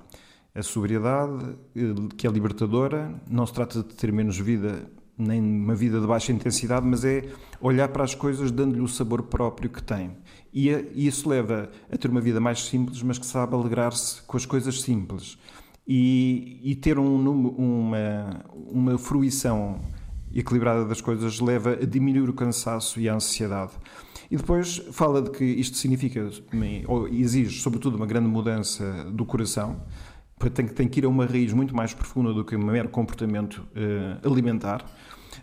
A 0.56 0.64
sobriedade, 0.64 1.56
eh, 1.76 1.94
que 2.18 2.26
é 2.26 2.30
libertadora, 2.32 3.14
não 3.30 3.46
se 3.46 3.54
trata 3.54 3.84
de 3.84 3.96
ter 3.96 4.12
menos 4.12 4.40
vida, 4.40 4.90
nem 5.18 5.42
uma 5.42 5.76
vida 5.76 6.00
de 6.00 6.08
baixa 6.08 6.32
intensidade, 6.32 6.86
mas 6.86 7.06
é 7.06 7.30
olhar 7.62 7.90
para 7.90 8.04
as 8.04 8.16
coisas 8.16 8.50
dando-lhe 8.50 8.82
o 8.82 8.88
sabor 8.88 9.24
próprio 9.24 9.70
que 9.70 9.84
tem. 9.84 10.18
E, 10.54 10.70
e 10.70 11.08
isso 11.08 11.30
leva 11.30 11.70
a 11.92 11.98
ter 11.98 12.10
uma 12.10 12.22
vida 12.22 12.40
mais 12.40 12.66
simples, 12.66 13.04
mas 13.04 13.18
que 13.20 13.26
sabe 13.26 13.54
alegrar-se 13.54 14.22
com 14.24 14.38
as 14.38 14.46
coisas 14.46 14.82
simples 14.82 15.38
e, 15.88 16.60
e 16.64 16.76
ter 16.76 17.00
um, 17.00 17.30
uma, 17.30 18.46
uma 18.54 18.98
fruição 18.98 19.80
equilibrada 20.34 20.86
das 20.86 21.00
coisas 21.00 21.40
leva 21.40 21.74
a 21.74 21.86
diminuir 21.86 22.30
o 22.30 22.34
cansaço 22.34 23.00
e 23.00 23.08
a 23.08 23.16
ansiedade. 23.16 23.72
E 24.30 24.36
depois 24.36 24.78
fala 24.92 25.22
de 25.22 25.32
que 25.32 25.44
isto 25.44 25.78
significa, 25.78 26.30
ou 26.88 27.08
exige, 27.08 27.62
sobretudo, 27.62 27.96
uma 27.96 28.06
grande 28.06 28.28
mudança 28.28 29.06
do 29.12 29.26
coração, 29.26 29.82
tem, 30.54 30.68
tem 30.68 30.88
que 30.88 31.00
ir 31.00 31.06
a 31.06 31.10
uma 31.10 31.26
raiz 31.26 31.54
muito 31.54 31.76
mais 31.76 31.94
profunda 31.94 32.34
do 32.34 32.44
que 32.44 32.56
um 32.56 32.66
mero 32.66 32.90
comportamento 32.90 33.66
uh, 33.76 34.30
alimentar. 34.30 34.86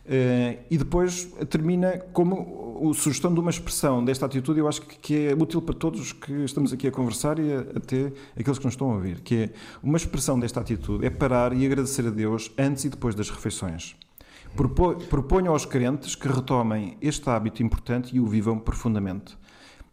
Uh, 0.04 0.60
e 0.70 0.76
depois 0.76 1.24
termina 1.48 1.98
como 2.12 2.90
a 2.90 2.94
sugestão 2.94 3.32
de 3.32 3.40
uma 3.40 3.50
expressão 3.50 4.04
desta 4.04 4.26
atitude, 4.26 4.60
eu 4.60 4.68
acho 4.68 4.82
que, 4.82 5.28
é 5.28 5.34
útil 5.34 5.62
para 5.62 5.74
todos 5.74 6.12
que 6.12 6.32
estamos 6.44 6.72
aqui 6.72 6.86
a 6.86 6.90
conversar 6.90 7.38
e 7.38 7.54
até 7.54 8.12
aqueles 8.38 8.58
que 8.58 8.64
nos 8.64 8.74
estão 8.74 8.90
a 8.90 8.94
ouvir, 8.94 9.20
que 9.20 9.34
é 9.36 9.50
uma 9.82 9.96
expressão 9.96 10.38
desta 10.38 10.60
atitude 10.60 11.06
é 11.06 11.10
parar 11.10 11.56
e 11.56 11.64
agradecer 11.64 12.06
a 12.06 12.10
Deus 12.10 12.50
antes 12.58 12.84
e 12.84 12.88
depois 12.90 13.14
das 13.14 13.30
refeições. 13.30 13.96
Proponho 14.54 15.50
aos 15.50 15.64
crentes 15.64 16.14
que 16.14 16.28
retomem 16.28 16.96
este 17.00 17.28
hábito 17.28 17.62
importante 17.62 18.14
e 18.14 18.20
o 18.20 18.26
vivam 18.26 18.58
profundamente. 18.58 19.36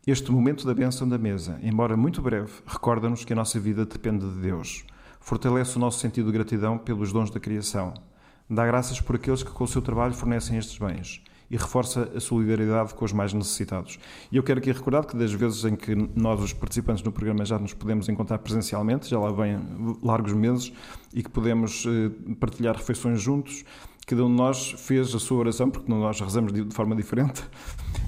Este 0.06 0.32
momento 0.32 0.65
da 0.65 0.74
bênção 0.74 1.08
da 1.08 1.17
mesa, 1.17 1.60
embora 1.62 1.97
muito 1.97 2.21
breve, 2.21 2.52
recorda-nos 2.65 3.26
que 3.26 3.34
a 3.34 3.36
nossa 3.36 3.60
vida 3.60 3.86
depende 3.86 4.28
de 4.28 4.39
Deus. 4.39 4.86
Fortalece 5.19 5.78
o 5.78 5.80
nosso 5.80 6.00
sentido 6.00 6.28
de 6.28 6.34
gratidão 6.34 6.78
pelos 6.78 7.12
dons 7.12 7.30
da 7.30 7.39
criação 7.39 7.93
dá 8.52 8.65
graças 8.65 9.00
por 9.00 9.15
aqueles 9.15 9.42
que 9.42 9.52
com 9.52 9.63
o 9.63 9.67
seu 9.67 9.81
trabalho 9.81 10.13
fornecem 10.13 10.58
estes 10.58 10.77
bens 10.77 11.23
e 11.50 11.56
reforça 11.58 12.12
a 12.15 12.19
solidariedade 12.19 12.94
com 12.94 13.04
os 13.04 13.12
mais 13.12 13.33
necessitados. 13.33 14.00
E 14.31 14.38
eu 14.38 14.44
quero 14.44 14.60
aqui 14.60 14.71
recordar 14.71 15.06
que 15.06 15.17
das 15.17 15.33
vezes 15.33 15.65
em 15.65 15.75
que 15.75 15.94
nós, 16.15 16.42
os 16.42 16.54
participantes 16.54 17.04
no 17.04 17.12
programa, 17.12 17.44
já 17.44 17.60
nos 17.60 17.73
podemos 17.73 18.08
encontrar 18.08 18.38
presencialmente, 18.38 19.10
já 19.10 19.19
lá 19.19 19.31
vem 19.31 19.60
largos 20.02 20.31
meses, 20.31 20.71
e 21.13 21.21
que 21.21 21.29
podemos 21.29 21.86
eh, 21.86 22.36
partilhar 22.40 22.73
refeições 22.77 23.21
juntos, 23.21 23.65
cada 24.06 24.25
um 24.25 24.29
de 24.29 24.35
nós 24.35 24.71
fez 24.77 25.13
a 25.15 25.19
sua 25.19 25.39
oração, 25.39 25.69
porque 25.69 25.91
nós 25.91 26.19
rezamos 26.19 26.54
de 26.54 26.73
forma 26.73 26.95
diferente, 26.95 27.43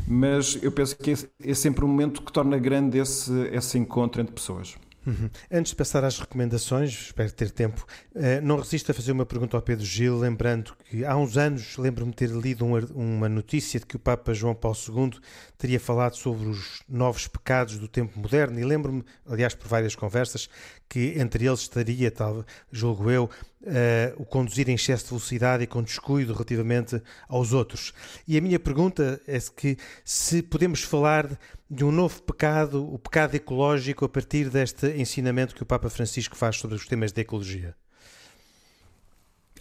mas 0.07 0.57
eu 0.61 0.71
penso 0.71 0.97
que 0.97 1.13
é 1.43 1.53
sempre 1.53 1.85
um 1.85 1.87
momento 1.87 2.21
que 2.21 2.31
torna 2.31 2.57
grande 2.57 2.97
esse, 2.97 3.31
esse 3.51 3.77
encontro 3.77 4.21
entre 4.21 4.33
pessoas. 4.33 4.75
Uhum. 5.05 5.29
Antes 5.51 5.71
de 5.71 5.75
passar 5.75 6.03
às 6.03 6.17
recomendações, 6.17 7.07
espero 7.07 7.31
ter 7.31 7.51
tempo, 7.51 7.85
uh, 8.15 8.41
não 8.41 8.57
resisto 8.57 8.89
a 8.91 8.93
fazer 8.93 9.11
uma 9.11 9.25
pergunta 9.25 9.57
ao 9.57 9.61
Pedro 9.61 9.85
Gil, 9.85 10.17
lembrando 10.17 10.73
que 10.89 11.03
há 11.03 11.15
uns 11.17 11.35
anos 11.35 11.77
lembro-me 11.77 12.13
ter 12.13 12.29
lido 12.29 12.65
uma 12.65 13.27
notícia 13.27 13.79
de 13.79 13.85
que 13.85 13.97
o 13.97 13.99
Papa 13.99 14.33
João 14.33 14.55
Paulo 14.55 14.77
II 14.87 15.11
teria 15.57 15.79
falado 15.79 16.15
sobre 16.15 16.47
os 16.47 16.81
novos 16.87 17.27
pecados 17.27 17.77
do 17.77 17.87
tempo 17.87 18.17
moderno 18.17 18.59
e 18.59 18.63
lembro-me, 18.63 19.03
aliás, 19.25 19.53
por 19.53 19.67
várias 19.67 19.93
conversas, 19.93 20.49
que 20.87 21.15
entre 21.17 21.45
eles 21.45 21.61
estaria, 21.61 22.09
tal, 22.09 22.45
julgo 22.71 23.11
eu, 23.11 23.29
uh, 23.63 24.21
o 24.21 24.25
conduzir 24.25 24.69
em 24.69 24.75
excesso 24.75 25.05
de 25.05 25.09
velocidade 25.09 25.63
e 25.63 25.67
com 25.67 25.81
descuido 25.81 26.33
relativamente 26.33 27.01
aos 27.27 27.53
outros. 27.53 27.93
E 28.27 28.37
a 28.37 28.41
minha 28.41 28.59
pergunta 28.59 29.21
é 29.27 29.39
que 29.39 29.77
se 30.03 30.41
podemos 30.41 30.83
falar 30.83 31.29
de 31.69 31.83
um 31.83 31.91
novo 31.91 32.21
pecado, 32.21 32.93
o 32.93 32.99
pecado 32.99 33.35
ecológico, 33.35 34.05
a 34.05 34.09
partir 34.09 34.49
deste 34.49 34.87
ensinamento 34.99 35.55
que 35.55 35.63
o 35.63 35.65
Papa 35.65 35.89
Francisco 35.89 36.35
faz 36.35 36.57
sobre 36.57 36.75
os 36.75 36.85
temas 36.85 37.11
da 37.11 37.21
ecologia. 37.21 37.75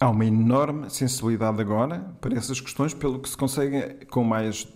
Há 0.01 0.11
uma 0.11 0.27
enorme 0.27 0.91
sensibilidade 0.91 1.61
agora 1.61 2.01
para 2.21 2.37
essas 2.37 2.61
questões, 2.61 2.93
pelo 2.93 3.21
que 3.21 3.29
se 3.29 3.37
consegue 3.37 4.05
com 4.07 4.25
mais 4.25 4.67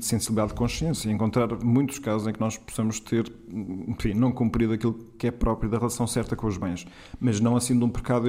sensibilidade 0.00 0.50
de 0.50 0.54
consciência, 0.54 1.10
encontrar 1.10 1.48
muitos 1.62 1.98
casos 1.98 2.26
em 2.26 2.32
que 2.32 2.40
nós 2.40 2.56
possamos 2.56 3.00
ter, 3.00 3.30
enfim, 3.88 4.14
não 4.14 4.30
cumprido 4.30 4.72
aquilo 4.72 4.94
que 5.18 5.26
é 5.26 5.30
próprio 5.30 5.68
da 5.68 5.78
relação 5.78 6.06
certa 6.06 6.36
com 6.36 6.46
os 6.46 6.56
bens, 6.56 6.86
mas 7.18 7.40
não 7.40 7.56
assim 7.56 7.76
de 7.76 7.84
um 7.84 7.88
pecado, 7.88 8.28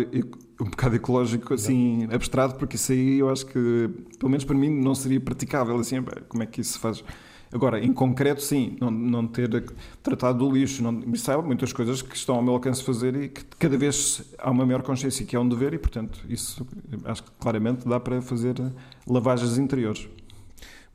um 0.60 0.70
pecado 0.70 0.96
ecológico 0.96 1.54
assim 1.54 2.08
não. 2.08 2.16
abstrato, 2.16 2.56
porque 2.56 2.76
isso 2.76 2.92
aí 2.92 3.20
eu 3.20 3.30
acho 3.30 3.46
que, 3.46 3.90
pelo 4.20 4.30
menos 4.30 4.44
para 4.44 4.56
mim, 4.56 4.70
não 4.70 4.96
seria 4.96 5.20
praticável, 5.20 5.78
assim, 5.78 6.04
como 6.28 6.44
é 6.44 6.46
que 6.46 6.62
isso 6.62 6.74
se 6.74 6.80
faz? 6.80 7.04
Agora, 7.54 7.80
em 7.80 7.94
concreto, 7.94 8.42
sim, 8.42 8.76
não, 8.82 8.92
não 8.92 9.28
ter 9.28 9.64
tratado 10.04 10.40
do 10.40 10.52
lixo, 10.52 10.84
não, 10.84 10.90
há 10.90 11.42
muitas 11.42 11.72
coisas 11.72 12.02
que 12.02 12.16
estão 12.16 12.36
ao 12.36 12.44
meu 12.44 12.54
alcance 12.54 12.84
fazer 12.84 13.16
e 13.16 13.30
que 13.30 13.46
cada 13.58 13.78
vez 13.78 14.24
há 14.38 14.52
uma 14.52 14.66
maior 14.66 14.82
consciência 14.82 15.26
que 15.26 15.36
é 15.36 15.40
um 15.40 15.48
dever 15.48 15.74
e, 15.74 15.78
portanto, 15.78 16.20
isso 16.28 16.68
acho 17.06 17.24
que 17.24 17.32
claramente 17.40 17.88
dá 17.88 18.00
para 18.00 18.22
fazer 18.22 18.56
lavagens 19.08 19.58
interiores. 19.58 20.10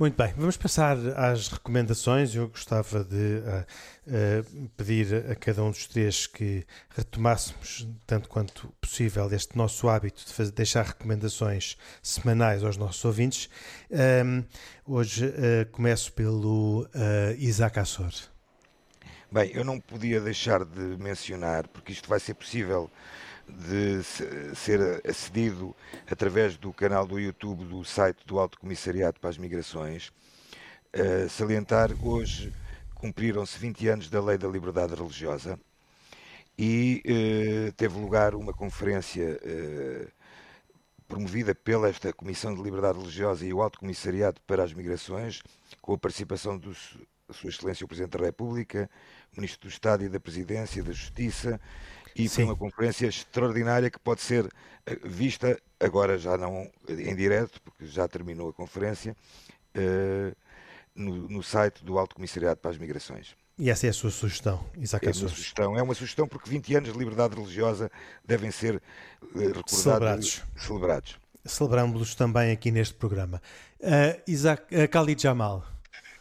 Muito 0.01 0.17
bem, 0.17 0.33
vamos 0.35 0.57
passar 0.57 0.97
às 1.15 1.49
recomendações. 1.49 2.35
Eu 2.35 2.49
gostava 2.49 3.05
de 3.05 3.15
uh, 3.15 3.67
uh, 4.07 4.69
pedir 4.75 5.31
a 5.31 5.35
cada 5.35 5.63
um 5.63 5.71
dos 5.71 5.87
três 5.87 6.27
que 6.27 6.65
retomássemos, 6.97 7.87
tanto 8.07 8.27
quanto 8.27 8.73
possível, 8.81 9.31
este 9.31 9.59
nosso 9.59 9.91
hábito 9.91 10.25
de 10.25 10.33
fazer, 10.33 10.53
deixar 10.53 10.87
recomendações 10.87 11.77
semanais 12.03 12.65
aos 12.65 12.79
nossos 12.79 13.05
ouvintes. 13.05 13.51
Um, 13.91 14.43
hoje 14.87 15.27
uh, 15.27 15.71
começo 15.71 16.11
pelo 16.15 16.89
Isaac 17.37 17.79
Assor. 17.79 18.15
Bem, 19.31 19.51
eu 19.53 19.63
não 19.63 19.79
podia 19.79 20.19
deixar 20.19 20.65
de 20.65 20.81
mencionar, 20.97 21.69
porque 21.69 21.93
isto 21.93 22.09
vai 22.09 22.19
ser 22.19 22.33
possível 22.33 22.91
de 23.51 24.03
ser 24.55 25.01
acedido 25.07 25.75
através 26.11 26.57
do 26.57 26.73
canal 26.73 27.07
do 27.07 27.19
YouTube 27.19 27.65
do 27.65 27.85
site 27.85 28.25
do 28.27 28.39
Alto 28.39 28.59
Comissariado 28.59 29.21
para 29.21 29.31
as 29.31 29.39
Migrações. 29.39 30.13
Uh, 30.95 31.29
salientar, 31.29 31.91
hoje 32.05 32.53
cumpriram-se 32.95 33.59
20 33.59 33.89
anos 33.89 34.11
da 34.11 34.21
Lei 34.21 34.37
da 34.37 34.49
Liberdade 34.49 34.95
Religiosa 34.95 35.59
e 36.59 37.03
uh, 37.07 37.73
teve 37.73 37.99
lugar 37.99 38.35
uma 38.35 38.53
conferência 38.53 39.41
uh, 39.43 40.09
promovida 41.09 41.55
pela 41.55 41.89
esta 41.89 42.13
Comissão 42.13 42.55
de 42.55 42.63
Liberdade 42.63 42.99
Religiosa 42.99 43.45
e 43.45 43.53
o 43.53 43.63
Alto 43.63 43.81
Comissariado 43.81 44.41
para 44.47 44.63
as 44.63 44.73
Migrações, 44.73 45.43
com 45.81 45.95
a 45.95 45.99
participação 45.99 46.59
da 46.59 46.73
Sua 47.33 47.51
Excelência 47.51 47.85
o 47.85 47.89
Presidente 47.89 48.19
da 48.19 48.25
República, 48.25 48.91
Ministro 49.35 49.69
do 49.69 49.73
Estado 49.73 50.05
e 50.05 50.09
da 50.09 50.21
Presidência, 50.21 50.83
da 50.83 50.93
Justiça, 50.93 51.61
e 52.15 52.29
Sim. 52.29 52.35
foi 52.37 52.45
uma 52.45 52.57
conferência 52.57 53.07
extraordinária 53.07 53.91
que 53.91 53.99
pode 53.99 54.21
ser 54.21 54.49
eh, 54.87 54.99
vista, 55.05 55.59
agora 55.79 56.19
já 56.19 56.37
não 56.37 56.71
em 56.89 57.15
direto, 57.15 57.61
porque 57.63 57.87
já 57.87 58.09
terminou 58.09 58.49
a 58.49 58.53
conferência, 58.53 59.17
uh, 59.77 60.37
no, 60.95 61.29
no, 61.29 61.43
site 61.43 61.85
do 61.85 61.99
Alto 61.99 62.17
Comissariado 62.17 62.61
para 62.61 62.71
as 62.71 62.79
Migrações. 62.79 63.37
E 63.59 63.71
essa 63.71 63.87
é 63.87 63.91
a 63.91 63.93
sua 63.93 64.11
sugestão, 64.11 64.65
Isaac 64.77 65.07
é 65.07 65.11
uma 65.11 65.29
sugestão, 65.29 65.79
É 65.79 65.83
uma 65.83 65.95
sugestão 65.95 66.27
porque 66.27 66.49
20 66.49 66.77
anos 66.77 66.93
de 66.93 66.99
liberdade 66.99 67.35
religiosa 67.35 67.91
devem 68.25 68.51
ser 68.51 68.77
uh, 68.77 69.39
recordados 69.39 69.83
celebrados. 69.83 70.43
celebrados. 70.57 71.19
Celebramos-los 71.45 72.15
também 72.15 72.53
aqui 72.53 72.71
neste 72.71 72.95
programa. 72.95 73.41
Uh, 73.81 74.21
Isaac, 74.27 74.63
uh, 74.75 74.89
Khalid 74.89 75.23
Jamal, 75.23 75.67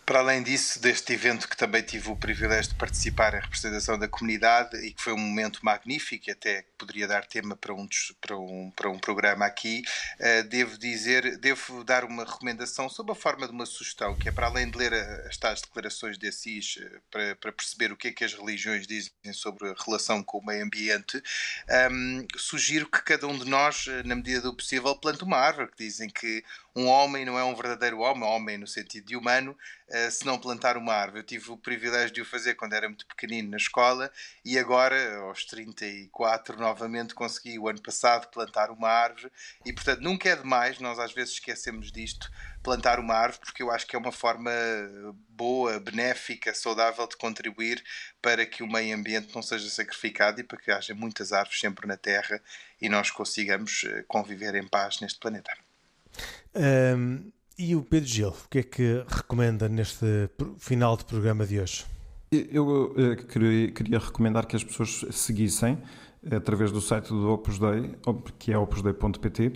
para 0.09 0.21
além 0.21 0.41
disso, 0.41 0.81
deste 0.81 1.13
evento 1.13 1.47
que 1.47 1.55
também 1.55 1.83
tive 1.83 2.09
o 2.09 2.15
privilégio 2.15 2.71
de 2.71 2.77
participar 2.79 3.35
em 3.35 3.41
representação 3.41 3.95
da 3.95 4.07
comunidade 4.07 4.75
e 4.77 4.91
que 4.91 5.03
foi 5.03 5.13
um 5.13 5.19
momento 5.19 5.63
magnífico, 5.63 6.27
e 6.27 6.31
até 6.31 6.65
poderia 6.79 7.07
dar 7.07 7.27
tema 7.27 7.55
para 7.55 7.75
um, 7.75 7.87
para 8.19 8.35
um, 8.35 8.71
para 8.75 8.89
um 8.89 8.97
programa 8.97 9.45
aqui, 9.45 9.83
uh, 10.19 10.49
devo 10.49 10.79
dizer, 10.79 11.37
devo 11.37 11.83
dar 11.83 12.03
uma 12.05 12.25
recomendação 12.25 12.89
sob 12.89 13.11
a 13.11 13.15
forma 13.15 13.45
de 13.45 13.53
uma 13.53 13.67
sugestão, 13.67 14.15
que 14.15 14.27
é 14.27 14.31
para 14.31 14.47
além 14.47 14.71
de 14.71 14.79
ler 14.79 14.95
as 15.27 15.37
tais 15.37 15.61
declarações 15.61 16.17
de 16.17 16.27
Assis, 16.27 16.77
uh, 16.77 17.01
para, 17.11 17.35
para 17.35 17.51
perceber 17.51 17.91
o 17.91 17.95
que 17.95 18.07
é 18.07 18.11
que 18.11 18.23
as 18.23 18.33
religiões 18.33 18.87
dizem 18.87 19.11
sobre 19.31 19.69
a 19.69 19.75
relação 19.85 20.23
com 20.23 20.39
o 20.39 20.43
meio 20.43 20.65
ambiente, 20.65 21.17
um, 21.69 21.71
ehm, 21.71 22.27
sugiro 22.35 22.87
que 22.89 23.03
cada 23.03 23.27
um 23.27 23.37
de 23.37 23.47
nós, 23.47 23.85
eh, 23.87 24.01
na 24.01 24.15
medida 24.15 24.41
do 24.41 24.55
possível, 24.55 24.95
plante 24.95 25.23
uma 25.23 25.37
árvore, 25.37 25.69
que 25.69 25.83
dizem 25.83 26.09
que 26.09 26.43
um 26.75 26.87
homem 26.87 27.25
não 27.25 27.37
é 27.37 27.43
um 27.43 27.55
verdadeiro 27.55 27.99
homem, 27.99 28.23
homem 28.23 28.57
no 28.57 28.67
sentido 28.67 29.07
de 29.07 29.15
humano, 29.15 29.57
uh, 29.89 30.11
se 30.11 30.25
não 30.25 30.37
plantar 30.37 30.77
uma 30.77 30.93
árvore. 30.93 31.21
Eu 31.21 31.25
tive 31.25 31.51
o 31.51 31.57
privilégio 31.57 32.13
de 32.13 32.21
o 32.21 32.25
fazer 32.25 32.55
quando 32.55 32.73
era 32.73 32.87
muito 32.87 33.05
pequenino 33.07 33.51
na 33.51 33.57
escola 33.57 34.11
e 34.43 34.57
agora, 34.57 35.17
aos 35.17 35.45
34, 35.45 36.57
novamente 36.57 37.13
consegui, 37.13 37.57
o 37.59 37.67
ano 37.67 37.81
passado, 37.81 38.29
plantar 38.29 38.71
uma 38.71 38.89
árvore. 38.89 39.31
E, 39.65 39.73
portanto, 39.73 40.01
nunca 40.01 40.29
é 40.29 40.35
demais, 40.35 40.79
nós 40.79 40.99
às 40.99 41.13
vezes 41.13 41.33
esquecemos 41.33 41.91
disto, 41.91 42.29
plantar 42.61 42.99
uma 42.99 43.15
árvore, 43.15 43.41
porque 43.45 43.63
eu 43.63 43.71
acho 43.71 43.87
que 43.87 43.95
é 43.95 43.99
uma 43.99 44.11
forma 44.11 44.51
boa, 45.29 45.79
benéfica, 45.79 46.53
saudável 46.53 47.07
de 47.07 47.17
contribuir 47.17 47.83
para 48.21 48.45
que 48.45 48.61
o 48.63 48.67
meio 48.67 48.95
ambiente 48.95 49.33
não 49.33 49.41
seja 49.41 49.69
sacrificado 49.69 50.41
e 50.41 50.43
para 50.43 50.59
que 50.59 50.71
haja 50.71 50.93
muitas 50.93 51.31
árvores 51.31 51.59
sempre 51.59 51.87
na 51.87 51.97
Terra 51.97 52.41
e 52.81 52.89
nós 52.89 53.09
consigamos 53.09 53.83
eh, 53.85 54.03
conviver 54.07 54.55
em 54.55 54.67
paz 54.67 54.99
neste 54.99 55.19
planeta. 55.19 55.68
Um, 56.55 57.31
e 57.57 57.75
o 57.75 57.83
Pedro 57.83 58.07
Gil, 58.07 58.29
o 58.29 58.49
que 58.49 58.59
é 58.59 58.63
que 58.63 59.03
recomenda 59.07 59.67
neste 59.67 60.29
final 60.57 60.95
de 60.95 61.05
programa 61.05 61.45
de 61.45 61.59
hoje? 61.59 61.85
Eu, 62.31 62.93
eu 62.95 63.17
queria, 63.17 63.71
queria, 63.71 63.99
recomendar 63.99 64.45
que 64.45 64.55
as 64.55 64.63
pessoas 64.63 65.03
seguissem 65.11 65.77
através 66.31 66.71
do 66.71 66.79
site 66.79 67.09
do 67.09 67.29
Opus 67.29 67.57
Dei, 67.59 67.95
que 68.37 68.53
é 68.53 68.57
opusdei.pt, 68.57 69.53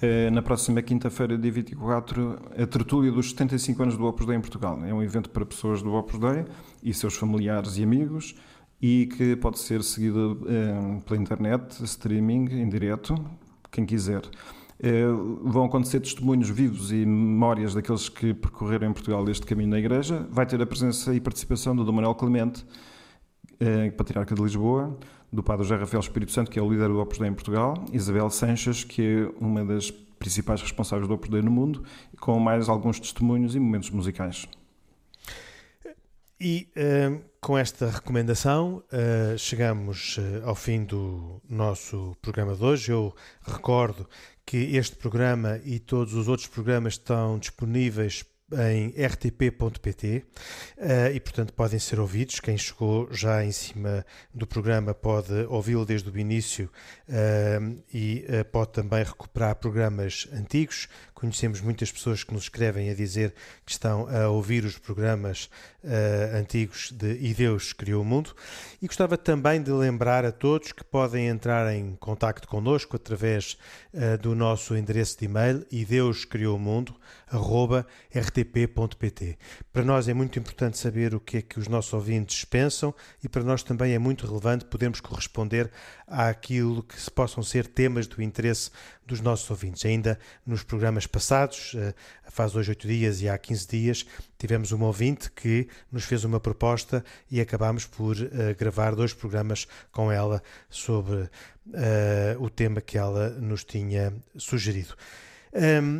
eh, 0.00 0.30
na 0.30 0.42
próxima 0.42 0.82
quinta-feira, 0.82 1.38
dia 1.38 1.52
24, 1.52 2.38
a 2.58 2.66
tertúlia 2.66 3.12
dos 3.12 3.30
75 3.30 3.82
anos 3.82 3.96
do 3.96 4.04
Opus 4.04 4.26
Dei 4.26 4.36
em 4.36 4.40
Portugal. 4.40 4.84
É 4.84 4.92
um 4.92 5.02
evento 5.02 5.30
para 5.30 5.46
pessoas 5.46 5.80
do 5.80 5.92
Opus 5.94 6.18
Dei 6.18 6.44
e 6.82 6.92
seus 6.92 7.14
familiares 7.14 7.76
e 7.78 7.84
amigos 7.84 8.34
e 8.80 9.06
que 9.16 9.36
pode 9.36 9.60
ser 9.60 9.80
seguido 9.84 10.44
eh, 10.48 11.00
pela 11.06 11.20
internet, 11.20 11.84
streaming, 11.84 12.46
em 12.50 12.68
direto, 12.68 13.14
quem 13.70 13.86
quiser. 13.86 14.22
Eh, 14.82 15.06
vão 15.44 15.66
acontecer 15.66 16.00
testemunhos 16.00 16.50
vivos 16.50 16.90
e 16.90 17.06
memórias 17.06 17.72
daqueles 17.72 18.08
que 18.08 18.34
percorreram 18.34 18.90
em 18.90 18.92
Portugal 18.92 19.28
este 19.28 19.46
caminho 19.46 19.70
na 19.70 19.78
Igreja. 19.78 20.26
Vai 20.28 20.44
ter 20.44 20.60
a 20.60 20.66
presença 20.66 21.14
e 21.14 21.20
participação 21.20 21.76
do 21.76 21.84
Dom 21.84 21.92
Manuel 21.92 22.16
Clemente, 22.16 22.66
eh, 23.60 23.92
Patriarca 23.92 24.34
de 24.34 24.42
Lisboa, 24.42 24.98
do 25.32 25.40
Padre 25.40 25.62
José 25.62 25.76
Rafael 25.76 26.00
Espírito 26.00 26.32
Santo, 26.32 26.50
que 26.50 26.58
é 26.58 26.62
o 26.62 26.68
líder 26.68 26.88
do 26.88 26.98
Opus 26.98 27.18
Dei 27.18 27.28
em 27.28 27.32
Portugal, 27.32 27.74
Isabel 27.92 28.28
Sanches, 28.28 28.82
que 28.82 29.02
é 29.02 29.44
uma 29.44 29.64
das 29.64 29.92
principais 30.18 30.60
responsáveis 30.60 31.06
do 31.06 31.14
Opus 31.14 31.30
Dei 31.30 31.42
no 31.42 31.50
mundo, 31.50 31.84
com 32.20 32.40
mais 32.40 32.68
alguns 32.68 32.98
testemunhos 32.98 33.54
e 33.54 33.60
momentos 33.60 33.88
musicais. 33.90 34.48
E 36.44 36.66
uh, 36.76 37.22
com 37.40 37.56
esta 37.56 37.88
recomendação 37.88 38.82
uh, 38.92 39.38
chegamos 39.38 40.18
uh, 40.18 40.42
ao 40.44 40.56
fim 40.56 40.84
do 40.84 41.40
nosso 41.48 42.16
programa 42.20 42.56
de 42.56 42.64
hoje. 42.64 42.90
Eu 42.90 43.14
recordo 43.42 44.08
que 44.44 44.76
este 44.76 44.96
programa 44.96 45.60
e 45.64 45.78
todos 45.78 46.14
os 46.14 46.28
outros 46.28 46.48
programas 46.48 46.94
estão 46.94 47.38
disponíveis 47.38 48.24
em 48.52 48.88
rtp.pt 49.02 50.24
uh, 50.76 51.14
e, 51.14 51.20
portanto, 51.20 51.52
podem 51.52 51.78
ser 51.78 51.98
ouvidos. 51.98 52.40
Quem 52.40 52.56
chegou 52.58 53.08
já 53.10 53.44
em 53.44 53.52
cima 53.52 54.04
do 54.32 54.46
programa 54.46 54.94
pode 54.94 55.32
ouvi-lo 55.48 55.86
desde 55.86 56.10
o 56.10 56.18
início 56.18 56.70
uh, 57.08 57.82
e 57.92 58.24
uh, 58.28 58.44
pode 58.50 58.72
também 58.72 59.02
recuperar 59.02 59.56
programas 59.56 60.28
antigos 60.32 60.88
conhecemos 61.22 61.60
muitas 61.60 61.92
pessoas 61.92 62.24
que 62.24 62.34
nos 62.34 62.42
escrevem 62.42 62.90
a 62.90 62.94
dizer 62.94 63.32
que 63.64 63.70
estão 63.70 64.08
a 64.08 64.28
ouvir 64.28 64.64
os 64.64 64.76
programas 64.76 65.48
uh, 65.84 66.36
antigos 66.36 66.90
de 66.90 67.16
E 67.20 67.32
Deus 67.32 67.72
Criou 67.72 68.02
o 68.02 68.04
Mundo. 68.04 68.34
E 68.82 68.88
gostava 68.88 69.16
também 69.16 69.62
de 69.62 69.70
lembrar 69.70 70.24
a 70.24 70.32
todos 70.32 70.72
que 70.72 70.82
podem 70.82 71.28
entrar 71.28 71.72
em 71.72 71.94
contato 71.94 72.48
connosco 72.48 72.96
através 72.96 73.56
uh, 73.94 74.18
do 74.18 74.34
nosso 74.34 74.76
endereço 74.76 75.16
de 75.16 75.26
e-mail 75.26 75.64
rtp.pt. 78.14 79.38
Para 79.72 79.84
nós 79.84 80.08
é 80.08 80.14
muito 80.14 80.38
importante 80.40 80.76
saber 80.76 81.14
o 81.14 81.20
que 81.20 81.36
é 81.38 81.42
que 81.42 81.58
os 81.58 81.68
nossos 81.68 81.92
ouvintes 81.92 82.44
pensam 82.44 82.92
e 83.22 83.28
para 83.28 83.44
nós 83.44 83.62
também 83.62 83.94
é 83.94 83.98
muito 83.98 84.26
relevante 84.26 84.64
podermos 84.64 85.00
corresponder 85.00 85.70
àquilo 86.06 86.82
que 86.82 87.00
se 87.00 87.10
possam 87.10 87.42
ser 87.42 87.66
temas 87.66 88.06
do 88.06 88.20
interesse 88.20 88.70
dos 89.06 89.20
nossos 89.20 89.48
ouvintes. 89.50 89.84
Ainda 89.84 90.18
nos 90.46 90.62
programas 90.62 91.06
passados, 91.12 91.74
eh, 91.76 91.94
faz 92.24 92.56
hoje 92.56 92.70
oito 92.70 92.88
dias 92.88 93.20
e 93.20 93.28
há 93.28 93.36
15 93.36 93.68
dias, 93.68 94.06
tivemos 94.38 94.72
uma 94.72 94.86
ouvinte 94.86 95.30
que 95.30 95.68
nos 95.90 96.04
fez 96.04 96.24
uma 96.24 96.40
proposta 96.40 97.04
e 97.30 97.40
acabámos 97.40 97.84
por 97.84 98.16
uh, 98.16 98.28
gravar 98.58 98.94
dois 98.94 99.12
programas 99.12 99.68
com 99.92 100.10
ela 100.10 100.42
sobre 100.70 101.16
uh, 101.16 101.28
o 102.40 102.48
tema 102.48 102.80
que 102.80 102.96
ela 102.96 103.30
nos 103.30 103.62
tinha 103.62 104.12
sugerido. 104.36 104.94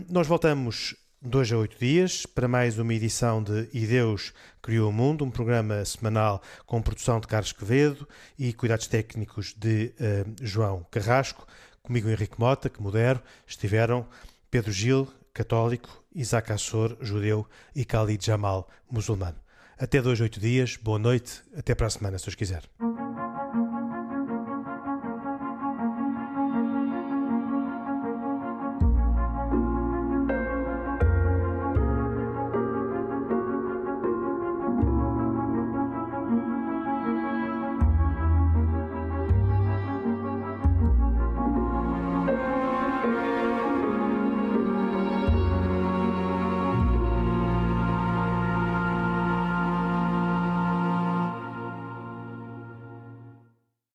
Nós 0.09 0.27
voltamos 0.27 0.97
dois 1.21 1.53
a 1.53 1.57
oito 1.57 1.79
dias 1.79 2.27
para 2.27 2.49
mais 2.49 2.79
uma 2.79 2.93
edição 2.95 3.43
de 3.43 3.69
E 3.73 3.87
Deus 3.87 4.33
Criou 4.61 4.91
o 4.91 4.93
Mundo, 4.93 5.25
um 5.25 5.31
programa 5.31 5.85
semanal 5.85 6.43
com 6.67 6.83
produção 6.83 7.21
de 7.21 7.29
Carlos 7.29 7.53
Quevedo 7.53 8.09
e 8.37 8.53
cuidados 8.53 8.89
técnicos 8.89 9.55
de 9.57 9.93
uh, 10.01 10.35
João 10.41 10.85
Carrasco. 10.91 11.47
Comigo 11.83 12.09
Henrique 12.09 12.39
Mota, 12.41 12.69
que 12.69 12.81
modero, 12.83 13.21
estiveram 13.47 14.07
Pedro 14.53 14.71
Gil, 14.71 15.09
católico, 15.33 16.05
Isaac 16.15 16.53
Assor, 16.53 16.99
judeu 17.01 17.47
e 17.75 17.87
Khalid 17.87 18.23
Jamal, 18.23 18.69
muçulmano. 18.91 19.39
Até 19.79 20.03
dois, 20.03 20.21
oito 20.21 20.39
dias, 20.39 20.77
boa 20.77 20.99
noite, 20.99 21.43
até 21.57 21.75
para 21.75 21.87
a 21.87 21.91
semana, 21.91 22.19
se 22.19 22.29
os 22.29 22.35
quiser. 22.35 22.63